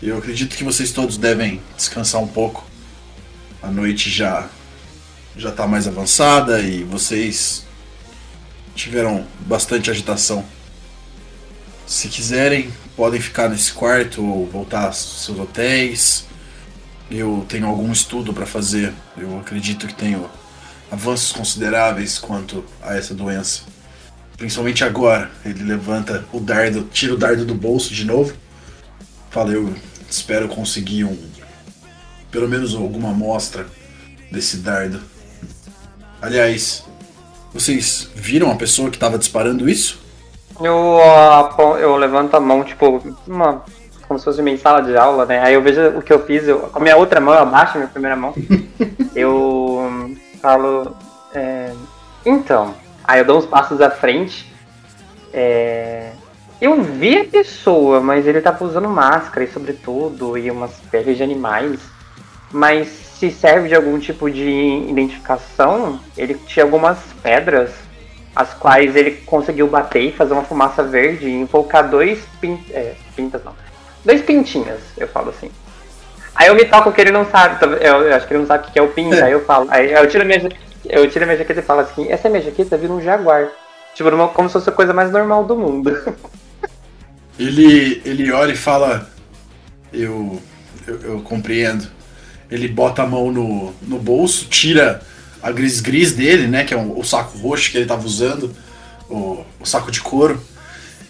Eu 0.03 0.19
acredito 0.19 0.55
que 0.55 0.63
vocês 0.63 0.93
todos 0.93 1.17
devem 1.17 1.59
descansar 1.75 2.21
um 2.21 2.27
pouco. 2.27 2.67
A 3.63 3.71
noite 3.71 4.11
já 4.11 4.47
já 5.35 5.49
está 5.49 5.67
mais 5.67 5.89
avançada 5.89 6.61
e 6.61 6.85
vocês 6.85 7.65
tiveram 8.75 9.27
bastante 9.41 9.91
agitação. 9.91 10.45
Se 11.87 12.09
quiserem, 12.09 12.71
podem 12.95 13.23
ficar 13.23 13.49
nesse 13.49 13.73
quarto 13.73 14.23
ou 14.23 14.47
voltar 14.47 14.85
aos 14.85 15.25
seus 15.25 15.39
hotéis. 15.39 16.27
Eu 17.11 17.47
tenho 17.49 17.67
algum 17.67 17.91
estudo 17.91 18.35
para 18.35 18.45
fazer. 18.45 18.93
Eu 19.17 19.41
acredito 19.41 19.87
que 19.87 19.95
tenho 19.95 20.29
avanços 20.93 21.33
consideráveis 21.33 22.19
quanto 22.19 22.63
a 22.83 22.95
essa 22.95 23.15
doença. 23.15 23.74
Principalmente 24.37 24.85
agora. 24.85 25.31
Ele 25.45 25.63
levanta 25.65 26.25
o 26.33 26.41
dardo, 26.41 26.83
tira 26.93 27.15
o 27.15 27.17
dardo 27.17 27.45
do 27.45 27.55
bolso 27.55 27.93
de 27.95 28.05
novo. 28.05 28.35
Fala, 29.31 29.53
eu 29.53 29.75
espero 30.11 30.49
conseguir 30.49 31.05
um. 31.05 31.17
Pelo 32.31 32.49
menos 32.49 32.75
alguma 32.75 33.11
amostra 33.11 33.67
desse 34.31 34.59
dardo. 34.59 35.01
Aliás, 36.21 36.85
vocês 37.53 38.09
viram 38.15 38.51
a 38.51 38.57
pessoa 38.57 38.91
que 38.91 38.97
estava 38.97 39.19
disparando 39.19 39.69
isso? 39.69 40.01
Eu, 40.61 41.01
apon- 41.33 41.77
eu 41.77 41.97
levanto 41.97 42.35
a 42.35 42.41
mão, 42.41 42.65
tipo, 42.65 43.03
uma, 43.27 43.65
como 44.07 44.19
se 44.19 44.25
fosse 44.25 44.41
uma 44.41 44.57
sala 44.57 44.81
de 44.83 44.97
aula, 44.97 45.27
né? 45.27 45.41
Aí 45.41 45.55
eu 45.55 45.63
vejo 45.63 45.81
o 45.99 46.03
que 46.03 46.13
eu 46.13 46.25
fiz, 46.25 46.47
eu, 46.47 46.61
com 46.61 46.79
a 46.79 46.83
minha 46.83 46.97
outra 46.97 47.21
mão, 47.21 47.35
eu 47.35 47.41
abaixo 47.41 47.75
a 47.75 47.79
minha 47.79 47.91
primeira 47.91 48.17
mão. 48.17 48.35
eu 49.15 49.79
hum, 49.81 50.17
falo. 50.41 50.97
é, 51.35 51.73
então, 52.25 52.75
aí 53.05 53.21
eu 53.21 53.25
dou 53.25 53.39
uns 53.39 53.47
passos 53.47 53.81
à 53.81 53.91
frente. 53.91 54.53
é, 55.33 56.11
eu 56.61 56.81
vi 56.83 57.19
a 57.19 57.25
pessoa, 57.25 58.01
mas 58.01 58.27
ele 58.27 58.41
tava 58.41 58.65
usando 58.65 58.89
máscara 58.89 59.45
e 59.45 59.53
sobretudo, 59.53 60.39
e 60.39 60.51
umas 60.51 60.73
peles 60.91 61.17
de 61.17 61.23
animais. 61.23 61.81
Mas 62.51 62.89
se 62.89 63.31
serve 63.31 63.69
de 63.69 63.75
algum 63.75 63.99
tipo 63.99 64.31
de 64.31 64.87
identificação, 64.89 66.01
ele 66.17 66.35
tinha 66.47 66.65
algumas 66.65 66.99
pedras 67.23 67.71
as 68.35 68.53
quais 68.55 68.97
ele 68.97 69.13
conseguiu 69.27 69.69
bater 69.69 70.03
e 70.03 70.13
fazer 70.13 70.33
uma 70.33 70.43
fumaça 70.43 70.83
verde 70.83 71.27
e 71.27 71.33
invocar 71.33 71.89
dois 71.89 72.19
pin 72.41 72.59
é, 72.71 72.95
pintas, 73.15 73.45
não. 73.45 73.53
Dois 74.05 74.23
pintinhas, 74.23 74.81
eu 74.99 75.07
falo 75.07 75.31
assim. 75.31 75.51
Aí 76.35 76.49
eu 76.49 76.55
me 76.55 76.65
toco 76.65 76.91
que 76.93 77.01
ele 77.01 77.13
não 77.13 77.25
sabe, 77.31 77.61
tá- 77.61 77.67
eu, 77.67 78.13
acho 78.15 78.27
que 78.27 78.33
ele 78.33 78.41
não 78.41 78.47
sabe 78.47 78.67
o 78.69 78.73
que 78.73 78.79
é 78.79 78.83
o 78.83 78.89
pinta, 78.89 79.25
aí 79.25 79.33
eu 79.33 79.45
falo, 79.45 79.69
aí 79.71 79.93
eu 79.93 80.09
tiro 80.09 80.25
a 80.25 80.27
minha, 80.27 80.49
eu 80.89 81.09
tiro 81.11 81.25
a 81.25 81.27
minha 81.27 81.39
jaqueta 81.39 81.61
e 81.61 81.63
falo 81.63 81.81
assim, 81.81 82.11
essa 82.11 82.29
minha 82.29 82.43
jaqueta 82.43 82.77
vira 82.77 82.93
um 82.93 83.01
jaguar. 83.01 83.49
Tipo, 83.95 84.11
numa- 84.11 84.29
como 84.29 84.49
se 84.49 84.55
fosse 84.55 84.69
a 84.69 84.73
coisa 84.73 84.93
mais 84.93 85.11
normal 85.11 85.45
do 85.45 85.57
mundo. 85.57 85.91
Ele, 87.39 88.01
ele 88.05 88.31
olha 88.31 88.53
e 88.53 88.57
fala: 88.57 89.11
eu, 89.93 90.41
eu, 90.87 91.01
eu 91.01 91.21
compreendo. 91.23 91.87
Ele 92.51 92.69
bota 92.69 93.03
a 93.03 93.07
mão 93.07 93.33
no, 93.33 93.75
no 93.83 93.99
bolso, 93.99 94.47
tira 94.47 95.03
a 95.43 95.51
gris-gris 95.51 96.13
dele, 96.13 96.47
né? 96.47 96.65
Que 96.65 96.75
é 96.75 96.77
o, 96.77 97.03
saco 97.03 97.37
roxo 97.39 97.71
que 97.71 97.77
ele 97.79 97.87
tava 97.87 98.07
usando, 98.07 98.55
o, 99.09 99.45
o 99.59 99.67
saco 99.67 99.91
de 99.91 100.01
couro. 100.01 100.41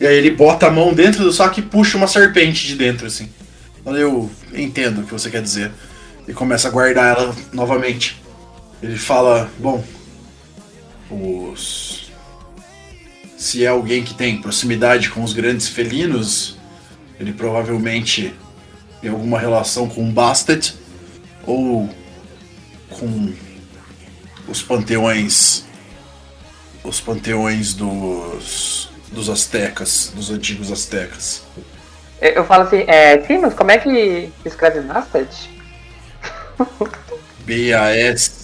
E 0.01 0.07
aí 0.07 0.17
ele 0.17 0.31
bota 0.31 0.67
a 0.67 0.71
mão 0.71 0.93
dentro 0.93 1.23
do 1.23 1.33
saco 1.33 1.61
e 1.61 1.63
puxa 1.63 1.97
uma 1.97 2.09
serpente 2.09 2.67
de 2.67 2.75
dentro, 2.75 3.07
assim. 3.07 3.29
Eu 3.85 4.31
entendo 4.55 5.03
o 5.03 5.05
que 5.05 5.13
você 5.13 5.31
quer 5.31 5.43
dizer. 5.43 5.71
E 6.27 6.33
começa 6.33 6.69
a 6.69 6.71
guardar 6.71 7.19
ela 7.19 7.37
novamente. 7.53 8.24
Ele 8.85 8.99
fala: 8.99 9.51
Bom, 9.59 9.83
os 11.11 12.13
se 13.39 13.65
é 13.65 13.69
alguém 13.69 14.05
que 14.05 14.13
tem 14.13 14.41
proximidade 14.43 15.09
com 15.09 15.23
os 15.23 15.33
grandes 15.33 15.69
felinos, 15.69 16.59
ele 17.19 17.33
provavelmente 17.33 18.35
tem 19.01 19.11
alguma 19.11 19.39
relação 19.39 19.89
com 19.89 20.11
Bastet 20.11 20.75
ou 21.47 21.89
com 22.91 23.33
os 24.47 24.63
panteões 24.63 25.65
os 26.83 27.01
panteões 27.01 27.73
dos 27.73 28.91
dos 29.11 29.31
astecas, 29.31 30.13
dos 30.15 30.31
antigos 30.31 30.71
astecas. 30.71 31.43
Eu 32.21 32.33
eu 32.33 32.45
falo 32.45 32.65
assim, 32.65 32.85
é, 32.87 33.19
sim, 33.23 33.39
mas 33.39 33.55
como 33.55 33.71
é 33.71 33.79
que 33.79 34.31
escreve 34.45 34.81
Bastard? 34.81 35.35
BAS, 37.47 38.44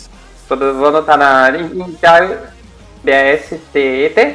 Todo- 0.50 0.74
Vou 0.74 0.88
anotar 0.88 1.16
na. 1.16 1.48
B-A-S-T-E-T? 3.04 4.34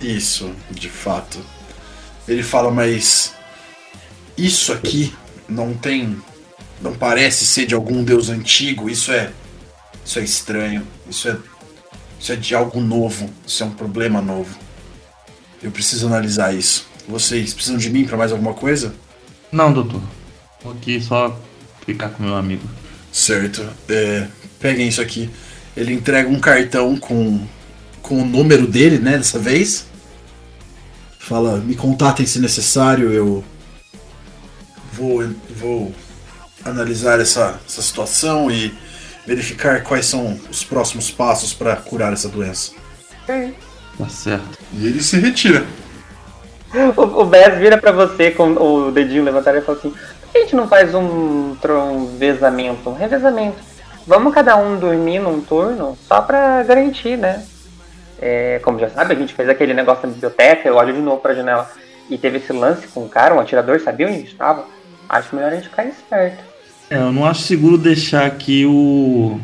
isso, 0.00 0.52
de 0.70 0.88
fato. 0.90 1.38
Ele 2.28 2.42
fala, 2.42 2.70
mas 2.70 3.34
isso 4.36 4.72
aqui 4.72 5.14
não 5.48 5.72
tem 5.74 6.18
não 6.82 6.92
parece 6.94 7.46
ser 7.46 7.64
de 7.66 7.74
algum 7.74 8.04
deus 8.04 8.28
antigo, 8.28 8.90
isso 8.90 9.10
é 9.10 9.30
isso 10.04 10.18
é 10.18 10.22
estranho, 10.22 10.86
isso 11.08 11.28
é 11.28 11.36
isso 12.20 12.32
é 12.32 12.36
de 12.36 12.54
algo 12.54 12.80
novo, 12.80 13.30
isso 13.46 13.62
é 13.62 13.66
um 13.66 13.70
problema 13.70 14.20
novo. 14.20 14.54
Eu 15.62 15.70
preciso 15.70 16.06
analisar 16.06 16.54
isso. 16.54 16.86
Vocês 17.08 17.54
precisam 17.54 17.78
de 17.78 17.88
mim 17.88 18.04
para 18.04 18.16
mais 18.18 18.32
alguma 18.32 18.52
coisa? 18.52 18.94
Não, 19.50 19.72
doutor. 19.72 20.02
Vou 20.62 20.72
aqui 20.72 21.00
só 21.00 21.38
ficar 21.86 22.10
com 22.10 22.22
meu 22.22 22.36
amigo. 22.36 22.68
Certo. 23.10 23.66
É, 23.88 24.26
peguem 24.60 24.88
isso 24.88 25.00
aqui. 25.00 25.30
Ele 25.76 25.92
entrega 25.94 26.28
um 26.28 26.38
cartão 26.38 26.96
com, 26.96 27.40
com 28.00 28.22
o 28.22 28.24
número 28.24 28.66
dele, 28.66 28.98
né, 28.98 29.16
dessa 29.16 29.38
vez. 29.38 29.86
Fala, 31.18 31.56
me 31.58 31.74
contatem 31.74 32.26
se 32.26 32.38
necessário, 32.38 33.12
eu 33.12 33.42
vou, 34.92 35.24
vou 35.56 35.92
analisar 36.64 37.20
essa, 37.20 37.58
essa 37.66 37.82
situação 37.82 38.50
e 38.50 38.74
verificar 39.26 39.82
quais 39.82 40.06
são 40.06 40.38
os 40.50 40.62
próximos 40.62 41.10
passos 41.10 41.52
para 41.52 41.76
curar 41.76 42.12
essa 42.12 42.28
doença. 42.28 42.72
Tá 43.98 44.08
certo. 44.08 44.58
E 44.72 44.86
ele 44.86 45.02
se 45.02 45.18
retira. 45.18 45.64
O, 46.96 47.00
o 47.22 47.24
Bess 47.24 47.58
vira 47.58 47.78
pra 47.78 47.92
você 47.92 48.32
com 48.32 48.52
o 48.52 48.90
dedinho 48.90 49.22
levantado 49.22 49.56
e 49.56 49.60
fala 49.60 49.78
assim: 49.78 49.90
por 49.90 50.28
que 50.32 50.38
a 50.38 50.40
gente 50.40 50.56
não 50.56 50.66
faz 50.66 50.94
um 50.94 51.54
tronvezamento, 51.60 52.90
um 52.90 52.94
revezamento? 52.94 53.73
Vamos 54.06 54.34
cada 54.34 54.56
um 54.56 54.78
dormir 54.78 55.18
num 55.18 55.40
turno 55.40 55.96
só 56.06 56.20
pra 56.20 56.62
garantir, 56.62 57.16
né? 57.16 57.44
É, 58.20 58.60
como 58.62 58.78
já 58.78 58.88
sabe, 58.90 59.14
a 59.14 59.16
gente 59.16 59.34
fez 59.34 59.48
aquele 59.48 59.74
negócio 59.74 60.06
na 60.06 60.12
biblioteca, 60.12 60.68
eu 60.68 60.76
olho 60.76 60.92
de 60.92 61.00
novo 61.00 61.20
pra 61.20 61.34
janela 61.34 61.70
e 62.08 62.18
teve 62.18 62.38
esse 62.38 62.52
lance 62.52 62.86
com 62.88 63.04
o 63.04 63.08
cara, 63.08 63.34
um 63.34 63.40
atirador, 63.40 63.80
sabia 63.80 64.08
onde 64.08 64.24
estava? 64.24 64.66
Acho 65.08 65.34
melhor 65.34 65.52
a 65.52 65.56
gente 65.56 65.68
ficar 65.68 65.86
esperto. 65.86 66.42
É, 66.90 66.98
eu 66.98 67.12
não 67.12 67.24
acho 67.24 67.42
seguro 67.42 67.78
deixar 67.78 68.26
aqui 68.26 68.66
o, 68.66 69.40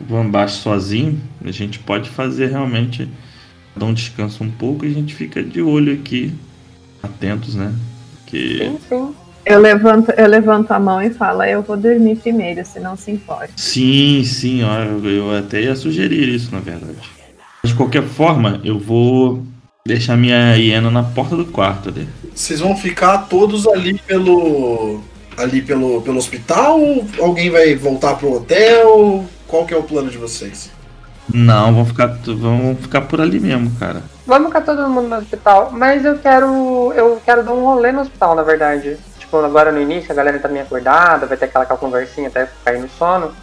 o 0.00 0.04
Van 0.04 0.28
Baixo 0.28 0.56
sozinho. 0.56 1.20
A 1.44 1.50
gente 1.50 1.78
pode 1.78 2.08
fazer 2.08 2.46
realmente 2.46 3.08
dar 3.76 3.86
um 3.86 3.94
descanso 3.94 4.42
um 4.42 4.50
pouco 4.50 4.84
e 4.84 4.90
a 4.90 4.94
gente 4.94 5.14
fica 5.14 5.42
de 5.42 5.60
olho 5.60 5.92
aqui, 5.92 6.34
atentos, 7.02 7.54
né? 7.54 7.72
Que 8.26 8.58
Sim, 8.58 8.78
sim. 8.88 9.14
Eu 9.44 9.60
levanto, 9.60 10.10
eu 10.12 10.26
levanto 10.28 10.70
a 10.70 10.78
mão 10.78 11.02
e 11.02 11.10
falo, 11.10 11.42
eu 11.42 11.62
vou 11.62 11.76
dormir 11.76 12.16
primeiro, 12.16 12.64
se 12.64 12.78
não 12.78 12.96
se 12.96 13.10
importa. 13.10 13.50
sim, 13.56 14.22
sim, 14.24 14.62
ó, 14.62 14.78
eu, 14.78 15.04
eu 15.10 15.36
até 15.36 15.62
ia 15.62 15.74
sugerir 15.74 16.28
isso, 16.28 16.52
na 16.52 16.60
verdade. 16.60 17.10
De 17.64 17.74
qualquer 17.74 18.02
forma, 18.04 18.60
eu 18.64 18.78
vou 18.78 19.42
deixar 19.84 20.16
minha 20.16 20.56
hiena 20.56 20.90
na 20.90 21.02
porta 21.02 21.36
do 21.36 21.44
quarto 21.44 21.88
ali. 21.88 22.08
Vocês 22.34 22.60
vão 22.60 22.76
ficar 22.76 23.18
todos 23.28 23.66
ali 23.66 23.98
pelo. 23.98 25.00
ali 25.36 25.62
pelo, 25.62 26.02
pelo 26.02 26.18
hospital 26.18 26.80
ou 26.80 27.06
alguém 27.20 27.50
vai 27.50 27.74
voltar 27.74 28.14
pro 28.14 28.34
hotel? 28.34 29.24
Qual 29.46 29.66
que 29.66 29.74
é 29.74 29.76
o 29.76 29.82
plano 29.82 30.10
de 30.10 30.18
vocês? 30.18 30.70
Não, 31.32 31.72
vão 31.72 31.84
ficar, 31.86 32.18
vão 32.24 32.76
ficar 32.80 33.02
por 33.02 33.20
ali 33.20 33.38
mesmo, 33.38 33.70
cara. 33.78 34.02
Vamos 34.26 34.48
ficar 34.48 34.62
todo 34.62 34.88
mundo 34.88 35.08
no 35.08 35.16
hospital, 35.16 35.70
mas 35.72 36.04
eu 36.04 36.18
quero. 36.18 36.92
Eu 36.94 37.20
quero 37.24 37.44
dar 37.44 37.52
um 37.52 37.64
rolê 37.64 37.92
no 37.92 38.00
hospital, 38.00 38.34
na 38.34 38.42
verdade. 38.42 38.96
Tipo, 39.32 39.46
agora 39.46 39.72
no 39.72 39.80
início 39.80 40.12
a 40.12 40.14
galera 40.14 40.38
tá 40.38 40.46
meio 40.46 40.62
acordada, 40.66 41.24
vai 41.24 41.38
ter 41.38 41.46
aquela, 41.46 41.64
aquela 41.64 41.78
conversinha 41.78 42.28
até 42.28 42.46
cair 42.62 42.78
no 42.82 42.88
sono. 42.90 43.34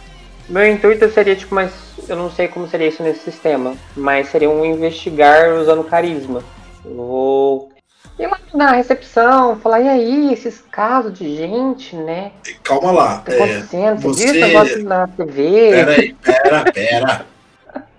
Meu 0.48 0.64
intuito 0.64 1.10
seria, 1.10 1.34
tipo, 1.34 1.52
mas 1.52 1.72
eu 2.08 2.14
não 2.16 2.30
sei 2.30 2.46
como 2.46 2.68
seria 2.68 2.86
isso 2.86 3.02
nesse 3.02 3.24
sistema, 3.24 3.74
mas 3.96 4.28
seria 4.28 4.48
um 4.48 4.64
investigar 4.64 5.52
usando 5.54 5.82
carisma. 5.82 6.44
Eu 6.84 6.94
vou 6.94 7.72
ir 8.20 8.28
lá 8.28 8.38
na 8.54 8.70
recepção, 8.70 9.58
falar, 9.58 9.80
e 9.80 9.88
aí, 9.88 10.32
esses 10.32 10.60
casos 10.70 11.12
de 11.18 11.36
gente, 11.36 11.96
né? 11.96 12.30
Calma 12.62 12.92
lá. 12.92 13.18
Tá 13.18 13.32
É, 13.32 13.34
acontecendo, 13.34 14.00
você 14.00 14.08
você- 14.08 14.24
viu 14.24 14.32
esse 14.32 14.40
negócio 14.40 14.84
na 14.84 15.06
TV? 15.08 15.70
pera 15.72 15.90
aí, 15.90 16.12
pera, 16.14 16.72
pera. 16.72 17.26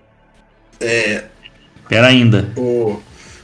É, 0.80 1.24
Pera 1.88 2.06
ainda. 2.08 2.48
o, 2.56 3.00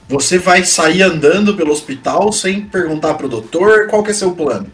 você 0.09 0.39
vai 0.39 0.65
sair 0.65 1.03
andando 1.03 1.55
pelo 1.55 1.73
hospital 1.73 2.33
sem 2.33 2.63
perguntar 2.63 3.15
pro 3.15 3.29
doutor 3.29 3.89
qual 3.89 4.03
que 4.03 4.11
é 4.11 4.15
seu 4.15 4.33
plano? 4.33 4.67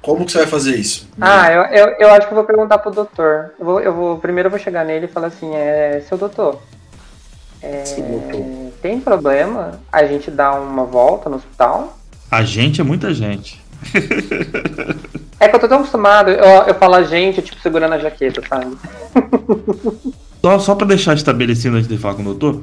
Como 0.00 0.24
que 0.24 0.32
você 0.32 0.38
vai 0.38 0.46
fazer 0.46 0.76
isso? 0.76 1.08
Ah, 1.20 1.52
eu, 1.52 1.62
eu, 1.64 1.86
eu 1.98 2.10
acho 2.12 2.26
que 2.28 2.32
eu 2.32 2.36
vou 2.36 2.44
perguntar 2.44 2.78
pro 2.78 2.90
doutor. 2.90 3.52
Eu 3.58 3.64
vou, 3.64 3.80
eu 3.80 3.92
vou, 3.92 4.18
primeiro 4.18 4.46
eu 4.46 4.50
vou 4.50 4.60
chegar 4.60 4.84
nele 4.84 5.06
e 5.06 5.08
falar 5.08 5.26
assim, 5.26 5.54
é, 5.54 6.02
seu 6.08 6.16
doutor, 6.16 6.60
é, 7.60 7.84
Seu 7.84 8.04
doutor. 8.04 8.72
tem 8.80 9.00
problema 9.00 9.80
a 9.92 10.04
gente 10.04 10.30
dar 10.30 10.52
uma 10.60 10.84
volta 10.84 11.28
no 11.28 11.36
hospital? 11.36 11.98
A 12.30 12.42
gente 12.42 12.80
é 12.80 12.84
muita 12.84 13.12
gente. 13.12 13.60
É 15.40 15.48
que 15.48 15.54
eu 15.54 15.60
tô 15.60 15.68
tão 15.68 15.78
acostumado, 15.78 16.30
eu, 16.30 16.44
eu 16.66 16.74
falo 16.74 16.94
a 16.96 17.02
gente, 17.02 17.40
tipo, 17.42 17.60
segurando 17.60 17.94
a 17.94 17.98
jaqueta, 17.98 18.42
sabe? 18.48 18.76
Só, 20.40 20.58
só 20.58 20.74
pra 20.74 20.86
deixar 20.86 21.14
estabelecido 21.14 21.76
antes 21.76 21.88
de 21.88 21.96
falar 21.96 22.14
com 22.14 22.22
o 22.22 22.24
doutor, 22.24 22.62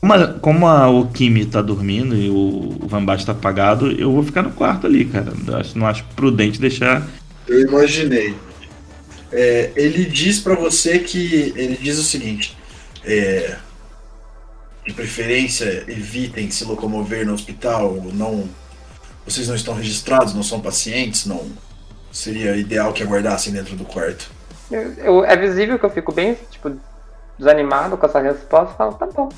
como 0.00 0.12
a, 0.12 0.28
como 0.34 0.66
a 0.66 0.88
Okimi 0.90 1.46
tá 1.46 1.60
dormindo 1.62 2.14
e 2.16 2.28
o, 2.30 2.78
o 2.82 2.86
Van 2.88 3.04
Baixo 3.04 3.26
tá 3.26 3.32
apagado, 3.32 3.90
eu 3.90 4.12
vou 4.12 4.22
ficar 4.22 4.42
no 4.42 4.50
quarto 4.52 4.86
ali, 4.86 5.04
cara. 5.04 5.32
Eu 5.46 5.56
acho, 5.56 5.78
não 5.78 5.86
acho 5.86 6.04
prudente 6.14 6.60
deixar. 6.60 7.06
Eu 7.48 7.60
imaginei. 7.62 8.34
É, 9.32 9.72
ele 9.76 10.04
diz 10.04 10.38
pra 10.40 10.54
você 10.54 10.98
que. 11.00 11.52
Ele 11.56 11.76
diz 11.80 11.98
o 11.98 12.02
seguinte: 12.04 12.56
é, 13.04 13.56
De 14.86 14.92
preferência, 14.92 15.84
evitem 15.88 16.50
se 16.50 16.64
locomover 16.64 17.26
no 17.26 17.34
hospital. 17.34 17.94
Não, 18.14 18.48
vocês 19.26 19.48
não 19.48 19.56
estão 19.56 19.74
registrados, 19.74 20.32
não 20.34 20.42
são 20.44 20.60
pacientes, 20.60 21.26
não. 21.26 21.44
Seria 22.12 22.56
ideal 22.56 22.92
que 22.92 23.02
aguardassem 23.02 23.52
dentro 23.52 23.74
do 23.76 23.84
quarto. 23.84 24.30
Eu- 24.70 24.92
eu- 24.94 25.24
é 25.24 25.36
visível 25.36 25.78
que 25.78 25.84
eu 25.84 25.90
fico 25.90 26.12
bem, 26.12 26.36
tipo, 26.50 26.72
desanimado 27.38 27.96
com 27.96 28.06
essa 28.06 28.20
resposta. 28.20 28.72
Eu 28.72 28.76
falo, 28.76 28.94
tá 28.94 29.06
bom. 29.06 29.28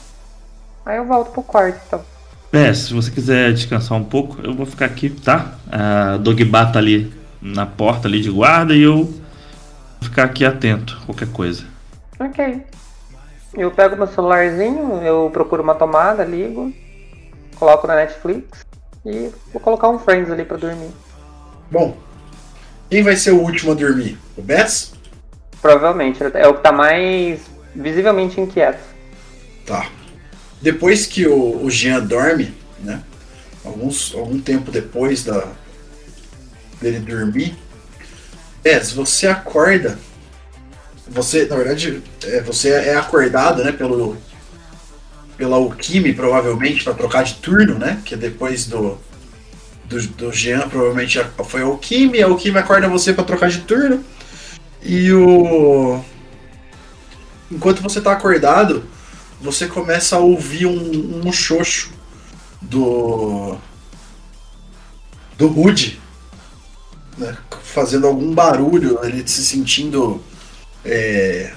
Aí 0.89 0.97
eu 0.97 1.05
volto 1.05 1.32
pro 1.32 1.43
quarto, 1.43 1.78
então. 1.86 2.03
É, 2.51 2.72
se 2.72 2.95
você 2.95 3.11
quiser 3.11 3.53
descansar 3.53 3.99
um 3.99 4.05
pouco, 4.05 4.41
eu 4.43 4.55
vou 4.55 4.64
ficar 4.64 4.86
aqui, 4.86 5.11
tá? 5.11 5.53
A 5.70 6.16
Dogba 6.16 6.64
tá 6.64 6.78
ali 6.78 7.12
na 7.43 7.66
porta 7.66 8.09
ali 8.09 8.22
de 8.22 8.30
guarda 8.30 8.74
e 8.74 8.80
eu 8.80 9.05
vou 9.05 9.14
ficar 10.01 10.24
aqui 10.24 10.47
atento, 10.47 10.99
qualquer 11.05 11.28
coisa. 11.28 11.64
Ok. 12.18 12.64
Eu 13.53 13.70
pego 13.70 13.97
meu 13.97 14.07
celularzinho, 14.07 15.03
eu 15.03 15.28
procuro 15.30 15.62
uma 15.62 15.74
tomada, 15.74 16.24
ligo, 16.24 16.72
coloco 17.57 17.86
na 17.86 17.97
Netflix 17.97 18.64
e 19.05 19.30
vou 19.53 19.61
colocar 19.61 19.91
um 19.91 19.99
Friends 19.99 20.30
ali 20.30 20.47
pra 20.47 20.57
dormir. 20.57 20.91
Bom, 21.70 21.99
quem 22.89 23.03
vai 23.03 23.14
ser 23.14 23.32
o 23.32 23.43
último 23.43 23.72
a 23.72 23.74
dormir? 23.74 24.16
O 24.39 24.41
Bess? 24.41 24.95
Provavelmente, 25.61 26.22
é 26.32 26.49
o 26.49 26.55
que 26.55 26.62
tá 26.62 26.72
mais 26.72 27.43
visivelmente 27.74 28.41
inquieto. 28.41 28.80
Tá. 29.66 29.86
Depois 30.61 31.07
que 31.07 31.27
o, 31.27 31.65
o 31.65 31.71
Jean 31.71 32.01
dorme, 32.01 32.55
né? 32.81 33.03
Alguns, 33.65 34.15
algum 34.15 34.41
tempo 34.41 34.71
depois 34.71 35.25
da, 35.25 35.53
dele 36.81 36.99
dormir, 37.01 37.57
Bess, 38.63 38.93
você 38.93 39.27
acorda. 39.27 39.99
Você, 41.07 41.47
na 41.47 41.57
verdade, 41.57 42.03
é, 42.25 42.41
você 42.41 42.71
é 42.71 42.97
acordado, 42.97 43.65
né? 43.65 43.73
Pelo, 43.73 44.17
pela 45.37 45.57
Alquime, 45.57 46.13
provavelmente, 46.13 46.85
para 46.85 46.95
trocar 46.95 47.25
de 47.25 47.35
turno, 47.35 47.79
né? 47.79 48.03
Que 48.05 48.15
é 48.15 48.17
depois 48.17 48.67
do, 48.67 48.99
do, 49.85 50.07
do 50.09 50.33
Jean, 50.33 50.69
provavelmente 50.69 51.19
foi 51.45 51.63
a 51.63 51.65
Alquime. 51.65 52.23
A 52.23 52.27
Alquime 52.27 52.59
acorda 52.59 52.89
você 52.89 53.13
para 53.13 53.25
trocar 53.25 53.49
de 53.49 53.61
turno. 53.61 54.05
E 54.83 55.13
o. 55.13 56.03
Enquanto 57.51 57.83
você 57.83 58.01
tá 58.01 58.13
acordado, 58.13 58.85
você 59.41 59.66
começa 59.66 60.16
a 60.16 60.20
ouvir 60.20 60.66
um, 60.66 61.26
um 61.26 61.32
xoxo 61.32 61.91
do. 62.61 63.57
do 65.36 65.49
Rude. 65.49 66.01
Né, 67.16 67.36
fazendo 67.62 68.07
algum 68.07 68.32
barulho, 68.32 68.99
ele 69.03 69.26
se 69.26 69.45
sentindo 69.45 70.22
é, 70.84 71.53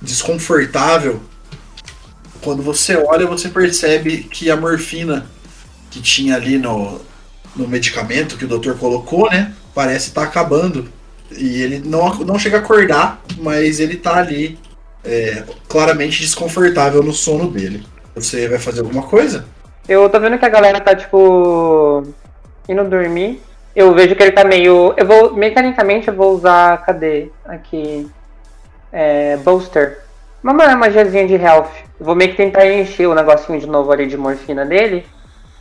desconfortável. 0.00 1.20
Quando 2.40 2.62
você 2.62 2.96
olha, 2.96 3.26
você 3.26 3.48
percebe 3.48 4.24
que 4.24 4.50
a 4.50 4.56
morfina 4.56 5.30
que 5.90 6.00
tinha 6.00 6.36
ali 6.36 6.58
no, 6.58 7.00
no 7.54 7.68
medicamento 7.68 8.36
que 8.36 8.44
o 8.44 8.48
doutor 8.48 8.78
colocou, 8.78 9.28
né? 9.30 9.54
Parece 9.74 10.08
estar 10.08 10.22
acabando. 10.22 10.88
E 11.30 11.60
ele 11.62 11.80
não, 11.80 12.14
não 12.20 12.38
chega 12.38 12.56
a 12.56 12.60
acordar, 12.60 13.22
mas 13.38 13.78
ele 13.78 13.96
tá 13.96 14.16
ali 14.16 14.58
é, 15.04 15.44
claramente 15.68 16.20
desconfortável 16.20 17.02
no 17.02 17.12
sono 17.12 17.50
dele. 17.50 17.84
Você 18.14 18.48
vai 18.48 18.58
fazer 18.58 18.80
alguma 18.80 19.02
coisa? 19.02 19.44
Eu 19.88 20.08
tô 20.08 20.20
vendo 20.20 20.38
que 20.38 20.44
a 20.44 20.48
galera 20.50 20.80
tá, 20.80 20.94
tipo, 20.94 22.04
indo 22.68 22.84
dormir. 22.84 23.42
Eu 23.74 23.94
vejo 23.94 24.14
que 24.16 24.22
ele 24.22 24.32
tá 24.32 24.44
meio. 24.44 24.92
Eu 24.96 25.06
vou. 25.06 25.34
Mecanicamente 25.34 26.08
eu 26.08 26.14
vou 26.14 26.34
usar. 26.34 26.84
Cadê? 26.84 27.28
Aqui. 27.44 28.08
É. 28.92 29.36
Bolster. 29.38 29.98
Uma 30.42 30.52
ma- 30.52 30.76
magiazinha 30.76 31.26
de 31.26 31.34
health. 31.34 31.70
Eu 31.98 32.06
vou 32.06 32.14
meio 32.14 32.30
que 32.30 32.36
tentar 32.36 32.66
encher 32.66 33.06
o 33.06 33.14
negocinho 33.14 33.60
de 33.60 33.66
novo 33.66 33.90
ali 33.92 34.06
de 34.06 34.16
morfina 34.16 34.64
dele. 34.66 35.06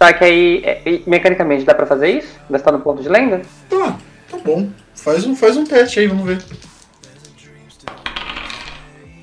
Só 0.01 0.11
que 0.13 0.23
aí. 0.23 0.61
é, 0.65 0.99
mecanicamente 1.05 1.63
dá 1.65 1.73
pra 1.75 1.85
fazer 1.85 2.09
isso? 2.09 2.35
Gastando 2.49 2.79
ponto 2.79 3.01
de 3.03 3.09
lenda? 3.09 3.41
Tá, 3.69 3.97
tá 4.31 4.37
bom. 4.43 4.69
Faz 4.95 5.25
um, 5.25 5.35
faz 5.35 5.55
um 5.55 5.63
teste 5.63 5.99
aí, 5.99 6.07
vamos 6.07 6.25
ver. 6.25 6.41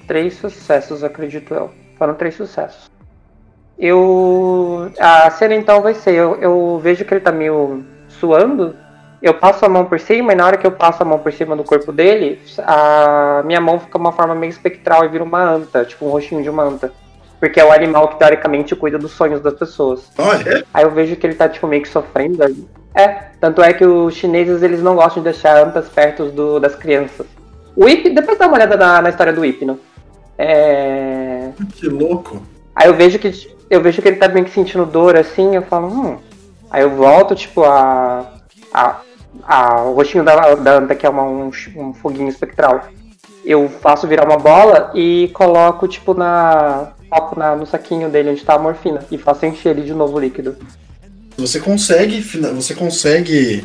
Três 0.07 0.34
sucessos, 0.34 1.02
acredito 1.02 1.54
eu. 1.54 1.70
Foram 1.98 2.14
três 2.14 2.34
sucessos. 2.34 2.90
Eu. 3.78 4.90
A 4.98 5.30
cena 5.30 5.54
então 5.54 5.82
vai 5.82 5.94
ser: 5.94 6.14
eu, 6.14 6.36
eu 6.40 6.80
vejo 6.82 7.04
que 7.04 7.12
ele 7.12 7.20
tá 7.20 7.32
meio 7.32 7.84
suando. 8.09 8.74
Eu 9.20 9.34
passo 9.34 9.64
a 9.64 9.68
mão 9.68 9.86
por 9.86 9.98
cima 9.98 10.32
e 10.32 10.36
na 10.36 10.46
hora 10.46 10.57
que 10.57 10.66
eu 10.66 10.72
passo 10.72 11.02
a 11.02 11.07
mão 11.07 11.18
por 11.18 11.32
cima 11.32 11.57
do 11.57 11.64
corpo 11.64 11.90
dele, 11.90 12.38
a 12.59 13.42
minha 13.44 13.61
mão 13.61 13.80
fica 13.80 13.96
uma 13.96 14.12
forma 14.12 14.34
meio 14.34 14.50
espectral 14.50 15.04
e 15.04 15.09
vira 15.09 15.24
uma 15.24 15.42
anta, 15.42 15.84
tipo 15.84 16.04
um 16.04 16.11
rostinho 16.11 16.42
de 16.42 16.50
uma 16.50 16.62
anta. 16.62 16.92
Porque 17.40 17.59
é 17.59 17.64
o 17.64 17.72
animal 17.72 18.09
que 18.09 18.18
teoricamente 18.18 18.76
cuida 18.76 18.98
dos 18.98 19.12
sonhos 19.12 19.40
das 19.40 19.54
pessoas. 19.54 20.11
Olha, 20.18 20.64
Aí 20.72 20.84
eu 20.84 20.90
vejo 20.90 21.16
que 21.16 21.26
ele 21.26 21.34
tá 21.34 21.48
tipo 21.48 21.66
meio 21.66 21.82
que 21.82 21.88
sofrendo 21.88 22.42
ali. 22.42 22.68
É, 22.94 23.09
tanto 23.40 23.62
é 23.62 23.72
que 23.72 23.84
os 23.84 24.14
chineses 24.14 24.62
eles 24.62 24.82
não 24.82 24.94
gostam 24.94 25.22
de 25.22 25.30
deixar 25.30 25.62
antas 25.62 25.88
perto 25.88 26.26
do, 26.26 26.61
das 26.61 26.74
crianças. 26.74 27.26
O 27.74 27.86
Ip, 27.86 28.09
depois 28.09 28.38
dá 28.38 28.46
uma 28.46 28.57
olhada 28.57 28.76
na, 28.76 29.02
na 29.02 29.11
história 29.11 29.34
do 29.34 29.44
Hipno. 29.44 29.78
É. 30.39 31.51
que 31.74 31.89
louco. 31.89 32.43
Aí 32.74 32.89
eu 32.89 32.94
vejo 32.94 33.19
que 33.19 33.32
eu 33.69 33.82
vejo 33.82 34.01
que 34.01 34.09
ele 34.09 34.16
tá 34.16 34.28
meio 34.28 34.44
que 34.44 34.52
sentindo 34.52 34.86
dor 34.86 35.16
assim, 35.16 35.55
eu 35.55 35.62
falo, 35.62 35.89
hum. 35.89 36.19
Aí 36.70 36.82
eu 36.82 36.90
volto, 36.94 37.35
tipo, 37.35 37.65
a. 37.65 38.32
a, 38.73 39.01
a 39.43 39.82
o 39.82 39.94
rostinho 39.94 40.24
da, 40.24 40.55
da 40.55 40.78
anta, 40.78 40.94
que 40.94 41.06
é 41.06 41.09
uma, 41.09 41.23
um, 41.23 41.51
um 41.77 41.94
foguinho 41.94 42.28
espectral. 42.28 42.89
Eu 43.44 43.69
faço 43.69 44.09
virar 44.09 44.27
uma 44.27 44.39
bola 44.39 44.90
e 44.94 45.31
coloco, 45.32 45.86
tipo, 45.89 46.15
na. 46.15 46.93
Na, 47.36 47.55
no 47.55 47.65
saquinho 47.65 48.10
dele 48.10 48.31
onde 48.31 48.44
tá 48.44 48.55
a 48.55 48.59
morfina. 48.59 49.01
E 49.10 49.16
faço 49.16 49.47
encher 49.47 49.70
ele 49.70 49.82
de 49.82 49.94
novo 49.94 50.16
o 50.16 50.20
líquido. 50.20 50.56
Você 51.39 51.60
consegue, 51.60 52.20
você 52.20 52.74
consegue 52.74 53.65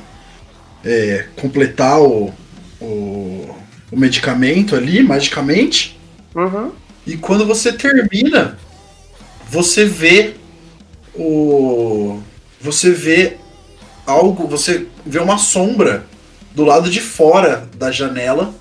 é, 0.86 1.26
completar 1.36 2.00
o, 2.00 2.32
o, 2.80 3.50
o 3.91 3.98
medicamento 3.98 4.76
ali, 4.76 5.02
magicamente, 5.02 6.00
Uhum. 6.34 6.72
e 7.06 7.18
quando 7.18 7.45
você 7.45 7.74
termina, 7.74 8.58
você 9.49 9.86
vê 9.86 10.36
o. 11.14 12.20
Você 12.60 12.91
vê 12.91 13.38
algo, 14.06 14.48
você 14.48 14.88
vê 15.06 15.20
uma 15.20 15.38
sombra 15.38 16.06
do 16.53 16.64
lado 16.64 16.90
de 16.90 17.02
fora 17.02 17.68
da 17.76 17.91
janela 17.91 18.53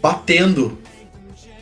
batendo. 0.00 0.78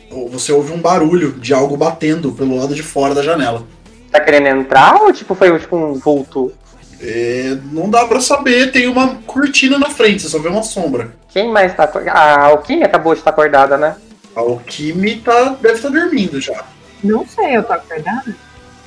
Ou 0.09 0.27
Você 0.29 0.51
ouve 0.51 0.73
um 0.73 0.81
barulho 0.81 1.33
de 1.33 1.53
algo 1.53 1.77
batendo 1.77 2.31
pelo 2.31 2.57
lado 2.57 2.73
de 2.75 2.83
fora 2.83 3.13
da 3.13 3.21
janela. 3.21 3.65
Tá 4.11 4.19
querendo 4.19 4.47
entrar 4.47 4.95
ou 4.95 5.13
tipo 5.13 5.35
foi 5.35 5.57
tipo 5.59 5.77
um 5.77 5.93
vulto? 5.93 6.51
É, 6.99 7.57
não 7.71 7.89
dá 7.89 8.05
pra 8.05 8.19
saber, 8.19 8.71
tem 8.71 8.87
uma 8.87 9.15
cortina 9.25 9.79
na 9.79 9.89
frente, 9.89 10.21
você 10.21 10.29
só 10.29 10.37
vê 10.37 10.49
uma 10.49 10.61
sombra. 10.63 11.15
Quem 11.29 11.51
mais 11.51 11.75
tá 11.75 11.85
acordada? 11.85 12.19
A 12.19 12.45
Alquimia 12.47 12.85
acabou 12.85 13.13
de 13.13 13.21
estar 13.21 13.31
acordada, 13.31 13.77
né? 13.77 13.95
A 14.35 14.39
Alquime 14.39 15.17
tá, 15.17 15.57
deve 15.61 15.75
estar 15.75 15.89
dormindo 15.89 16.39
já. 16.39 16.63
Não 17.03 17.25
sei, 17.25 17.57
eu 17.57 17.63
tô 17.63 17.73
acordada? 17.73 18.35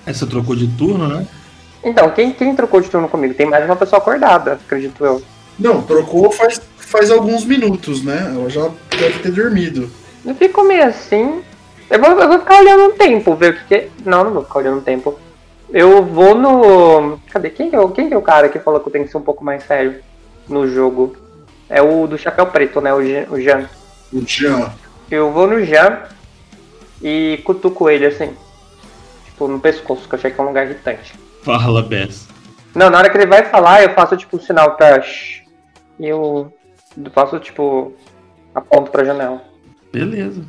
Aí 0.06 0.14
você 0.14 0.26
trocou 0.26 0.54
de 0.54 0.68
turno, 0.68 1.08
né? 1.08 1.26
Então, 1.82 2.10
quem, 2.10 2.32
quem 2.32 2.54
trocou 2.54 2.80
de 2.80 2.88
turno 2.88 3.08
comigo? 3.08 3.34
Tem 3.34 3.46
mais 3.46 3.64
uma 3.64 3.76
pessoa 3.76 4.00
acordada, 4.00 4.54
acredito 4.54 5.04
eu. 5.04 5.22
Não, 5.58 5.82
trocou 5.82 6.30
faz, 6.30 6.60
faz 6.76 7.10
alguns 7.10 7.44
minutos, 7.44 8.02
né? 8.02 8.32
Ela 8.34 8.48
já 8.48 8.70
deve 8.90 9.18
ter 9.18 9.32
dormido. 9.32 9.90
Eu 10.24 10.34
fico 10.34 10.64
meio 10.64 10.84
assim. 10.84 11.42
Eu 11.90 12.00
vou, 12.00 12.10
eu 12.18 12.28
vou 12.28 12.38
ficar 12.38 12.60
olhando 12.60 12.84
um 12.84 12.96
tempo, 12.96 13.36
ver 13.36 13.52
o 13.52 13.56
que, 13.56 13.64
que 13.66 13.74
é. 13.74 13.88
Não, 14.04 14.24
não 14.24 14.32
vou 14.32 14.44
ficar 14.44 14.60
olhando 14.60 14.78
um 14.78 14.82
tempo. 14.82 15.18
Eu 15.70 16.04
vou 16.04 16.34
no. 16.34 17.18
Cadê? 17.30 17.50
Quem 17.50 17.68
que, 17.68 17.76
é 17.76 17.80
o, 17.80 17.90
quem 17.90 18.08
que 18.08 18.14
é 18.14 18.16
o 18.16 18.22
cara 18.22 18.48
que 18.48 18.58
falou 18.58 18.80
que 18.80 18.88
eu 18.88 18.92
tenho 18.92 19.04
que 19.04 19.10
ser 19.10 19.18
um 19.18 19.22
pouco 19.22 19.44
mais 19.44 19.62
sério 19.64 19.96
no 20.48 20.66
jogo? 20.66 21.16
É 21.68 21.82
o 21.82 22.06
do 22.06 22.16
chapéu 22.16 22.46
preto, 22.46 22.80
né? 22.80 22.94
O 22.94 23.02
Jean. 23.02 23.68
O 24.12 24.20
Jean. 24.26 24.72
Eu 25.10 25.30
vou 25.32 25.46
no 25.46 25.64
Jean 25.64 26.02
e 27.02 27.40
cutuco 27.44 27.88
ele 27.90 28.06
assim. 28.06 28.34
Tipo, 29.26 29.48
no 29.48 29.60
pescoço, 29.60 30.08
que 30.08 30.14
eu 30.14 30.18
achei 30.18 30.30
que 30.30 30.40
é 30.40 30.42
um 30.44 30.46
lugar 30.48 30.66
irritante. 30.66 31.14
Fala, 31.42 31.82
Bess. 31.82 32.28
Não, 32.74 32.90
na 32.90 32.98
hora 32.98 33.10
que 33.10 33.16
ele 33.16 33.26
vai 33.26 33.44
falar, 33.44 33.82
eu 33.82 33.90
faço 33.94 34.16
tipo 34.16 34.36
um 34.36 34.40
sinal 34.40 34.76
pra. 34.76 35.00
shh, 35.02 35.42
E 36.00 36.06
eu 36.08 36.52
faço 37.12 37.38
tipo. 37.38 37.92
aponto 38.54 38.90
pra 38.90 39.04
janela. 39.04 39.42
Beleza. 39.92 40.44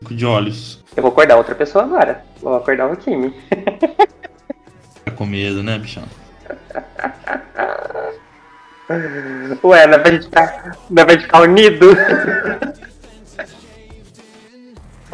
Fico 0.00 0.14
de 0.14 0.26
olhos. 0.26 0.84
Eu 0.94 1.02
vou 1.02 1.12
acordar 1.12 1.36
outra 1.36 1.54
pessoa 1.54 1.84
agora. 1.84 2.24
Vou 2.42 2.54
acordar 2.56 2.90
o 2.90 2.96
Kimi. 2.96 3.34
Tá 5.04 5.12
com 5.12 5.24
medo, 5.24 5.62
né, 5.62 5.78
bichão? 5.78 6.02
Ué, 9.62 9.86
não 9.86 9.94
é 9.94 9.98
pra 9.98 10.10
gente 10.10 10.24
ficar, 10.24 10.76
não 10.90 11.02
é 11.02 11.04
pra 11.04 11.14
gente 11.14 11.22
ficar 11.24 11.40
unido? 11.42 11.86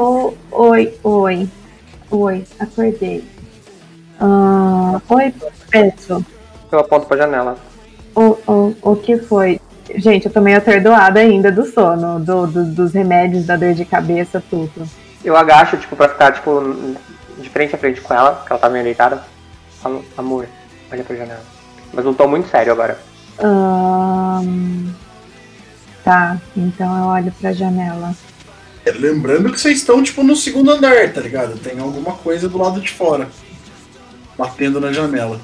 Ô, 0.02 0.34
oi, 0.50 0.98
oi. 1.04 1.48
Oi, 2.10 2.44
acordei. 2.58 3.22
Ah, 4.20 5.00
oi, 5.08 5.32
Petro. 5.70 6.26
Eu 6.72 6.80
aponto 6.80 7.06
pra 7.06 7.16
janela. 7.18 7.56
O, 8.12 8.36
o, 8.52 8.74
o 8.82 8.96
que 8.96 9.16
foi? 9.18 9.60
Gente, 9.94 10.26
eu 10.26 10.32
tô 10.32 10.40
meio 10.40 10.58
atordoada 10.58 11.20
ainda 11.20 11.52
do 11.52 11.64
sono, 11.64 12.18
do, 12.18 12.48
do- 12.48 12.64
dos 12.74 12.92
remédios, 12.92 13.46
da 13.46 13.54
dor 13.56 13.74
de 13.74 13.84
cabeça, 13.84 14.42
tudo. 14.50 14.88
Eu 15.24 15.36
agacho, 15.36 15.76
tipo, 15.76 15.94
pra 15.94 16.08
ficar, 16.08 16.32
tipo, 16.32 16.60
de 17.38 17.48
frente 17.48 17.76
a 17.76 17.78
frente 17.78 18.00
com 18.00 18.12
ela, 18.12 18.42
que 18.44 18.52
ela 18.52 18.60
tá 18.60 18.68
meio 18.68 18.82
deitada. 18.82 19.22
Amor, 20.18 20.48
olha 20.90 21.04
pra 21.04 21.14
janela. 21.16 21.42
Mas 21.92 22.04
não 22.04 22.12
tô 22.12 22.26
muito 22.26 22.48
sério 22.48 22.72
agora. 22.72 22.98
Tá, 26.02 26.38
então 26.56 26.98
eu 26.98 27.04
olho 27.04 27.32
pra 27.40 27.52
janela. 27.52 28.12
É, 28.84 28.90
Lembrando 28.92 29.50
que 29.52 29.60
vocês 29.60 29.78
estão, 29.78 30.02
tipo, 30.02 30.22
no 30.22 30.34
segundo 30.36 30.70
andar, 30.70 31.12
tá 31.12 31.20
ligado? 31.20 31.58
Tem 31.58 31.78
alguma 31.78 32.12
coisa 32.14 32.48
do 32.48 32.58
lado 32.58 32.80
de 32.80 32.90
fora. 32.90 33.28
Batendo 34.36 34.80
na 34.80 34.92
janela. 34.92 35.40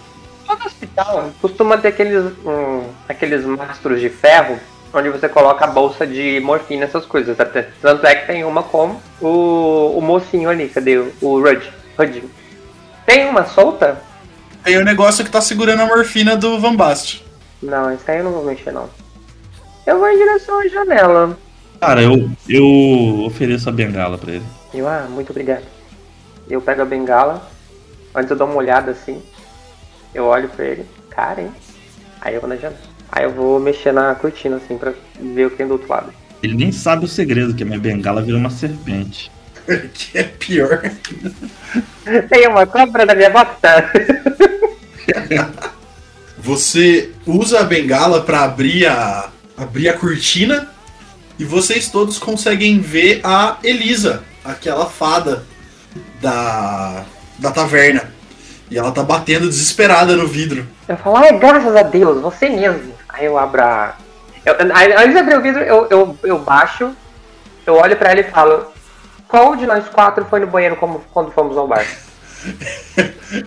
Todo 0.47 0.66
hospital 0.66 1.31
costuma 1.40 1.77
ter 1.77 1.89
aqueles, 1.89 2.24
hum, 2.44 2.85
aqueles 3.09 3.44
mastros 3.44 4.01
de 4.01 4.09
ferro 4.09 4.59
onde 4.94 5.10
você 5.10 5.28
coloca 5.28 5.66
a 5.66 5.69
bolsa 5.69 6.06
de 6.06 6.40
morfina, 6.40 6.85
essas 6.86 7.05
coisas. 7.05 7.39
Até- 7.39 7.69
Tanto 7.82 8.06
é 8.06 8.15
que 8.15 8.27
tem 8.27 8.44
uma 8.44 8.62
com 8.62 8.97
o, 9.20 9.98
o 9.98 10.01
mocinho 10.01 10.48
ali, 10.48 10.69
cadê 10.70 10.97
o, 10.97 11.12
o 11.20 11.39
Rudd? 11.40 11.62
Rudd. 11.98 12.23
Tem 13.05 13.28
uma 13.28 13.44
solta? 13.44 14.01
Tem 14.65 14.78
o 14.78 14.85
negócio 14.85 15.24
que 15.24 15.31
tá 15.31 15.40
segurando 15.43 15.82
a 15.82 15.86
morfina 15.86 16.35
do 16.36 16.59
Van 16.59 16.74
Bast. 16.74 17.24
Não, 17.62 17.93
esse 17.93 18.10
aí 18.10 18.19
eu 18.19 18.24
não 18.24 18.32
vou 18.32 18.44
mexer 18.44 18.73
não. 18.73 18.89
Eu 19.86 19.98
vou 19.98 20.09
em 20.09 20.16
direção 20.16 20.59
à 20.60 20.69
janela. 20.69 21.39
Cara, 21.81 22.03
eu, 22.03 22.31
eu 22.49 23.25
ofereço 23.25 23.69
a 23.69 23.73
bengala 23.73 24.19
pra 24.19 24.33
ele. 24.33 24.45
Eu, 24.75 24.89
ah, 24.89 25.07
muito 25.09 25.31
obrigado. 25.31 25.65
Eu 26.49 26.61
pego 26.61 26.83
a 26.83 26.85
bengala, 26.85 27.49
antes 28.15 28.31
eu 28.31 28.37
dou 28.37 28.49
uma 28.49 28.57
olhada 28.57 28.91
assim, 28.91 29.23
eu 30.15 30.25
olho 30.25 30.49
pra 30.49 30.65
ele, 30.65 30.87
cara, 31.11 31.43
hein? 31.43 31.53
Aí 32.21 32.35
eu 32.35 32.41
vou 32.41 32.49
na 32.49 32.57
janela. 32.57 32.81
Aí 33.11 33.25
eu 33.25 33.31
vou 33.31 33.61
mexer 33.61 33.93
na 33.93 34.15
cortina 34.15 34.57
assim 34.57 34.77
pra 34.77 34.93
ver 35.21 35.47
o 35.47 35.51
que 35.51 35.57
tem 35.57 35.67
do 35.67 35.75
outro 35.75 35.89
lado. 35.89 36.13
Ele 36.43 36.55
nem 36.55 36.73
sabe 36.73 37.05
o 37.05 37.09
segredo, 37.09 37.55
que 37.55 37.63
a 37.63 37.67
minha 37.67 37.79
bengala 37.79 38.23
virou 38.23 38.41
uma 38.41 38.51
serpente. 38.51 39.31
que 39.95 40.19
é 40.19 40.25
pior. 40.25 40.83
Tem 42.31 42.49
uma 42.49 42.67
cobra 42.67 43.05
na 43.05 43.15
minha 43.15 43.31
bota! 43.31 43.91
Você 46.39 47.13
usa 47.27 47.61
a 47.61 47.65
bengala 47.65 48.23
pra 48.23 48.45
abrir 48.45 48.87
a, 48.87 49.31
abrir 49.57 49.89
a 49.89 49.93
cortina 49.95 50.69
e 51.39 51.44
vocês 51.44 51.89
todos 51.89 52.19
conseguem 52.19 52.81
ver 52.81 53.20
a 53.23 53.59
Elisa, 53.62 54.24
aquela 54.44 54.86
fada 54.86 55.44
da, 56.20 57.05
da 57.39 57.51
taverna. 57.51 58.12
E 58.70 58.77
ela 58.77 58.93
tá 58.93 59.02
batendo 59.02 59.48
desesperada 59.48 60.16
no 60.16 60.27
vidro. 60.27 60.66
Eu 60.89 60.97
falo, 60.97 61.16
ai, 61.16 61.39
graças 61.39 61.74
a 61.74 61.82
Deus, 61.82 62.20
você 62.20 62.48
mesmo. 62.48 62.93
Aí 63.09 63.24
eu 63.24 63.39
abro 63.39 63.62
a. 63.62 63.97
Eu, 64.44 64.55
antes 64.60 65.12
de 65.12 65.19
abrir 65.19 65.36
o 65.36 65.43
vidro, 65.43 65.62
eu, 65.62 65.86
eu, 65.90 66.19
eu 66.23 66.39
baixo, 66.39 66.90
eu 67.66 67.74
olho 67.74 67.97
pra 67.97 68.10
ela 68.10 68.20
e 68.20 68.31
falo: 68.31 68.66
Qual 69.27 69.56
de 69.56 69.66
nós 69.66 69.89
quatro 69.89 70.24
foi 70.27 70.40
no 70.40 70.47
banheiro 70.47 70.77
como, 70.77 71.02
quando 71.12 71.32
fomos 71.32 71.56
ao 71.56 71.66
bar? 71.66 71.85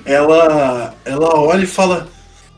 Ela, 0.06 0.94
ela 1.06 1.40
olha 1.40 1.64
e 1.64 1.68
fala: 1.68 2.08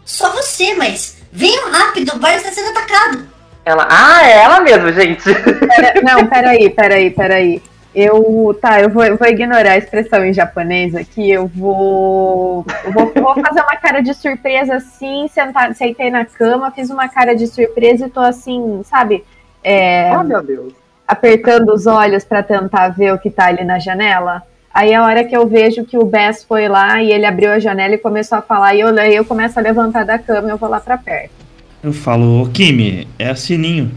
Só 0.03 0.31
você, 0.31 0.73
mas 0.73 1.17
venham 1.31 1.71
rápido, 1.71 2.15
o 2.15 2.19
bar 2.19 2.35
está 2.35 2.51
sendo 2.51 2.69
atacado. 2.69 3.32
Ela, 3.65 3.87
ah, 3.89 4.27
é 4.27 4.43
ela 4.43 4.59
mesmo, 4.59 4.91
gente. 4.91 5.23
Pera- 5.33 6.01
não, 6.03 6.27
peraí, 6.27 6.69
peraí, 6.69 7.09
peraí. 7.11 7.61
Eu. 7.95 8.57
Tá, 8.61 8.81
eu 8.81 8.89
vou, 8.89 9.03
eu 9.05 9.15
vou 9.15 9.27
ignorar 9.27 9.71
a 9.73 9.77
expressão 9.77 10.25
em 10.25 10.33
japonês 10.33 10.95
aqui. 10.95 11.29
Eu 11.31 11.47
vou. 11.47 12.65
Eu 12.83 12.91
vou, 12.91 13.13
vou 13.13 13.35
fazer 13.35 13.61
uma 13.61 13.77
cara 13.77 14.01
de 14.01 14.13
surpresa 14.13 14.75
assim, 14.75 15.27
sentar, 15.29 15.73
sentei 15.75 16.09
na 16.09 16.25
cama, 16.25 16.71
fiz 16.71 16.89
uma 16.89 17.07
cara 17.07 17.35
de 17.35 17.47
surpresa 17.47 18.07
e 18.07 18.09
tô 18.09 18.19
assim, 18.19 18.81
sabe? 18.83 19.23
É, 19.63 20.09
Ah, 20.09 20.23
meu 20.23 20.41
Deus. 20.43 20.73
apertando 21.07 21.69
os 21.73 21.85
olhos 21.87 22.23
pra 22.25 22.43
tentar 22.43 22.89
ver 22.89 23.13
o 23.13 23.19
que 23.19 23.29
tá 23.29 23.45
ali 23.45 23.63
na 23.63 23.79
janela. 23.79 24.41
Aí 24.73 24.91
a 24.93 25.03
hora 25.05 25.23
que 25.23 25.37
eu 25.37 25.45
vejo 25.47 25.85
que 25.85 25.97
o 25.97 26.03
Bess 26.03 26.43
foi 26.43 26.67
lá 26.67 27.01
e 27.01 27.11
ele 27.13 27.27
abriu 27.27 27.51
a 27.51 27.59
janela 27.59 27.93
e 27.93 27.97
começou 27.99 28.39
a 28.39 28.41
falar, 28.41 28.73
e 28.73 28.79
eu, 28.81 28.87
aí 28.99 29.15
eu 29.15 29.23
começo 29.23 29.57
a 29.59 29.61
levantar 29.61 30.03
da 30.03 30.17
cama 30.17 30.47
e 30.47 30.51
eu 30.51 30.57
vou 30.57 30.67
lá 30.67 30.79
pra 30.79 30.97
perto. 30.97 31.42
Eu 31.83 31.91
falo, 31.91 32.41
ô 32.41 32.47
Kimi, 32.47 33.09
é 33.19 33.29
a 33.29 33.35
Sininho. 33.35 33.91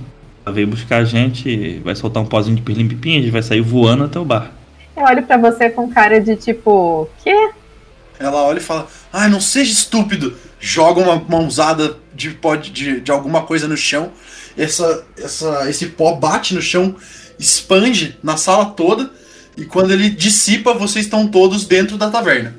Ela 0.44 0.52
veio 0.52 0.66
buscar 0.66 0.98
a 0.98 1.04
gente, 1.04 1.80
vai 1.84 1.94
soltar 1.94 2.20
um 2.20 2.26
pozinho 2.26 2.56
de 2.56 2.62
pirlim-pipim, 2.62 3.18
a 3.18 3.20
gente 3.20 3.30
vai 3.30 3.42
sair 3.42 3.60
voando 3.60 4.02
até 4.02 4.18
o 4.18 4.24
bar. 4.24 4.50
Eu 4.96 5.04
olho 5.04 5.22
pra 5.22 5.36
você 5.36 5.70
com 5.70 5.88
cara 5.88 6.20
de 6.20 6.34
tipo, 6.34 7.08
quê? 7.22 7.50
Ela 8.18 8.42
olha 8.42 8.58
e 8.58 8.62
fala: 8.62 8.88
Ai, 9.12 9.28
não 9.28 9.40
seja 9.40 9.70
estúpido. 9.70 10.34
Joga 10.58 11.00
uma 11.00 11.16
mãozada 11.28 11.96
de 12.12 12.30
pó 12.30 12.56
de, 12.56 12.70
de, 12.70 13.00
de 13.00 13.10
alguma 13.12 13.42
coisa 13.42 13.68
no 13.68 13.76
chão. 13.76 14.10
Essa, 14.56 15.04
essa, 15.16 15.70
esse 15.70 15.86
pó 15.86 16.14
bate 16.14 16.54
no 16.54 16.62
chão, 16.62 16.96
expande 17.38 18.18
na 18.20 18.36
sala 18.36 18.66
toda. 18.66 19.10
E 19.56 19.64
quando 19.64 19.92
ele 19.92 20.10
dissipa, 20.10 20.74
vocês 20.74 21.04
estão 21.04 21.28
todos 21.28 21.66
dentro 21.66 21.96
da 21.96 22.10
taverna. 22.10 22.56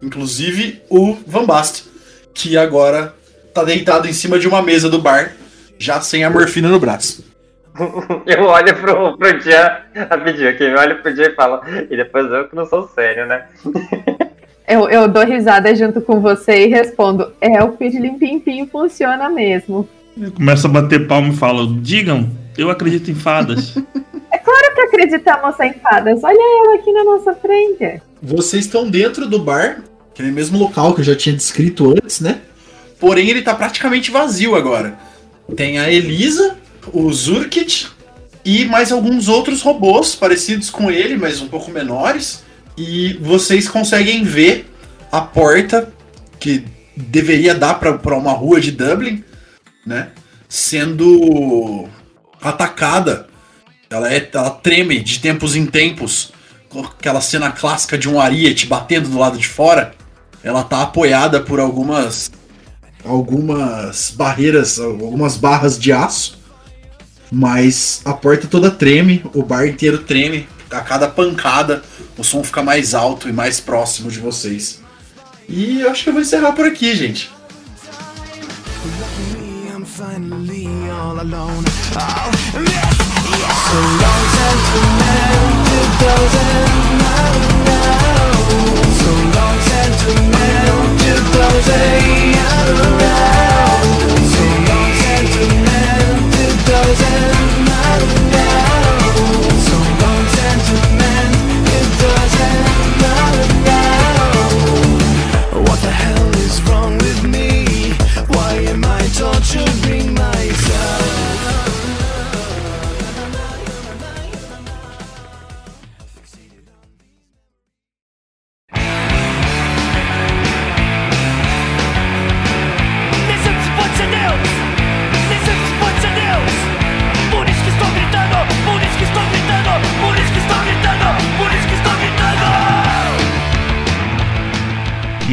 Inclusive 0.00 0.82
o 0.88 1.16
Van 1.26 1.46
Bast, 1.46 1.84
que 2.32 2.56
agora 2.56 3.14
tá 3.52 3.64
deitado 3.64 4.08
em 4.08 4.12
cima 4.12 4.38
de 4.38 4.48
uma 4.48 4.62
mesa 4.62 4.88
do 4.88 5.00
bar, 5.00 5.32
já 5.78 6.00
sem 6.00 6.24
a 6.24 6.30
morfina 6.30 6.68
no 6.68 6.80
braço. 6.80 7.24
Eu 8.26 8.44
olho 8.44 8.76
pro, 8.76 9.16
pro 9.16 9.40
Jean, 9.40 9.78
rapidinho 10.10 10.50
aqui, 10.50 10.64
eu 10.64 10.78
olho 10.78 11.00
pro 11.00 11.14
Jean 11.16 11.28
e 11.28 11.34
falo, 11.34 11.60
e 11.90 11.96
depois 11.96 12.30
eu 12.30 12.46
que 12.46 12.54
não 12.54 12.66
sou 12.66 12.86
sério, 12.94 13.26
né? 13.26 13.46
Eu, 14.68 14.88
eu 14.88 15.08
dou 15.08 15.24
risada 15.24 15.74
junto 15.74 16.00
com 16.00 16.20
você 16.20 16.64
e 16.64 16.68
respondo: 16.68 17.32
É, 17.40 17.62
o 17.62 17.72
Pirlim 17.72 18.16
Pim 18.16 18.38
Pim 18.38 18.66
funciona 18.66 19.28
mesmo. 19.28 19.88
Eu 20.16 20.30
começo 20.30 20.66
a 20.66 20.70
bater 20.70 21.06
palma 21.06 21.28
e 21.28 21.36
falo, 21.36 21.80
digam, 21.80 22.30
eu 22.56 22.70
acredito 22.70 23.10
em 23.10 23.14
fadas. 23.14 23.76
É 24.34 24.38
claro 24.38 24.74
que 24.74 24.80
acreditamos 24.80 25.60
em 25.60 25.74
fadas. 25.74 26.24
Olha 26.24 26.64
ela 26.64 26.76
aqui 26.76 26.90
na 26.90 27.04
nossa 27.04 27.34
frente. 27.34 28.00
Vocês 28.20 28.64
estão 28.64 28.88
dentro 28.88 29.28
do 29.28 29.38
bar, 29.38 29.82
aquele 30.10 30.32
mesmo 30.32 30.58
local 30.58 30.94
que 30.94 31.00
eu 31.00 31.04
já 31.04 31.14
tinha 31.14 31.36
descrito 31.36 31.90
antes, 31.90 32.18
né? 32.18 32.40
Porém, 33.02 33.28
ele 33.28 33.42
tá 33.42 33.52
praticamente 33.52 34.12
vazio 34.12 34.54
agora. 34.54 34.96
Tem 35.56 35.76
a 35.80 35.90
Elisa, 35.90 36.56
o 36.92 37.12
Zurkit 37.12 37.88
e 38.44 38.64
mais 38.64 38.92
alguns 38.92 39.26
outros 39.26 39.60
robôs 39.60 40.14
parecidos 40.14 40.70
com 40.70 40.88
ele, 40.88 41.16
mas 41.16 41.40
um 41.40 41.48
pouco 41.48 41.68
menores. 41.72 42.44
E 42.78 43.14
vocês 43.14 43.68
conseguem 43.68 44.22
ver 44.22 44.72
a 45.10 45.20
porta 45.20 45.92
que 46.38 46.64
deveria 46.96 47.56
dar 47.56 47.74
pra 47.74 48.16
uma 48.16 48.34
rua 48.34 48.60
de 48.60 48.70
Dublin, 48.70 49.24
né? 49.84 50.10
Sendo 50.48 51.88
atacada. 52.40 53.26
Ela, 53.90 54.14
é, 54.14 54.30
ela 54.32 54.50
treme 54.50 55.00
de 55.00 55.18
tempos 55.18 55.56
em 55.56 55.66
tempos 55.66 56.32
aquela 56.84 57.20
cena 57.20 57.50
clássica 57.50 57.98
de 57.98 58.08
um 58.08 58.20
ariete 58.20 58.64
batendo 58.64 59.08
do 59.08 59.18
lado 59.18 59.36
de 59.36 59.48
fora, 59.48 59.92
ela 60.44 60.62
tá 60.62 60.82
apoiada 60.82 61.40
por 61.40 61.58
algumas 61.58 62.30
algumas 63.04 64.12
barreiras, 64.16 64.78
algumas 64.78 65.36
barras 65.36 65.78
de 65.78 65.92
aço, 65.92 66.38
mas 67.30 68.00
a 68.04 68.12
porta 68.12 68.46
toda 68.46 68.70
treme, 68.70 69.24
o 69.34 69.42
bar 69.42 69.66
inteiro 69.66 69.98
treme, 69.98 70.48
a 70.70 70.80
cada 70.80 71.08
pancada 71.08 71.82
o 72.16 72.24
som 72.24 72.42
fica 72.44 72.62
mais 72.62 72.94
alto 72.94 73.28
e 73.28 73.32
mais 73.32 73.60
próximo 73.60 74.10
de 74.10 74.20
vocês. 74.20 74.80
E 75.48 75.80
eu 75.80 75.90
acho 75.90 76.04
que 76.04 76.08
eu 76.10 76.12
vou 76.12 76.22
encerrar 76.22 76.52
por 76.52 76.66
aqui, 76.66 76.94
gente. 76.94 77.30
sentimental, 90.02 90.82
thousand 96.66 97.51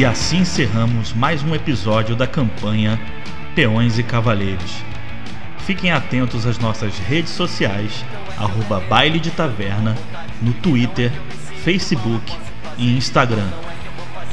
E 0.00 0.04
assim 0.06 0.38
encerramos 0.38 1.12
mais 1.12 1.42
um 1.42 1.54
episódio 1.54 2.16
da 2.16 2.26
campanha 2.26 2.98
Peões 3.54 3.98
e 3.98 4.02
Cavaleiros. 4.02 4.82
Fiquem 5.66 5.92
atentos 5.92 6.46
às 6.46 6.58
nossas 6.58 6.98
redes 7.00 7.32
sociais, 7.32 8.02
arroba 8.38 8.80
Baile 8.88 9.20
de 9.20 9.30
Taverna, 9.30 9.94
no 10.40 10.54
Twitter, 10.54 11.12
Facebook, 11.62 12.32
e 12.78 12.96
Instagram. 12.96 13.50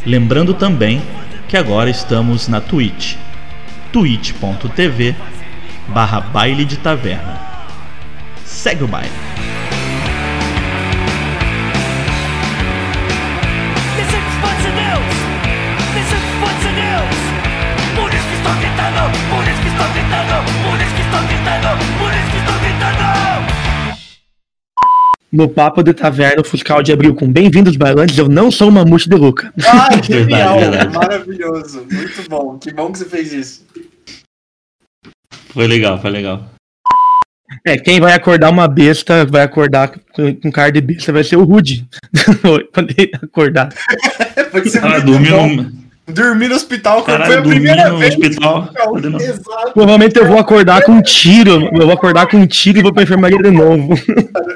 Lembrando 0.05 0.53
também 0.53 1.01
que 1.49 1.57
agora 1.57 1.89
estamos 1.89 2.47
na 2.47 2.61
Twitch, 2.61 3.17
twitch.tv 3.91 5.17
barra 5.89 6.21
baile 6.21 6.63
de 6.63 6.77
taverna. 6.77 7.41
Segue 8.45 8.85
o 8.85 8.87
baile. 8.87 9.26
No 25.31 25.49
papo 25.49 25.83
de 25.83 25.93
taverna, 25.93 26.41
o 26.41 26.45
Fuscal 26.45 26.81
de 26.81 26.93
abril 26.93 27.13
com 27.13 27.29
bem-vindos 27.29 27.75
bailantes, 27.75 28.17
eu 28.17 28.29
não 28.29 28.49
sou 28.49 28.69
o 28.69 28.71
Mamute 28.71 29.09
de 29.09 29.15
Luca. 29.17 29.53
Ah, 29.65 29.89
genial, 30.01 30.57
maravilhoso, 30.93 31.85
muito 31.91 32.29
bom. 32.29 32.57
Que 32.57 32.71
bom 32.71 32.89
que 32.91 32.99
você 32.99 33.05
fez 33.05 33.33
isso. 33.33 33.67
Foi 35.49 35.67
legal, 35.67 36.01
foi 36.01 36.11
legal. 36.11 36.49
É, 37.65 37.77
quem 37.77 37.99
vai 37.99 38.13
acordar 38.13 38.49
uma 38.49 38.69
besta, 38.69 39.25
vai 39.25 39.41
acordar 39.41 39.91
com, 40.13 40.51
cara 40.51 40.71
de 40.71 40.79
besta, 40.79 41.11
vai 41.11 41.25
ser 41.25 41.35
o 41.35 41.43
Rude. 41.43 41.85
Quando 42.73 42.93
ele 42.97 43.11
acordar. 43.21 43.69
Pode 44.49 44.69
ser 44.69 44.79
Cara, 44.79 45.03
muito 45.03 45.11
dormiu 45.11 45.86
bom. 46.07 46.13
no, 46.13 46.13
Dormir 46.13 46.47
no 46.47 46.55
hospital 46.55 47.03
Caralho, 47.03 47.25
foi 47.25 47.33
a 47.33 47.41
dormi 47.41 47.59
primeira 47.59 47.89
no 47.89 47.97
vez. 47.97 48.13
hospital. 48.15 48.69
Não, 48.73 49.19
Exato. 49.19 49.71
Provavelmente 49.73 50.17
eu 50.17 50.25
vou 50.25 50.39
acordar 50.39 50.83
com 50.83 50.93
um 50.93 51.01
tiro. 51.01 51.69
Eu 51.75 51.85
vou 51.85 51.91
acordar 51.91 52.27
com 52.27 52.37
um 52.37 52.47
tiro 52.47 52.79
e 52.79 52.81
vou 52.81 52.93
pra 52.93 53.03
enfermaria 53.03 53.37
de 53.37 53.51
novo. 53.51 53.93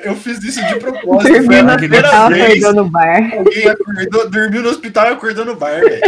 Eu 0.03 0.15
fiz 0.15 0.41
isso 0.43 0.65
de 0.65 0.75
propósito. 0.75 1.21
Foi 1.33 1.39
Dormiu 1.39 1.63
no 1.63 1.73
hospital, 1.73 2.29
vez 2.29 2.63
acordou 2.63 2.83
no 2.83 2.89
bar. 2.89 3.31
alguém 3.37 3.67
acordou, 3.69 4.29
dormiu 4.29 4.61
no 4.63 4.69
hospital 4.69 5.05
e 5.05 5.09
acordou 5.13 5.45
no 5.45 5.55
bar, 5.55 5.79
velho. 5.81 6.01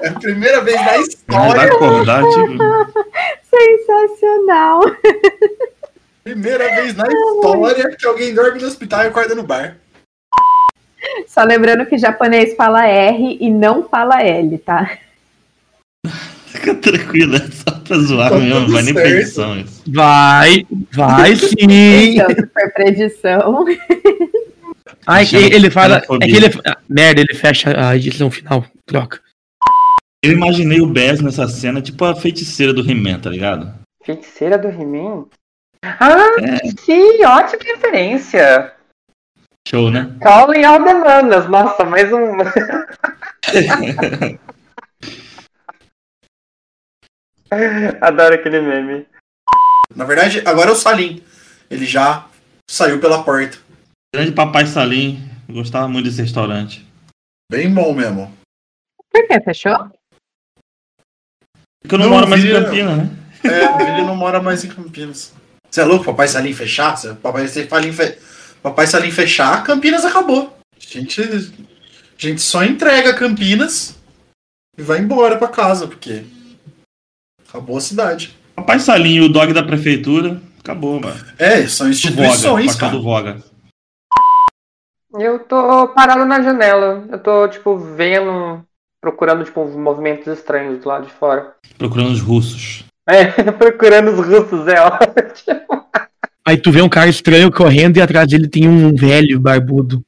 É 0.00 0.08
a 0.08 0.12
primeira 0.12 0.60
vez 0.62 0.76
na 0.84 0.98
história. 0.98 1.62
acordar, 1.64 2.22
tipo. 2.24 2.58
Sensacional. 3.54 4.80
Primeira 6.24 6.64
vez 6.76 6.94
na 6.96 7.04
história 7.06 7.96
que 7.96 8.06
alguém 8.06 8.34
dorme 8.34 8.60
no 8.60 8.66
hospital 8.66 9.04
e 9.04 9.06
acorda 9.08 9.34
no 9.34 9.42
bar. 9.42 9.76
Só 11.26 11.42
lembrando 11.44 11.86
que 11.86 11.98
japonês 11.98 12.54
fala 12.54 12.86
R 12.86 13.38
e 13.40 13.50
não 13.50 13.82
fala 13.88 14.22
L, 14.22 14.56
tá? 14.58 14.98
Fica 16.46 16.74
tranquila, 16.74 17.36
é 17.36 17.50
só 17.50 17.78
pra 17.80 17.96
zoar 17.98 18.30
Tá 18.30 18.36
mesmo, 18.38 18.60
não 18.60 18.68
vai 18.68 18.82
nem 18.82 18.92
pra 18.94 19.02
certo. 19.02 19.16
edição 19.18 19.58
isso. 19.60 19.82
Vai, 19.88 20.66
vai 20.92 21.34
sim. 21.36 21.56
Então, 22.14 22.28
se 22.28 22.46
for 22.46 22.72
pra 22.74 22.86
edição. 22.88 23.64
Ai, 25.06 25.26
que 25.26 25.36
ele 25.36 25.70
fala. 25.70 25.96
É 26.20 26.26
que 26.26 26.36
ele. 26.36 26.46
ah, 26.66 26.76
Merda, 26.88 27.20
ele 27.22 27.34
fecha 27.34 27.88
a 27.88 27.96
edição 27.96 28.30
final. 28.30 28.64
Troca. 28.86 29.20
Eu 30.24 30.32
imaginei 30.32 30.80
o 30.80 30.86
Bess 30.86 31.20
nessa 31.20 31.48
cena, 31.48 31.80
tipo 31.82 32.04
a 32.04 32.14
feiticeira 32.14 32.72
do 32.72 32.88
He-Man, 32.88 33.18
tá 33.18 33.28
ligado? 33.30 33.74
Feiticeira 34.04 34.56
do 34.56 34.68
He-Man? 34.68 35.24
Ah, 35.84 36.36
É. 36.40 36.58
sim, 36.80 37.24
ótima 37.24 37.62
referência. 37.64 38.72
Show, 39.66 39.90
né? 39.90 40.14
Calling 40.20 40.64
all 40.64 40.84
demandas. 40.84 41.48
Nossa, 41.48 41.84
mais 41.84 42.12
um. 42.12 42.32
Adoro 48.00 48.34
aquele 48.34 48.60
meme. 48.60 49.06
Na 49.94 50.04
verdade, 50.04 50.42
agora 50.46 50.70
é 50.70 50.72
o 50.72 50.76
Salim. 50.76 51.22
Ele 51.70 51.86
já 51.86 52.26
saiu 52.68 53.00
pela 53.00 53.22
porta. 53.22 53.58
Grande 54.14 54.32
Papai 54.32 54.66
Salim, 54.66 55.20
gostava 55.48 55.88
muito 55.88 56.06
desse 56.06 56.22
restaurante. 56.22 56.86
Bem 57.50 57.72
bom 57.72 57.94
mesmo. 57.94 58.36
Por 59.10 59.26
que? 59.26 59.40
Fechou? 59.40 59.90
Porque 61.82 61.94
eu 61.94 61.98
não, 61.98 62.08
Não, 62.08 62.16
moro 62.16 62.28
mais 62.28 62.44
em 62.44 62.52
Campinas, 62.52 62.98
né? 62.98 63.10
É, 63.44 63.82
ele 63.82 64.06
não 64.06 64.16
mora 64.16 64.40
mais 64.40 64.64
em 64.64 64.68
Campinas. 64.68 65.34
Você 65.70 65.80
é 65.80 65.84
louco, 65.84 66.04
Papai 66.04 66.28
Salim 66.28 66.52
fechar? 66.52 66.94
Papai 67.16 67.48
Salim, 67.48 67.92
fe... 67.92 68.18
Papai 68.62 68.86
Salim 68.86 69.10
fechar, 69.10 69.64
Campinas 69.64 70.04
acabou. 70.04 70.56
A 70.76 70.98
gente, 70.98 71.20
a 71.20 71.26
gente 72.16 72.40
só 72.40 72.62
entrega 72.62 73.14
Campinas 73.14 73.98
e 74.78 74.82
vai 74.82 75.00
embora 75.00 75.36
pra 75.36 75.48
casa, 75.48 75.88
porque 75.88 76.24
acabou 77.48 77.76
a 77.76 77.80
cidade. 77.80 78.36
Papai 78.54 78.78
Salim 78.78 79.16
e 79.16 79.20
o 79.20 79.28
dog 79.28 79.52
da 79.52 79.64
prefeitura, 79.64 80.40
acabou, 80.60 81.00
mano. 81.00 81.20
É, 81.38 81.66
são 81.66 81.86
Voga, 81.86 81.90
instituições, 81.90 82.76
cara. 82.76 82.92
do 82.92 83.02
Voga. 83.02 83.42
Eu 85.14 85.40
tô 85.40 85.88
parado 85.88 86.24
na 86.24 86.40
janela. 86.40 87.04
Eu 87.10 87.18
tô, 87.18 87.48
tipo, 87.48 87.76
vendo, 87.76 88.64
procurando, 89.00 89.44
tipo, 89.44 89.66
movimentos 89.76 90.26
estranhos 90.26 90.80
do 90.80 90.88
lado 90.88 91.06
de 91.06 91.12
fora. 91.12 91.54
Procurando 91.76 92.12
os 92.12 92.20
russos. 92.20 92.84
É, 93.08 93.26
procurando 93.52 94.12
os 94.12 94.26
russos, 94.26 94.66
é 94.68 94.80
ótimo. 94.80 95.86
Aí 96.44 96.56
tu 96.56 96.72
vê 96.72 96.82
um 96.82 96.88
cara 96.88 97.08
estranho 97.08 97.50
correndo 97.52 97.96
e 97.96 98.02
atrás 98.02 98.28
dele 98.28 98.48
tem 98.48 98.68
um 98.68 98.94
velho 98.94 99.38
barbudo. 99.38 100.04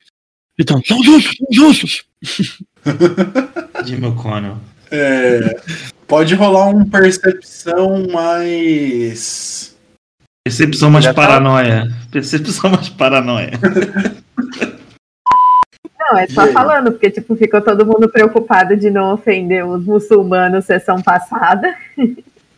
Então, 0.59 0.81
são 0.85 0.99
os 0.99 1.07
russos, 1.07 1.37
são 1.37 1.47
os 1.49 1.59
russos. 1.59 2.05
Jimmy 3.85 4.07
O'Connell. 4.07 4.57
É, 4.91 5.61
pode 6.07 6.35
rolar 6.35 6.69
um 6.69 6.85
percepção 6.89 8.07
mais. 8.09 9.75
Percepção 10.45 10.91
mais 10.91 11.05
tá? 11.05 11.15
paranoia. 11.15 11.89
Percepção 12.11 12.71
mais 12.71 12.89
paranoia. 12.89 13.53
Não, 15.99 16.19
é 16.19 16.27
só 16.29 16.47
E 16.47 16.53
falando, 16.53 16.93
porque 16.93 17.11
tipo, 17.11 17.35
ficou 17.35 17.61
todo 17.61 17.87
mundo 17.87 18.09
preocupado 18.09 18.77
de 18.77 18.91
não 18.91 19.15
ofender 19.15 19.67
os 19.67 19.85
muçulmanos 19.85 20.67
sessão 20.67 21.01
passada. 21.01 21.75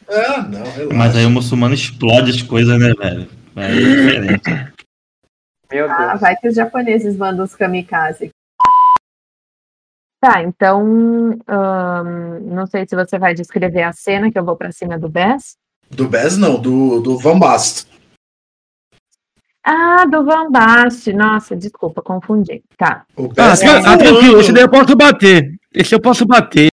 Ah, 0.08 0.42
não, 0.42 0.64
relaxa. 0.64 0.94
Mas 0.94 1.16
aí 1.16 1.24
o 1.24 1.30
muçulmano 1.30 1.74
explode 1.74 2.30
as 2.30 2.42
coisas, 2.42 2.78
né, 2.78 2.92
velho? 2.98 3.28
Aí 3.56 3.72
é 3.72 3.80
diferente. 3.80 4.50
Meu 5.72 5.88
Deus. 5.88 5.98
Ah, 5.98 6.16
vai 6.16 6.36
que 6.36 6.48
os 6.48 6.54
japoneses 6.54 7.16
mandam 7.16 7.44
os 7.44 7.54
kamikaze. 7.54 8.30
Tá, 10.20 10.42
então. 10.42 11.38
ahn, 11.46 12.40
não 12.42 12.66
sei 12.66 12.86
se 12.86 12.94
você 12.94 13.18
vai 13.18 13.34
descrever 13.34 13.82
a 13.82 13.92
cena 13.92 14.30
que 14.30 14.38
eu 14.38 14.44
vou 14.44 14.56
pra 14.56 14.72
cima 14.72 14.98
do 14.98 15.08
Bess. 15.08 15.56
Do 15.90 16.08
Bez 16.08 16.36
não, 16.36 16.60
do, 16.60 17.00
do 17.00 17.18
Van. 17.18 17.38
Ah, 19.62 20.04
do 20.06 20.24
Van 20.24 20.50
Basten. 20.50 21.14
Nossa, 21.14 21.56
desculpa, 21.56 22.02
confundi. 22.02 22.62
Tá. 22.76 23.04
O 23.16 23.26
Ah, 23.26 23.28
Bez 23.50 23.60
tra- 23.60 23.82
tá 23.82 23.92
ah, 23.94 23.98
tranquilo, 23.98 24.40
esse 24.40 24.52
daí 24.52 24.62
eu 24.62 24.70
posso 24.70 24.96
bater. 24.96 25.58
Esse 25.72 25.94
eu 25.94 26.00
posso 26.00 26.26
bater. 26.26 26.68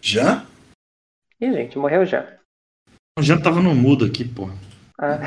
Já? 0.00 0.44
Ih, 1.40 1.52
gente, 1.52 1.78
morreu 1.78 2.04
já. 2.04 2.41
O 3.18 3.22
Jean 3.22 3.38
tava 3.40 3.60
no 3.60 3.74
mudo 3.74 4.04
aqui, 4.04 4.24
porra. 4.24 4.54
Ah. 5.04 5.18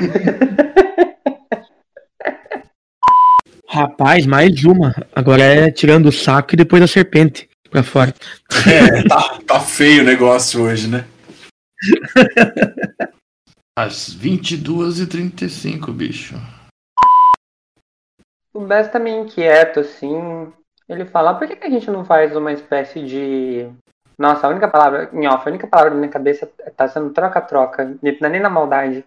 Rapaz, 3.68 4.24
mais 4.24 4.64
uma. 4.64 4.94
Agora 5.14 5.42
é 5.42 5.70
tirando 5.70 6.06
o 6.06 6.12
saco 6.12 6.54
e 6.54 6.56
depois 6.56 6.82
a 6.82 6.86
serpente 6.86 7.46
pra 7.68 7.82
fora. 7.82 8.14
É, 8.66 9.02
tá, 9.06 9.38
tá 9.46 9.60
feio 9.60 10.02
o 10.02 10.06
negócio 10.06 10.62
hoje, 10.62 10.88
né? 10.88 11.06
Às 13.78 14.16
22h35, 14.16 15.92
bicho. 15.92 16.36
O 18.54 18.60
Bess 18.60 18.90
tá 18.90 18.98
meio 18.98 19.24
inquieto, 19.24 19.80
assim. 19.80 20.50
Ele 20.88 21.04
fala, 21.04 21.32
"Ah, 21.32 21.34
por 21.34 21.46
que, 21.46 21.56
que 21.56 21.66
a 21.66 21.70
gente 21.70 21.90
não 21.90 22.02
faz 22.02 22.34
uma 22.34 22.52
espécie 22.52 23.04
de. 23.04 23.68
Nossa, 24.18 24.46
a 24.46 24.50
única 24.50 24.68
palavra, 24.68 25.10
em 25.12 25.26
off, 25.26 25.46
a 25.46 25.50
única 25.50 25.66
palavra 25.66 25.92
na 25.92 26.00
minha 26.00 26.10
cabeça 26.10 26.48
tá 26.76 26.88
sendo 26.88 27.10
troca-troca. 27.10 27.96
Não 28.02 28.10
é 28.10 28.28
nem 28.28 28.40
na 28.40 28.48
maldade. 28.48 29.04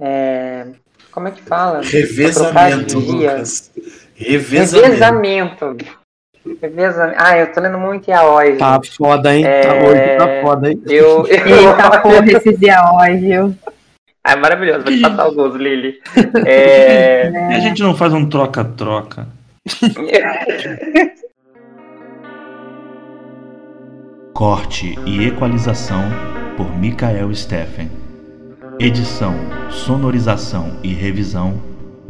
É. 0.00 0.66
Como 1.12 1.28
é 1.28 1.30
que 1.30 1.42
fala? 1.42 1.80
Revezamento. 1.82 2.98
Lucas. 2.98 3.70
Revezamento. 4.14 4.86
Revezamento. 4.86 5.76
Revezamento. 6.60 7.18
Ah, 7.20 7.38
eu 7.38 7.52
tô 7.52 7.60
lendo 7.60 7.78
muito 7.78 8.10
Yaoi. 8.10 8.56
Tá 8.56 8.80
foda, 8.96 9.34
hein? 9.34 9.44
Tá 9.44 9.48
É, 9.48 9.88
hoje, 9.88 10.16
tá 10.16 10.42
foda, 10.42 10.70
hein? 10.70 10.82
Eu. 10.86 11.26
eu... 11.26 11.46
Eita 11.46 12.00
porra, 12.00 12.24
esses 12.26 12.60
yaoi, 12.60 13.16
viu? 13.16 13.56
Ah, 14.24 14.32
é 14.32 14.36
maravilhoso, 14.36 14.84
vou 14.84 14.92
te 14.92 15.00
passar 15.00 15.22
alguns, 15.22 15.54
Lili. 15.54 16.00
É... 16.46 17.30
E 17.30 17.54
a 17.54 17.60
gente 17.60 17.82
não 17.82 17.96
faz 17.96 18.12
um 18.12 18.28
troca-troca. 18.28 19.26
Corte 24.38 24.96
e 25.04 25.24
equalização 25.24 26.00
por 26.56 26.72
Mikael 26.78 27.34
Steffen. 27.34 27.90
Edição, 28.78 29.34
sonorização 29.68 30.78
e 30.80 30.94
revisão 30.94 31.60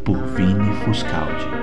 por 0.05 0.23
Vini 0.35 0.75
Fuscaldi. 0.85 1.58